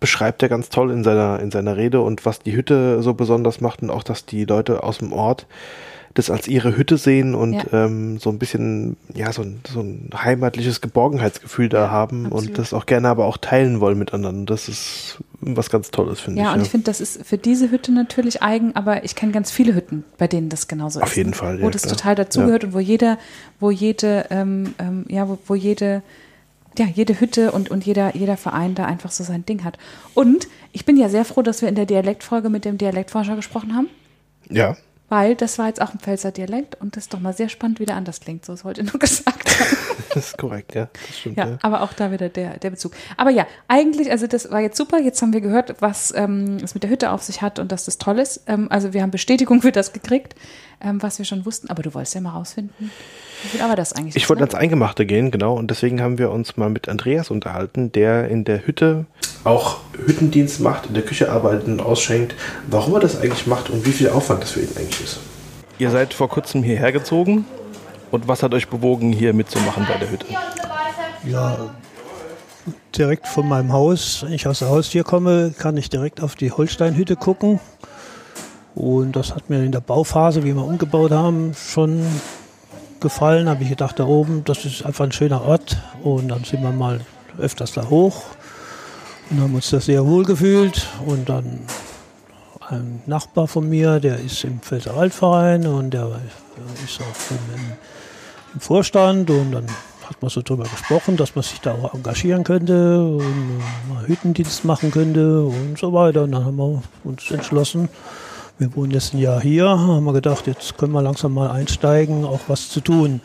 beschreibt 0.04 0.42
er 0.42 0.50
ganz 0.50 0.68
toll 0.68 0.90
in 0.90 1.02
seiner, 1.02 1.40
in 1.40 1.50
seiner 1.50 1.78
Rede 1.78 2.02
und 2.02 2.26
was 2.26 2.38
die 2.40 2.54
Hütte 2.54 3.02
so 3.02 3.14
besonders 3.14 3.62
macht 3.62 3.80
und 3.80 3.88
auch, 3.88 4.02
dass 4.02 4.26
die 4.26 4.44
Leute 4.44 4.82
aus 4.82 4.98
dem 4.98 5.14
Ort 5.14 5.46
das 6.12 6.28
als 6.28 6.46
ihre 6.46 6.76
Hütte 6.76 6.98
sehen 6.98 7.34
und 7.34 7.54
Ja. 7.54 7.86
ähm, 7.86 8.18
so 8.18 8.28
ein 8.28 8.38
bisschen, 8.38 8.98
ja, 9.14 9.32
so 9.32 9.40
ein, 9.40 9.60
so 9.66 9.80
ein 9.80 10.10
heimatliches 10.14 10.82
Geborgenheitsgefühl 10.82 11.70
da 11.70 11.88
haben 11.90 12.26
absolut. 12.26 12.48
und 12.50 12.58
das 12.58 12.74
auch 12.74 12.84
gerne 12.84 13.08
aber 13.08 13.24
auch 13.24 13.38
teilen 13.38 13.80
wollen 13.80 13.98
mit 13.98 14.12
anderen. 14.12 14.44
Das 14.44 14.68
ist 14.68 15.16
was 15.40 15.70
ganz 15.70 15.90
Tolles, 15.90 16.20
finde 16.20 16.42
Ja, 16.42 16.50
ich. 16.50 16.56
und 16.56 16.62
ich 16.64 16.68
finde, 16.68 16.84
das 16.84 17.00
ist 17.00 17.24
für 17.26 17.38
diese 17.38 17.70
Hütte 17.70 17.90
natürlich 17.90 18.42
eigen, 18.42 18.76
aber 18.76 19.04
ich 19.04 19.14
kenne 19.14 19.32
ganz 19.32 19.50
viele 19.50 19.74
Hütten, 19.74 20.04
bei 20.18 20.28
denen 20.28 20.50
das 20.50 20.68
genauso 20.68 21.00
ist. 21.00 21.04
Auf 21.04 21.16
jeden 21.16 21.30
ne? 21.30 21.36
Fall, 21.36 21.60
Wo 21.62 21.64
ja, 21.64 21.70
das 21.70 21.82
klar. 21.84 21.96
total 21.96 22.14
dazugehört 22.14 22.62
und 22.64 22.74
wo 22.74 22.78
jeder, 22.78 23.16
wo 23.58 23.70
jede, 23.70 24.26
ähm, 24.28 24.74
ähm, 24.78 25.06
ja, 25.08 25.26
wo, 25.30 25.38
wo 25.46 25.54
jede, 25.54 26.02
ja, 26.78 26.87
jede 26.87 27.20
Hütte 27.20 27.52
und, 27.52 27.70
und 27.70 27.84
jeder, 27.87 28.14
jeder 28.16 28.37
Verein 28.37 28.74
da 28.74 28.84
einfach 28.84 29.10
so 29.10 29.24
sein 29.24 29.46
Ding 29.46 29.64
hat. 29.64 29.78
Und 30.14 30.48
ich 30.72 30.84
bin 30.84 30.96
ja 30.96 31.08
sehr 31.08 31.24
froh, 31.24 31.42
dass 31.42 31.62
wir 31.62 31.68
in 31.68 31.74
der 31.74 31.87
Dialektfolge 31.87 32.48
mit 32.48 32.64
dem 32.64 32.78
Dialektforscher 32.78 33.37
gesprochen 33.37 33.74
haben, 33.74 33.88
ja. 34.48 34.76
weil 35.08 35.34
das 35.34 35.58
war 35.58 35.68
jetzt 35.68 35.80
auch 35.80 35.92
ein 35.92 36.00
Pfälzer 36.00 36.32
Dialekt 36.32 36.80
und 36.80 36.96
das 36.96 37.04
ist 37.04 37.14
doch 37.14 37.20
mal 37.20 37.32
sehr 37.32 37.48
spannend, 37.48 37.80
wie 37.80 37.87
der 37.87 37.96
anders 37.96 38.20
klingt. 38.20 38.44
So 38.44 38.52
ist 38.52 38.64
heute 38.64 38.84
nur 38.84 38.98
gesagt 38.98 39.58
haben. 39.58 39.76
Das 40.14 40.28
ist 40.28 40.38
korrekt, 40.38 40.76
ja. 40.76 40.88
Das 41.08 41.18
stimmt, 41.18 41.38
Ja, 41.38 41.48
ja. 41.48 41.58
aber 41.62 41.82
auch 41.82 41.92
da 41.92 42.12
wieder 42.12 42.28
der, 42.28 42.58
der 42.58 42.70
Bezug. 42.70 42.92
Aber 43.16 43.30
ja, 43.30 43.48
eigentlich, 43.66 44.12
also 44.12 44.28
das 44.28 44.48
war 44.48 44.60
jetzt 44.60 44.76
super. 44.76 45.00
Jetzt 45.00 45.20
haben 45.22 45.32
wir 45.32 45.40
gehört, 45.40 45.74
was 45.80 46.14
ähm, 46.14 46.58
es 46.62 46.74
mit 46.74 46.84
der 46.84 46.90
Hütte 46.90 47.10
auf 47.10 47.24
sich 47.24 47.42
hat 47.42 47.58
und 47.58 47.72
dass 47.72 47.84
das 47.84 47.98
toll 47.98 48.20
ist. 48.20 48.42
Ähm, 48.46 48.68
also 48.70 48.92
wir 48.92 49.02
haben 49.02 49.10
Bestätigung 49.10 49.60
für 49.60 49.72
das 49.72 49.92
gekriegt, 49.92 50.37
ähm, 50.80 51.02
was 51.02 51.18
wir 51.18 51.24
schon 51.24 51.44
wussten. 51.44 51.68
Aber 51.68 51.82
du 51.82 51.92
wolltest 51.94 52.14
ja 52.14 52.20
mal 52.20 52.30
rausfinden, 52.30 52.92
wie 53.53 53.61
aber 53.61 53.77
das 53.77 53.92
eigentlich 53.92 54.16
Ich 54.16 54.29
wollte 54.29 54.42
ne? 54.42 54.49
ans 54.49 54.55
Eingemachte 54.55 55.07
gehen, 55.07 55.31
genau, 55.31 55.55
und 55.55 55.70
deswegen 55.70 56.01
haben 56.01 56.18
wir 56.18 56.31
uns 56.31 56.57
mal 56.57 56.70
mit 56.70 56.88
Andreas 56.88 57.31
unterhalten, 57.31 57.92
der 57.92 58.29
in 58.29 58.44
der 58.44 58.66
Hütte 58.66 59.07
auch 59.44 59.79
Hüttendienst 60.07 60.61
macht, 60.61 60.87
in 60.87 60.94
der 60.94 61.03
Küche 61.03 61.31
arbeitet 61.31 61.66
und 61.66 61.81
ausschenkt, 61.81 62.35
warum 62.68 62.94
er 62.94 63.01
das 63.01 63.20
eigentlich 63.20 63.47
macht 63.47 63.70
und 63.70 63.87
wie 63.87 63.92
viel 63.92 64.09
Aufwand 64.09 64.42
das 64.42 64.53
für 64.53 64.61
ihn 64.61 64.70
eigentlich 64.77 65.03
ist. 65.03 65.20
Ihr 65.79 65.90
seid 65.90 66.14
vor 66.14 66.29
kurzem 66.29 66.62
hierher 66.62 66.92
gezogen 66.92 67.44
und 68.11 68.29
was 68.29 68.42
hat 68.42 68.55
euch 68.55 68.68
bewogen, 68.68 69.12
hier 69.12 69.33
mitzumachen 69.33 69.87
bei 69.88 69.99
der 69.99 70.11
Hütte? 70.11 70.27
Ja, 71.25 71.70
direkt 72.97 73.27
von 73.27 73.49
meinem 73.49 73.73
Haus, 73.73 74.23
wenn 74.25 74.33
ich 74.33 74.47
aus 74.47 74.61
der 74.61 74.68
Haustür 74.68 75.05
komme, 75.05 75.53
kann 75.59 75.77
ich 75.77 75.90
direkt 75.90 76.23
auf 76.23 76.35
die 76.35 76.53
Holsteinhütte 76.53 77.16
gucken. 77.16 77.61
Und 78.75 79.12
das 79.12 79.35
hat 79.35 79.51
mir 79.51 79.62
in 79.64 79.73
der 79.73 79.81
Bauphase, 79.81 80.44
wie 80.44 80.55
wir 80.55 80.64
umgebaut 80.64 81.12
haben, 81.12 81.55
schon 81.55 82.05
gefallen. 83.04 83.48
Habe 83.48 83.62
ich 83.62 83.68
gedacht, 83.68 84.00
da 84.00 84.04
oben, 84.04 84.42
das 84.44 84.64
ist 84.64 84.84
einfach 84.84 85.04
ein 85.04 85.12
schöner 85.12 85.42
Ort. 85.42 85.76
Und 86.02 86.28
dann 86.28 86.42
sind 86.42 86.62
wir 86.62 86.72
mal 86.72 87.00
öfters 87.38 87.72
da 87.72 87.88
hoch 87.88 88.24
und 89.30 89.40
haben 89.40 89.54
uns 89.54 89.70
da 89.70 89.78
sehr 89.78 90.04
wohl 90.04 90.24
gefühlt. 90.24 90.88
Und 91.06 91.28
dann 91.28 91.60
ein 92.68 93.02
Nachbar 93.06 93.46
von 93.46 93.68
mir, 93.68 94.00
der 94.00 94.18
ist 94.18 94.42
im 94.42 94.60
Pfälzer 94.60 94.96
Waldverein 94.96 95.66
und 95.66 95.90
der 95.92 96.20
ist 96.84 97.00
auch 97.00 97.30
im, 97.30 97.72
im 98.54 98.60
Vorstand. 98.60 99.30
Und 99.30 99.52
dann 99.52 99.66
hat 100.08 100.20
man 100.20 100.30
so 100.30 100.42
drüber 100.42 100.64
gesprochen, 100.64 101.16
dass 101.16 101.34
man 101.34 101.42
sich 101.42 101.60
da 101.60 101.74
auch 101.74 101.94
engagieren 101.94 102.42
könnte 102.42 103.04
und 103.04 103.58
mal 103.88 104.06
Hüttendienst 104.06 104.64
machen 104.64 104.90
könnte 104.90 105.42
und 105.44 105.78
so 105.78 105.92
weiter. 105.92 106.24
Und 106.24 106.32
dann 106.32 106.44
haben 106.44 106.56
wir 106.56 106.82
uns 107.04 107.30
entschlossen, 107.30 107.88
wir 108.58 108.74
wohnen 108.76 108.92
jetzt 108.92 109.14
ein 109.14 109.18
Jahr 109.18 109.40
hier, 109.40 109.68
haben 109.68 110.04
wir 110.04 110.12
gedacht, 110.12 110.46
jetzt 110.46 110.76
können 110.78 110.92
wir 110.92 111.02
langsam 111.02 111.34
mal 111.34 111.50
einsteigen, 111.50 112.24
auch 112.24 112.40
was 112.48 112.68
zu 112.68 112.80
tun 112.80 113.20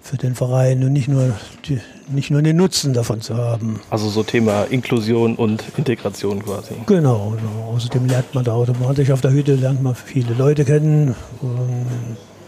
für 0.00 0.16
den 0.16 0.34
Verein 0.34 0.84
und 0.84 0.92
nicht 0.92 1.08
nur, 1.08 1.32
die, 1.66 1.80
nicht 2.08 2.30
nur 2.30 2.42
den 2.42 2.56
Nutzen 2.56 2.92
davon 2.92 3.20
zu 3.20 3.36
haben. 3.36 3.80
Also 3.90 4.10
so 4.10 4.22
Thema 4.22 4.64
Inklusion 4.64 5.34
und 5.34 5.64
Integration 5.76 6.44
quasi. 6.44 6.74
Genau, 6.86 7.34
genau. 7.36 7.72
außerdem 7.74 8.06
lernt 8.06 8.34
man 8.34 8.44
da 8.44 8.52
automatisch 8.52 9.10
auf 9.10 9.22
der 9.22 9.32
Hütte, 9.32 9.54
lernt 9.54 9.82
man 9.82 9.94
viele 9.94 10.34
Leute 10.34 10.64
kennen 10.64 11.14
und 11.40 11.86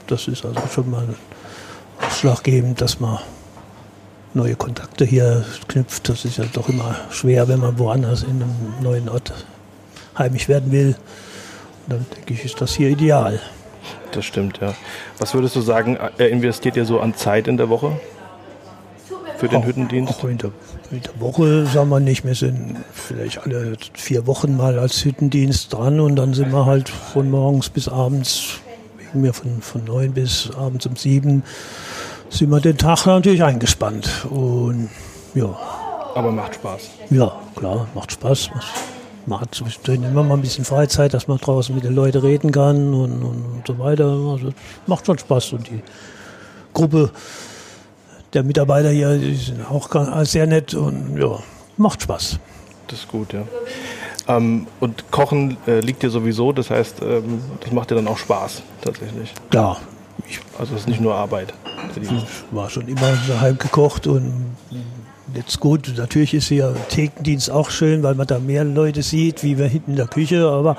das 0.07 0.29
ist 0.29 0.45
also 0.45 0.61
schon 0.73 0.91
mal 0.91 1.09
ausschlaggebend, 2.07 2.81
dass 2.81 3.01
man 3.01 3.19
neue 4.35 4.55
Kontakte 4.55 5.05
hier 5.05 5.45
knüpft. 5.67 6.09
Das 6.09 6.25
ist 6.25 6.37
ja 6.37 6.45
doch 6.53 6.69
immer 6.69 6.95
schwer, 7.11 7.49
wenn 7.49 7.61
man 7.61 7.79
woanders 7.79 8.23
in 8.23 8.43
einem 8.43 8.55
neuen 8.83 9.09
Ort 9.09 9.33
heimisch 10.17 10.49
werden 10.49 10.71
will. 10.71 10.95
Dann 11.89 12.05
denke 12.17 12.35
ich, 12.35 12.45
ist 12.45 12.61
das 12.61 12.75
hier 12.75 12.89
ideal. 12.89 13.41
Das 14.13 14.25
stimmt, 14.25 14.59
ja. 14.61 14.75
Was 15.19 15.35
würdest 15.35 15.55
du 15.57 15.61
sagen, 15.61 15.97
er 16.19 16.29
investiert 16.31 16.77
ihr 16.77 16.85
so 16.85 17.01
an 17.01 17.15
Zeit 17.15 17.47
in 17.49 17.57
der 17.57 17.69
Woche 17.69 17.93
für 19.37 19.49
den 19.49 19.63
Auch- 19.63 19.67
Hüttendienst? 19.67 20.13
Auch 20.19 20.25
in 20.25 20.39
der, 20.39 20.51
in 20.91 21.03
der 21.03 21.21
Woche 21.21 21.67
sagen 21.67 21.89
wir 21.91 22.01
nicht, 22.01 22.25
wir 22.25 22.35
sind 22.35 22.77
vielleicht 22.93 23.39
alle 23.39 23.77
vier 23.95 24.27
Wochen 24.27 24.57
mal 24.57 24.79
als 24.79 25.05
Hüttendienst 25.05 25.73
dran 25.73 26.01
und 26.01 26.17
dann 26.17 26.35
sind 26.35 26.51
wir 26.53 26.67
halt 26.67 26.89
von 26.89 27.31
morgens 27.31 27.69
bis 27.69 27.89
abends, 27.89 28.55
wegen 28.99 29.21
mir 29.21 29.33
von, 29.33 29.61
von 29.61 29.85
neun 29.85 30.13
bis 30.13 30.51
abends 30.57 30.87
um 30.87 30.97
sieben, 30.97 31.45
sind 32.31 32.51
wir 32.51 32.61
den 32.61 32.79
Tag 32.79 33.07
natürlich 33.07 33.45
eingespannt. 33.45 34.27
Und 34.31 34.91
ja, 35.35 35.57
Aber 36.15 36.33
macht 36.33 36.57
Spaß. 36.57 36.81
ja, 37.11 37.33
klar, 37.55 37.87
macht 37.95 38.11
Spaß. 38.13 38.51
Man 39.27 39.41
hat 39.41 39.55
zwischendurch 39.55 39.99
immer 39.99 40.23
mal 40.23 40.35
ein 40.35 40.41
bisschen 40.41 40.65
Freizeit, 40.65 41.13
dass 41.13 41.27
man 41.27 41.39
draußen 41.39 41.75
mit 41.75 41.85
den 41.85 41.95
Leuten 41.95 42.19
reden 42.19 42.53
kann 42.53 42.95
und, 42.95 43.23
und, 43.23 43.45
und 43.45 43.63
so 43.67 43.79
weiter. 43.79 44.05
Also 44.07 44.53
macht 44.87 45.05
schon 45.07 45.19
Spaß. 45.19 45.53
Und 45.55 45.69
die 45.69 45.83
Gruppe 46.73 47.11
der 48.33 48.43
Mitarbeiter 48.45 48.91
hier, 48.91 49.17
die 49.19 49.35
sind 49.35 49.69
auch 49.69 49.91
ganz- 49.91 50.31
sehr 50.31 50.47
nett 50.47 50.75
und 50.75 51.17
ja, 51.19 51.39
macht 51.77 52.03
Spaß. 52.03 52.39
Das 52.87 53.01
ist 53.01 53.09
gut, 53.09 53.33
ja. 53.33 53.43
Ähm, 54.29 54.67
und 54.81 55.11
Kochen 55.11 55.57
äh, 55.67 55.81
liegt 55.81 56.03
dir 56.03 56.11
sowieso, 56.11 56.53
das 56.53 56.71
heißt, 56.71 57.03
ähm, 57.03 57.41
das 57.61 57.73
macht 57.73 57.91
dir 57.91 57.95
dann 57.97 58.07
auch 58.09 58.19
Spaß 58.19 58.63
tatsächlich. 58.81 59.33
Klar, 59.51 59.79
Also 60.59 60.75
es 60.75 60.81
ist 60.83 60.89
nicht 60.89 61.01
nur 61.01 61.15
Arbeit. 61.15 61.53
ich 62.01 62.09
war 62.53 62.69
schon 62.71 62.87
immer 62.89 63.13
daheim 63.29 63.59
gekocht 63.59 64.07
und 64.07 64.57
jetzt 65.37 65.61
gut, 65.61 65.93
natürlich 65.97 66.35
ist 66.35 66.49
hier 66.49 66.75
Thekendienst 66.89 67.51
auch 67.51 67.71
schön, 67.71 68.03
weil 68.03 68.15
man 68.15 68.27
da 68.27 68.39
mehr 68.39 68.65
Leute 68.65 69.03
sieht, 69.03 69.43
wie 69.43 69.59
wir 69.59 69.67
hinten 69.67 69.93
in 69.93 69.97
der 69.97 70.09
Küche, 70.09 70.49
aber, 70.49 70.77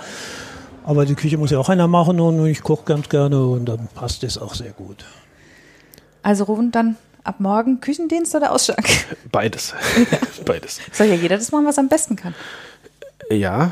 aber 0.84 1.06
die 1.06 1.15
Küche 1.15 1.38
muss 1.38 1.52
ja 1.52 1.60
auch 1.60 1.70
einer 1.70 1.88
machen 1.88 2.20
und 2.20 2.46
ich 2.48 2.63
koche 2.63 2.84
ganz 2.86 3.10
gerne 3.10 3.46
und 3.46 3.65
dann 3.65 3.88
passt 3.93 4.24
es 4.24 4.38
auch 4.38 4.54
sehr 4.54 4.72
gut. 4.72 5.06
Also 6.24 6.46
rufen 6.46 6.72
dann 6.72 6.98
ab 7.24 7.39
morgen 7.39 7.80
Küchendienst 7.80 8.36
oder 8.36 8.52
Ausschank? 8.52 8.88
Beides. 9.32 9.74
Beides. 10.46 10.80
Soll 10.91 11.08
ja 11.08 11.15
jeder 11.15 11.38
das 11.38 11.52
machen, 11.52 11.65
was 11.65 11.78
er 11.78 11.84
am 11.84 11.89
besten 11.89 12.15
kann. 12.15 12.34
Ja, 13.30 13.72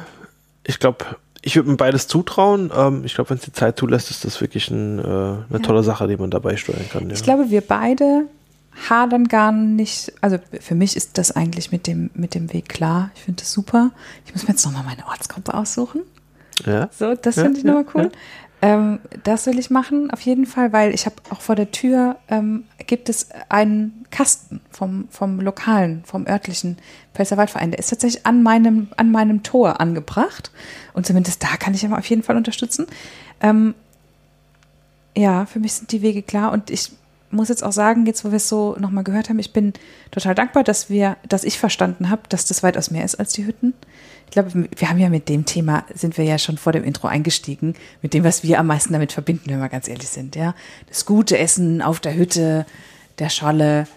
ich 0.64 0.80
glaube, 0.80 1.06
ich 1.42 1.56
würde 1.56 1.70
mir 1.70 1.78
beides 1.78 2.08
zutrauen. 2.08 2.72
Ähm, 2.76 3.04
ich 3.06 3.14
glaube, 3.16 3.30
wenn 3.30 3.38
es 3.38 3.44
die 3.44 3.54
Zeit 3.54 3.78
zulässt, 3.78 4.10
ist 4.10 4.26
das 4.26 4.42
wirklich 4.42 4.70
ein, 4.70 5.00
äh, 5.00 5.04
eine 5.04 5.62
tolle 5.62 5.84
Sache, 5.84 6.08
die 6.08 6.18
man 6.18 6.32
dabei 6.32 6.58
steuern 6.58 6.90
kann. 6.92 7.08
Ja. 7.08 7.16
Ich 7.16 7.24
glaube, 7.24 7.50
wir 7.50 7.62
beide 7.62 8.26
hadern 8.90 9.28
gar 9.28 9.52
nicht. 9.52 10.14
Also 10.22 10.38
für 10.60 10.76
mich 10.76 10.96
ist 10.96 11.18
das 11.18 11.32
eigentlich 11.32 11.72
mit 11.72 11.88
dem, 11.88 12.10
mit 12.14 12.36
dem 12.36 12.52
Weg 12.54 12.70
klar. 12.70 13.12
Ich 13.16 13.24
finde 13.24 13.42
das 13.42 13.52
super. 13.52 13.92
Ich 14.26 14.34
muss 14.34 14.44
mir 14.44 14.50
jetzt 14.50 14.66
nochmal 14.66 14.84
meine 14.84 15.06
Ortsgruppe 15.08 15.54
aussuchen. 15.54 16.02
ja? 16.66 16.90
So, 16.92 17.16
das 17.16 17.38
Ja, 17.38 17.44
finde 17.44 17.60
ich 17.60 17.66
ja, 17.66 17.74
nochmal 17.74 17.94
cool. 17.96 18.12
Ähm, 18.62 19.00
das 19.24 19.46
will 19.46 19.60
ich 19.60 19.70
machen, 19.70 20.10
auf 20.12 20.22
jeden 20.22 20.46
Fall, 20.46 20.72
weil 20.72 20.94
ich 20.94 21.06
habe 21.06 21.16
auch 21.30 21.42
vor 21.42 21.56
der 21.56 21.72
Tür 21.72 22.16
ähm, 22.30 22.64
gibt 22.88 23.10
es 23.10 23.28
einen 23.50 24.06
Kasten 24.12 24.62
vom, 24.72 25.08
vom 25.12 25.42
lokalen, 25.42 26.04
vom 26.06 26.26
örtlichen 26.26 26.78
Pfälzer 27.14 27.36
Waldverein. 27.38 27.72
Der 27.72 27.80
ist 27.80 27.90
tatsächlich 27.90 28.26
an 28.26 28.44
meinem, 28.44 28.88
an 28.96 29.12
meinem 29.12 29.44
Tor 29.44 29.82
angebracht. 29.82 30.52
Und 30.94 31.06
zumindest 31.06 31.44
da 31.44 31.58
kann 31.58 31.74
ich 31.74 31.84
immer 31.84 31.98
auf 31.98 32.06
jeden 32.06 32.24
Fall 32.24 32.38
unterstützen. 32.38 32.88
Ähm, 33.42 33.76
ja, 35.18 35.46
für 35.46 35.60
mich 35.60 35.74
sind 35.74 35.92
die 35.92 36.02
Wege 36.02 36.24
klar 36.24 36.52
und 36.52 36.70
ich 36.70 36.92
muss 37.32 37.50
jetzt 37.50 37.64
auch 37.64 37.72
sagen, 37.72 38.06
jetzt 38.06 38.24
wo 38.24 38.32
wir 38.32 38.38
es 38.38 38.50
so 38.50 38.76
nochmal 38.80 39.04
gehört 39.04 39.30
haben, 39.30 39.40
ich 39.40 39.54
bin 39.54 39.74
total 40.12 40.36
dankbar, 40.36 40.64
dass 40.64 40.90
wir, 40.90 41.18
dass 41.28 41.44
ich 41.44 41.60
verstanden 41.60 42.10
habe, 42.10 42.24
dass 42.30 42.46
das 42.46 42.64
weitaus 42.64 42.92
mehr 42.92 43.04
ist 43.04 43.16
als 43.16 43.34
die 43.34 43.46
Hütten. 43.46 43.74
Ich 44.26 44.32
glaube, 44.32 44.68
wir 44.76 44.90
haben 44.90 45.00
ja 45.00 45.10
mit 45.10 45.30
dem 45.30 45.46
Thema, 45.46 45.86
sind 45.94 46.18
wir 46.18 46.26
ja 46.26 46.38
schon 46.38 46.58
vor 46.58 46.72
dem 46.72 46.84
Intro 46.84 47.08
eingestiegen, 47.08 47.76
mit 48.02 48.14
dem, 48.14 48.24
was 48.24 48.44
wir 48.44 48.60
am 48.60 48.68
meisten 48.68 48.94
damit 48.94 49.12
verbinden, 49.12 49.50
wenn 49.50 49.60
wir 49.60 49.70
ganz 49.70 49.88
ehrlich 49.88 50.10
sind, 50.10 50.36
ja. 50.36 50.56
Das 50.88 51.06
gute 51.06 51.38
Essen 51.38 51.82
auf 51.82 52.00
der 52.00 52.16
Hütte, 52.16 52.66
der 53.20 53.30
Scholle, 53.30 53.88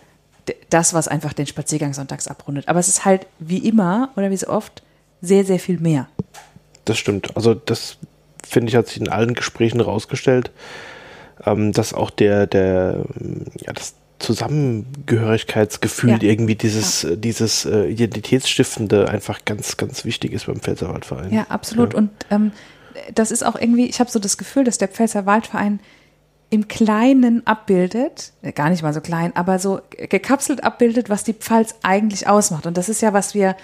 das, 0.71 0.95
was 0.95 1.09
einfach 1.09 1.33
den 1.33 1.47
Spaziergang 1.47 1.95
sonntags 1.95 2.29
abrundet. 2.29 2.69
Aber 2.69 2.79
es 2.79 2.89
ist 2.89 3.05
halt 3.05 3.27
wie 3.39 3.59
immer 3.59 4.11
oder 4.17 4.31
wie 4.31 4.37
so 4.37 4.49
oft 4.49 4.83
sehr, 5.21 5.45
sehr 5.45 5.59
viel 5.59 5.79
mehr. 5.79 6.09
Das 6.85 6.99
stimmt. 6.99 7.37
Also 7.37 7.55
das 7.55 7.99
finde 8.47 8.71
ich, 8.71 8.77
hat 8.77 8.89
sich 8.89 9.01
in 9.01 9.09
allen 9.09 9.35
Gesprächen 9.35 9.81
rausgestellt, 9.81 10.51
ähm, 11.47 11.73
dass 11.73 11.95
auch 11.95 12.11
der, 12.11 12.47
der, 12.47 13.05
ja, 13.61 13.73
das 13.73 13.95
Zusammengehörigkeitsgefühl 14.19 16.11
Ja. 16.11 16.19
irgendwie 16.23 16.57
dieses, 16.57 17.05
äh, 17.05 17.17
dieses 17.17 17.65
äh, 17.65 17.87
Identitätsstiftende 17.87 19.09
einfach 19.09 19.45
ganz, 19.45 19.77
ganz 19.77 20.05
wichtig 20.05 20.33
ist 20.33 20.47
beim 20.47 20.61
Pfälzerwaldverein. 20.61 21.33
Ja, 21.33 21.47
absolut. 21.49 21.95
Und 21.95 22.11
ähm, 22.31 22.53
das 23.15 23.31
ist 23.31 23.45
auch 23.45 23.55
irgendwie, 23.55 23.87
ich 23.87 24.01
habe 24.01 24.11
so 24.11 24.19
das 24.19 24.37
Gefühl, 24.39 24.65
dass 24.65 24.79
der 24.79 24.89
Pfälzer 24.89 25.27
Waldverein 25.27 25.81
im 26.51 26.67
Kleinen 26.67 27.47
abbildet, 27.47 28.33
äh, 28.43 28.53
gar 28.53 28.71
nicht 28.71 28.83
mal 28.83 28.95
so 28.95 29.01
klein, 29.01 29.37
aber 29.37 29.59
so 29.59 29.81
gekapselt 30.09 30.65
abbildet, 30.65 31.11
was 31.11 31.23
die 31.25 31.35
Pfalz 31.35 31.77
eigentlich 31.83 32.27
ausmacht. 32.27 32.67
Und 32.67 32.77
das 32.77 32.89
ist 32.89 33.03
ja, 33.03 33.13
was 33.13 33.35
wir 33.35 33.55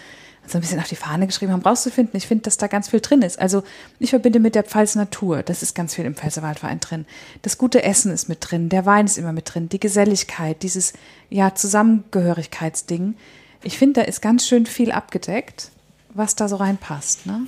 so 0.46 0.58
ein 0.58 0.60
bisschen 0.60 0.78
auf 0.78 0.88
die 0.88 0.96
Fahne 0.96 1.26
geschrieben 1.26 1.52
haben, 1.52 1.62
rauszufinden. 1.62 2.16
Ich 2.16 2.26
finde, 2.26 2.42
dass 2.42 2.56
da 2.56 2.66
ganz 2.66 2.88
viel 2.88 3.00
drin 3.00 3.22
ist. 3.22 3.38
Also 3.38 3.62
ich 3.98 4.10
verbinde 4.10 4.40
mit 4.40 4.54
der 4.54 4.64
Pfalz 4.64 4.94
Natur, 4.94 5.42
das 5.42 5.62
ist 5.62 5.74
ganz 5.74 5.94
viel 5.94 6.04
im 6.04 6.14
Pfälzer 6.14 6.42
Waldverein 6.42 6.80
drin. 6.80 7.06
Das 7.42 7.58
gute 7.58 7.82
Essen 7.82 8.12
ist 8.12 8.28
mit 8.28 8.38
drin, 8.40 8.68
der 8.68 8.86
Wein 8.86 9.06
ist 9.06 9.18
immer 9.18 9.32
mit 9.32 9.52
drin, 9.54 9.68
die 9.68 9.80
Geselligkeit, 9.80 10.62
dieses 10.62 10.92
ja 11.30 11.54
Zusammengehörigkeitsding. 11.54 13.14
Ich 13.62 13.78
finde, 13.78 14.00
da 14.00 14.06
ist 14.06 14.20
ganz 14.20 14.46
schön 14.46 14.66
viel 14.66 14.92
abgedeckt, 14.92 15.70
was 16.12 16.36
da 16.36 16.48
so 16.48 16.56
reinpasst. 16.56 17.26
Ne? 17.26 17.46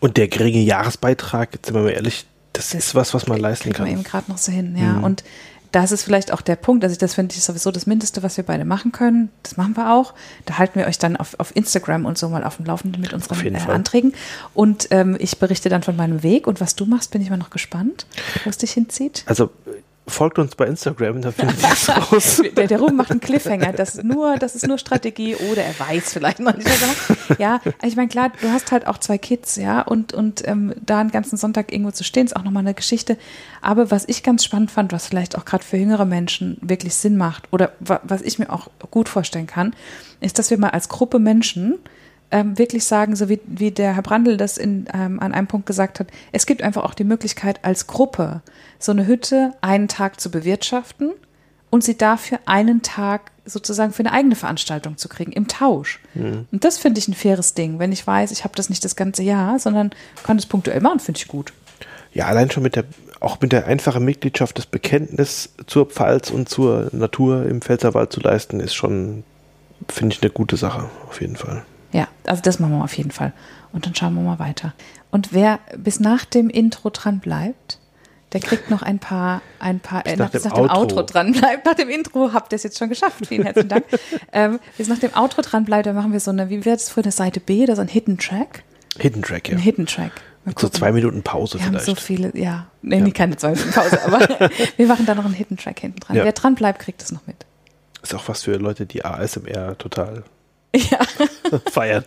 Und 0.00 0.16
der 0.16 0.28
geringe 0.28 0.60
Jahresbeitrag, 0.60 1.54
jetzt 1.54 1.66
sind 1.66 1.74
wir 1.74 1.82
mal 1.82 1.90
ehrlich, 1.90 2.26
das, 2.52 2.72
ist 2.74 2.94
was, 2.94 3.12
was 3.12 3.26
man 3.26 3.38
leisten 3.38 3.64
kriegt 3.64 3.78
man 3.80 3.88
kann. 3.88 3.98
eben 3.98 4.04
gerade 4.04 4.30
noch 4.30 4.38
so 4.38 4.50
hin, 4.50 4.76
ja. 4.78 4.94
Mhm. 4.94 5.04
Und 5.04 5.24
das 5.76 5.92
ist 5.92 6.04
vielleicht 6.04 6.32
auch 6.32 6.40
der 6.40 6.56
Punkt, 6.56 6.84
also 6.84 6.96
das 6.96 7.14
finde 7.14 7.34
ich 7.34 7.44
sowieso 7.44 7.70
das 7.70 7.86
Mindeste, 7.86 8.22
was 8.22 8.38
wir 8.38 8.44
beide 8.44 8.64
machen 8.64 8.92
können. 8.92 9.30
Das 9.42 9.58
machen 9.58 9.76
wir 9.76 9.92
auch. 9.92 10.14
Da 10.46 10.56
halten 10.56 10.78
wir 10.78 10.86
euch 10.86 10.98
dann 10.98 11.16
auf, 11.16 11.38
auf 11.38 11.54
Instagram 11.54 12.06
und 12.06 12.16
so 12.16 12.30
mal 12.30 12.44
auf 12.44 12.56
dem 12.56 12.64
Laufenden 12.64 13.02
mit 13.02 13.12
unseren 13.12 13.54
äh. 13.54 13.58
Anträgen. 13.58 14.14
Und 14.54 14.88
ähm, 14.90 15.16
ich 15.18 15.38
berichte 15.38 15.68
dann 15.68 15.82
von 15.82 15.94
meinem 15.94 16.22
Weg 16.22 16.46
und 16.46 16.62
was 16.62 16.76
du 16.76 16.86
machst, 16.86 17.10
bin 17.10 17.20
ich 17.20 17.28
mal 17.28 17.36
noch 17.36 17.50
gespannt, 17.50 18.06
wo 18.44 18.50
es 18.50 18.56
dich 18.56 18.72
hinzieht. 18.72 19.24
Also 19.26 19.50
folgt 20.08 20.38
uns 20.38 20.54
bei 20.54 20.66
Instagram, 20.66 21.22
da 21.22 21.32
findet 21.32 21.62
ihr 21.62 21.72
es 21.72 21.88
raus. 21.88 22.42
Der, 22.56 22.66
der 22.66 22.78
Ruhm 22.78 22.96
macht 22.96 23.10
einen 23.10 23.20
Cliffhanger. 23.20 23.72
Das 23.72 23.96
ist, 23.96 24.04
nur, 24.04 24.36
das 24.36 24.54
ist 24.54 24.66
nur 24.66 24.78
Strategie 24.78 25.36
oder 25.50 25.62
er 25.62 25.78
weiß 25.78 26.12
vielleicht 26.12 26.40
noch 26.40 26.56
nicht. 26.56 26.68
Ja, 27.38 27.60
ich 27.82 27.96
meine, 27.96 28.08
klar, 28.08 28.32
du 28.40 28.50
hast 28.50 28.72
halt 28.72 28.86
auch 28.86 28.98
zwei 28.98 29.18
Kids, 29.18 29.56
ja, 29.56 29.82
und, 29.82 30.12
und 30.12 30.46
ähm, 30.46 30.74
da 30.84 31.00
einen 31.00 31.10
ganzen 31.10 31.36
Sonntag 31.36 31.72
irgendwo 31.72 31.90
zu 31.90 32.04
stehen, 32.04 32.26
ist 32.26 32.36
auch 32.36 32.44
nochmal 32.44 32.62
eine 32.62 32.74
Geschichte. 32.74 33.18
Aber 33.60 33.90
was 33.90 34.04
ich 34.08 34.22
ganz 34.22 34.44
spannend 34.44 34.70
fand, 34.70 34.92
was 34.92 35.06
vielleicht 35.06 35.36
auch 35.36 35.44
gerade 35.44 35.64
für 35.64 35.76
jüngere 35.76 36.04
Menschen 36.04 36.58
wirklich 36.60 36.94
Sinn 36.94 37.16
macht 37.16 37.48
oder 37.52 37.72
wa 37.80 38.00
was 38.04 38.22
ich 38.22 38.38
mir 38.38 38.50
auch 38.50 38.68
gut 38.90 39.08
vorstellen 39.08 39.46
kann, 39.46 39.74
ist, 40.20 40.38
dass 40.38 40.50
wir 40.50 40.58
mal 40.58 40.70
als 40.70 40.88
Gruppe 40.88 41.18
Menschen 41.18 41.78
ähm, 42.30 42.58
wirklich 42.58 42.84
sagen, 42.84 43.16
so 43.16 43.28
wie, 43.28 43.40
wie 43.46 43.70
der 43.70 43.94
Herr 43.94 44.02
Brandl 44.02 44.36
das 44.36 44.58
in, 44.58 44.86
ähm, 44.92 45.20
an 45.20 45.32
einem 45.32 45.46
Punkt 45.46 45.66
gesagt 45.66 46.00
hat, 46.00 46.08
es 46.32 46.46
gibt 46.46 46.62
einfach 46.62 46.84
auch 46.84 46.94
die 46.94 47.04
Möglichkeit, 47.04 47.64
als 47.64 47.86
Gruppe 47.86 48.42
so 48.78 48.92
eine 48.92 49.06
Hütte 49.06 49.52
einen 49.60 49.88
Tag 49.88 50.20
zu 50.20 50.30
bewirtschaften 50.30 51.12
und 51.70 51.84
sie 51.84 51.96
dafür 51.96 52.40
einen 52.46 52.82
Tag 52.82 53.30
sozusagen 53.44 53.92
für 53.92 54.00
eine 54.00 54.12
eigene 54.12 54.34
Veranstaltung 54.34 54.96
zu 54.96 55.08
kriegen, 55.08 55.32
im 55.32 55.46
Tausch. 55.46 56.00
Und 56.50 56.64
das 56.64 56.78
finde 56.78 56.98
ich 56.98 57.06
ein 57.06 57.14
faires 57.14 57.54
Ding, 57.54 57.78
wenn 57.78 57.92
ich 57.92 58.04
weiß, 58.06 58.32
ich 58.32 58.44
habe 58.44 58.54
das 58.56 58.68
nicht 58.70 58.84
das 58.84 58.96
ganze 58.96 59.22
Jahr, 59.22 59.58
sondern 59.58 59.90
kann 60.24 60.36
es 60.36 60.46
punktuell 60.46 60.80
machen, 60.80 60.98
finde 61.00 61.18
ich 61.18 61.28
gut. 61.28 61.52
Ja, 62.12 62.26
allein 62.26 62.50
schon 62.50 62.62
mit 62.62 62.76
der, 62.76 62.84
auch 63.20 63.40
mit 63.40 63.52
der 63.52 63.66
einfachen 63.66 64.04
Mitgliedschaft 64.04 64.58
das 64.58 64.66
Bekenntnis 64.66 65.50
zur 65.66 65.86
Pfalz 65.86 66.30
und 66.30 66.48
zur 66.48 66.88
Natur 66.92 67.46
im 67.46 67.60
Pfälzerwald 67.60 68.12
zu 68.12 68.20
leisten, 68.20 68.58
ist 68.58 68.74
schon, 68.74 69.22
finde 69.88 70.14
ich, 70.14 70.22
eine 70.22 70.30
gute 70.30 70.56
Sache, 70.56 70.88
auf 71.08 71.20
jeden 71.20 71.36
Fall. 71.36 71.62
Ja, 71.96 72.08
also 72.26 72.42
das 72.42 72.58
machen 72.60 72.76
wir 72.76 72.84
auf 72.84 72.96
jeden 72.96 73.10
Fall. 73.10 73.32
Und 73.72 73.86
dann 73.86 73.94
schauen 73.94 74.14
wir 74.14 74.20
mal 74.20 74.38
weiter. 74.38 74.74
Und 75.10 75.32
wer 75.32 75.60
bis 75.78 75.98
nach 75.98 76.26
dem 76.26 76.50
Intro 76.50 76.90
dran 76.90 77.20
bleibt, 77.20 77.78
der 78.34 78.40
kriegt 78.40 78.70
noch 78.70 78.82
ein 78.82 78.98
paar, 78.98 79.40
ein 79.60 79.80
paar, 79.80 80.04
äh, 80.04 80.10
nach 80.10 80.26
nach, 80.26 80.30
bis 80.30 80.42
dem 80.42 80.50
nach 80.50 80.56
dem 80.58 80.64
Outro. 80.64 80.80
Outro 80.80 81.02
dran 81.04 81.32
bleibt. 81.32 81.64
Nach 81.64 81.72
dem 81.72 81.88
Intro 81.88 82.34
habt 82.34 82.52
ihr 82.52 82.56
es 82.56 82.64
jetzt 82.64 82.76
schon 82.76 82.90
geschafft. 82.90 83.26
Vielen 83.26 83.44
herzlichen 83.44 83.70
Dank. 83.70 83.86
ähm, 84.32 84.60
bis 84.76 84.88
nach 84.88 84.98
dem 84.98 85.14
Outro 85.14 85.40
dran 85.40 85.64
bleibt, 85.64 85.86
dann 85.86 85.94
machen 85.94 86.12
wir 86.12 86.20
so 86.20 86.30
eine, 86.30 86.50
wie 86.50 86.66
wird 86.66 86.80
es 86.80 86.90
früher, 86.90 87.04
eine 87.04 87.12
Seite 87.12 87.40
B 87.40 87.62
oder 87.62 87.76
so 87.76 87.80
ein 87.80 87.88
Hidden 87.88 88.18
Track? 88.18 88.64
Hidden 88.98 89.22
Track, 89.22 89.48
ja. 89.48 89.56
Ein 89.56 89.62
Hidden 89.62 89.86
Track. 89.86 90.12
So 90.58 90.68
zwei 90.68 90.92
Minuten 90.92 91.22
Pause 91.22 91.58
Wir 91.58 91.64
haben 91.64 91.72
vielleicht. 91.72 91.86
so 91.86 91.94
viele, 91.94 92.36
ja. 92.36 92.66
Nee, 92.82 93.00
nee, 93.00 93.10
keine 93.10 93.38
zwei 93.38 93.52
Minuten 93.52 93.72
Pause, 93.72 94.04
aber 94.04 94.20
wir 94.76 94.86
machen 94.86 95.06
da 95.06 95.14
noch 95.14 95.24
einen 95.24 95.34
Hidden 95.34 95.56
Track 95.56 95.80
hinten 95.80 96.00
dran. 96.00 96.16
Ja. 96.16 96.24
Wer 96.24 96.32
dran 96.32 96.56
bleibt, 96.56 96.80
kriegt 96.80 97.02
es 97.02 97.10
noch 97.10 97.26
mit. 97.26 97.36
Ist 98.02 98.14
auch 98.14 98.28
was 98.28 98.42
für 98.42 98.56
Leute, 98.56 98.84
die 98.84 99.02
ASMR 99.04 99.78
total 99.78 100.24
Ja, 100.76 100.98
feiern. 101.70 102.04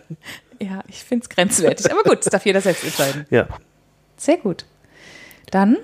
ja 0.60 0.82
ich 0.88 1.02
finde 1.04 1.24
es 1.24 1.28
grenzwertig. 1.28 1.90
Aber 1.90 2.02
gut, 2.02 2.18
das 2.20 2.26
darf 2.26 2.44
jeder 2.46 2.60
selbst 2.60 2.84
entscheiden. 2.84 3.26
Ja, 3.30 3.48
Sehr 4.16 4.36
gut. 4.36 4.64
Dann 5.50 5.76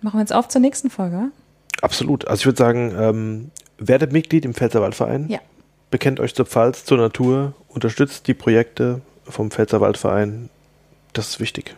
machen 0.00 0.18
wir 0.18 0.20
uns 0.22 0.32
auf 0.32 0.48
zur 0.48 0.60
nächsten 0.60 0.90
Folge. 0.90 1.30
absolut. 1.82 2.26
Also 2.26 2.40
ich 2.40 2.46
würde 2.46 2.58
sagen, 2.58 2.94
ähm, 2.98 3.50
werdet 3.78 4.12
Mitglied 4.12 4.44
im 4.44 4.54
Pfälzerwaldverein. 4.54 5.28
Ja. 5.28 5.38
Bekennt 5.90 6.18
euch 6.20 6.34
zur 6.34 6.46
Pfalz, 6.46 6.84
zur 6.84 6.98
Natur, 6.98 7.54
unterstützt 7.68 8.26
die 8.26 8.34
Projekte 8.34 9.00
vom 9.24 9.50
Pfälzerwaldverein. 9.50 10.48
Das 11.16 11.28
ist 11.30 11.40
wichtig. 11.40 11.74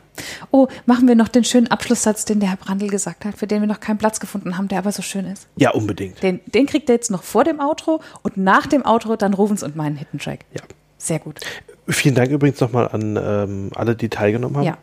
Oh, 0.50 0.66
machen 0.84 1.06
wir 1.06 1.14
noch 1.14 1.28
den 1.28 1.44
schönen 1.44 1.68
Abschlusssatz, 1.68 2.24
den 2.24 2.40
der 2.40 2.48
Herr 2.50 2.56
Brandl 2.56 2.88
gesagt 2.88 3.24
hat, 3.24 3.38
für 3.38 3.46
den 3.46 3.60
wir 3.60 3.68
noch 3.68 3.78
keinen 3.78 3.98
Platz 3.98 4.18
gefunden 4.18 4.58
haben, 4.58 4.66
der 4.66 4.78
aber 4.78 4.90
so 4.90 5.00
schön 5.00 5.24
ist. 5.26 5.46
Ja, 5.54 5.70
unbedingt. 5.70 6.20
Den, 6.24 6.40
den 6.46 6.66
kriegt 6.66 6.88
er 6.88 6.96
jetzt 6.96 7.12
noch 7.12 7.22
vor 7.22 7.44
dem 7.44 7.60
Outro 7.60 8.00
und 8.22 8.36
nach 8.36 8.66
dem 8.66 8.84
Outro 8.84 9.14
dann 9.14 9.32
Rufens 9.32 9.62
und 9.62 9.76
meinen 9.76 9.94
Hidden 9.94 10.18
Track. 10.18 10.40
Ja. 10.54 10.62
Sehr 10.98 11.20
gut. 11.20 11.38
Vielen 11.86 12.16
Dank 12.16 12.32
übrigens 12.32 12.58
nochmal 12.58 12.88
an 12.88 13.16
ähm, 13.16 13.70
alle, 13.76 13.94
die 13.94 14.08
teilgenommen 14.08 14.56
haben. 14.56 14.64
Ja. 14.66 14.78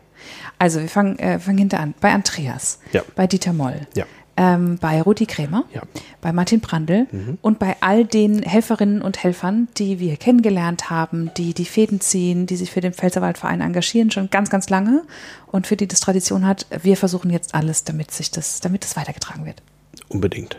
Also 0.58 0.80
wir 0.80 0.88
fangen, 0.88 1.18
äh, 1.18 1.38
fangen 1.38 1.58
hinter 1.58 1.80
an. 1.80 1.92
Bei 2.00 2.12
Andreas, 2.14 2.80
Ja. 2.92 3.02
bei 3.14 3.26
Dieter 3.26 3.52
Moll, 3.52 3.86
Ja. 3.94 4.06
Ähm, 4.36 4.78
bei 4.78 5.00
Rudi 5.02 5.26
Krämer, 5.26 5.64
Ja. 5.72 5.82
bei 6.20 6.32
Martin 6.32 6.60
Brandl 6.60 7.06
und 7.42 7.58
bei 7.58 7.76
all 7.80 8.04
den 8.04 8.42
Helferinnen 8.42 9.00
und 9.02 9.22
Helfern, 9.22 9.68
die 9.78 9.98
wir 9.98 10.16
kennengelernt 10.16 10.90
haben, 10.90 11.30
die 11.36 11.54
die 11.54 11.64
Fäden 11.64 12.00
ziehen, 12.00 12.46
die 12.46 12.56
sich 12.56 12.70
für 12.70 12.80
den 12.80 12.92
Pfälzerwaldverein 12.92 13.60
engagieren, 13.60 14.10
schon 14.10 14.28
ganz, 14.30 14.50
ganz 14.50 14.68
lange 14.68 15.02
und 15.46 15.66
für 15.66 15.76
die 15.76 15.86
das 15.88 16.00
Tradition 16.00 16.46
hat. 16.46 16.66
Wir 16.82 16.96
versuchen 16.96 17.30
jetzt 17.30 17.54
alles, 17.54 17.84
damit 17.84 18.10
sich 18.10 18.30
das, 18.30 18.60
damit 18.60 18.84
es 18.84 18.96
weitergetragen 18.96 19.46
wird. 19.46 19.62
Unbedingt. 20.08 20.58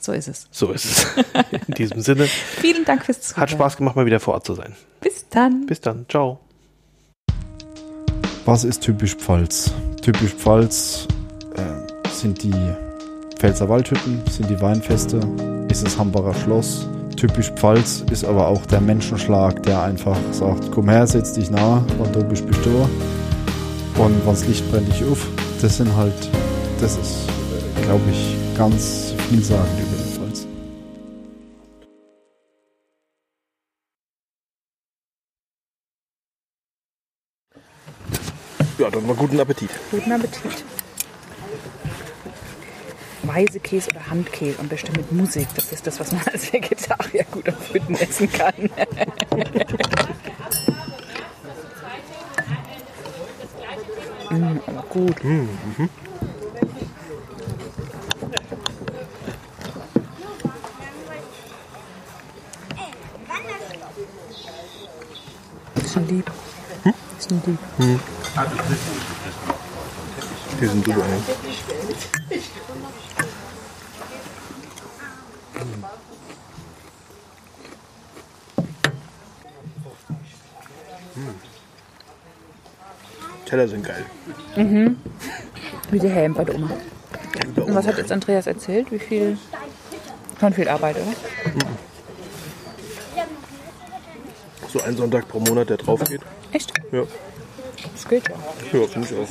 So 0.00 0.12
ist 0.12 0.28
es. 0.28 0.46
So 0.52 0.70
ist 0.70 0.84
es. 0.84 1.06
In 1.66 1.74
diesem 1.74 2.00
Sinne. 2.00 2.24
Vielen 2.60 2.84
Dank 2.84 3.04
fürs 3.04 3.20
Zuhören. 3.20 3.42
Hat 3.42 3.50
Spaß 3.50 3.76
gemacht, 3.78 3.96
mal 3.96 4.06
wieder 4.06 4.20
vor 4.20 4.34
Ort 4.34 4.46
zu 4.46 4.54
sein. 4.54 4.74
Bis 5.00 5.26
dann. 5.28 5.66
Bis 5.66 5.80
dann. 5.80 6.06
Ciao. 6.08 6.38
Was 8.44 8.64
ist 8.64 8.82
typisch 8.82 9.14
Pfalz? 9.16 9.72
Typisch 10.02 10.32
Pfalz 10.34 11.06
äh, 11.56 12.08
sind 12.10 12.42
die 12.42 12.54
Pfälzer 13.38 13.68
Waldhütten, 13.68 14.20
sind 14.28 14.50
die 14.50 14.60
Weinfeste, 14.60 15.20
ist 15.70 15.86
das 15.86 15.96
Hambacher 15.96 16.34
Schloss. 16.34 16.88
Typisch 17.16 17.52
Pfalz 17.52 18.04
ist 18.10 18.24
aber 18.24 18.48
auch 18.48 18.66
der 18.66 18.80
Menschenschlag, 18.80 19.62
der 19.62 19.80
einfach 19.80 20.16
sagt, 20.32 20.72
komm 20.72 20.88
her, 20.88 21.06
setz 21.06 21.34
dich 21.34 21.48
nah, 21.48 21.84
und 22.00 22.16
du 22.16 22.24
bist 22.24 22.44
bist 22.48 22.66
du. 22.66 22.88
Und 24.02 24.26
wann's 24.26 24.44
Licht 24.48 24.68
brennt 24.72 24.88
dich 24.88 25.04
auf. 25.04 25.28
Das 25.62 25.76
sind 25.76 25.94
halt, 25.96 26.12
das 26.80 26.96
ist, 26.96 27.28
äh, 27.78 27.82
glaube 27.84 28.02
ich, 28.10 28.36
ganz 28.58 29.14
vielsagend 29.28 29.78
über 29.78 30.02
die 30.02 30.18
Pfalz. 30.18 30.46
Ja, 38.78 38.90
dann 38.90 39.06
mal 39.06 39.14
guten 39.14 39.38
Appetit. 39.38 39.70
Guten 39.92 40.10
Appetit. 40.10 40.64
Weißekäse 43.28 43.90
oder 43.90 44.08
Handkäse, 44.08 44.58
am 44.58 44.68
besten 44.68 44.92
mit 44.92 45.12
Musik. 45.12 45.46
Das 45.54 45.70
ist 45.70 45.86
das, 45.86 46.00
was 46.00 46.12
man 46.12 46.22
als 46.32 46.52
Vegetarier 46.52 47.24
gut 47.30 47.48
auf 47.48 47.72
Hütten 47.72 47.94
essen 47.94 48.32
kann. 48.32 48.70
mm, 54.30 54.60
aber 54.66 54.82
gut. 54.88 55.16
Bisschen 65.74 66.08
lieb. 66.08 66.30
Bisschen 67.18 67.42
lieb. 67.46 67.58
Die 70.60 70.66
sind 70.66 70.84
super. 70.84 70.98
ey. 70.98 71.47
Teller 83.48 83.66
sind 83.66 83.82
geil. 83.82 84.04
Wie 85.90 85.98
der 85.98 86.10
Helm 86.10 86.34
bei 86.34 86.44
der 86.44 86.54
Oma. 86.54 86.70
Und 87.56 87.74
was 87.74 87.86
hat 87.86 87.96
jetzt 87.96 88.12
Andreas 88.12 88.46
erzählt? 88.46 88.92
Wie 88.92 88.98
viel? 88.98 89.38
Schon 90.38 90.52
viel 90.52 90.68
Arbeit, 90.68 90.96
oder? 90.96 91.06
So 94.68 94.82
ein 94.82 94.96
Sonntag 94.96 95.26
pro 95.28 95.40
Monat, 95.40 95.70
der 95.70 95.78
drauf 95.78 96.04
geht. 96.04 96.20
Echt? 96.52 96.72
Ja, 96.92 97.04
Das 97.94 98.06
geht 98.06 98.28
ja. 98.28 98.34
ja 98.78 98.86
finde 98.86 99.08
ich 99.08 99.16
auch. 99.16 99.28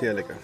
Sehr 0.00 0.14
lecker. 0.14 0.34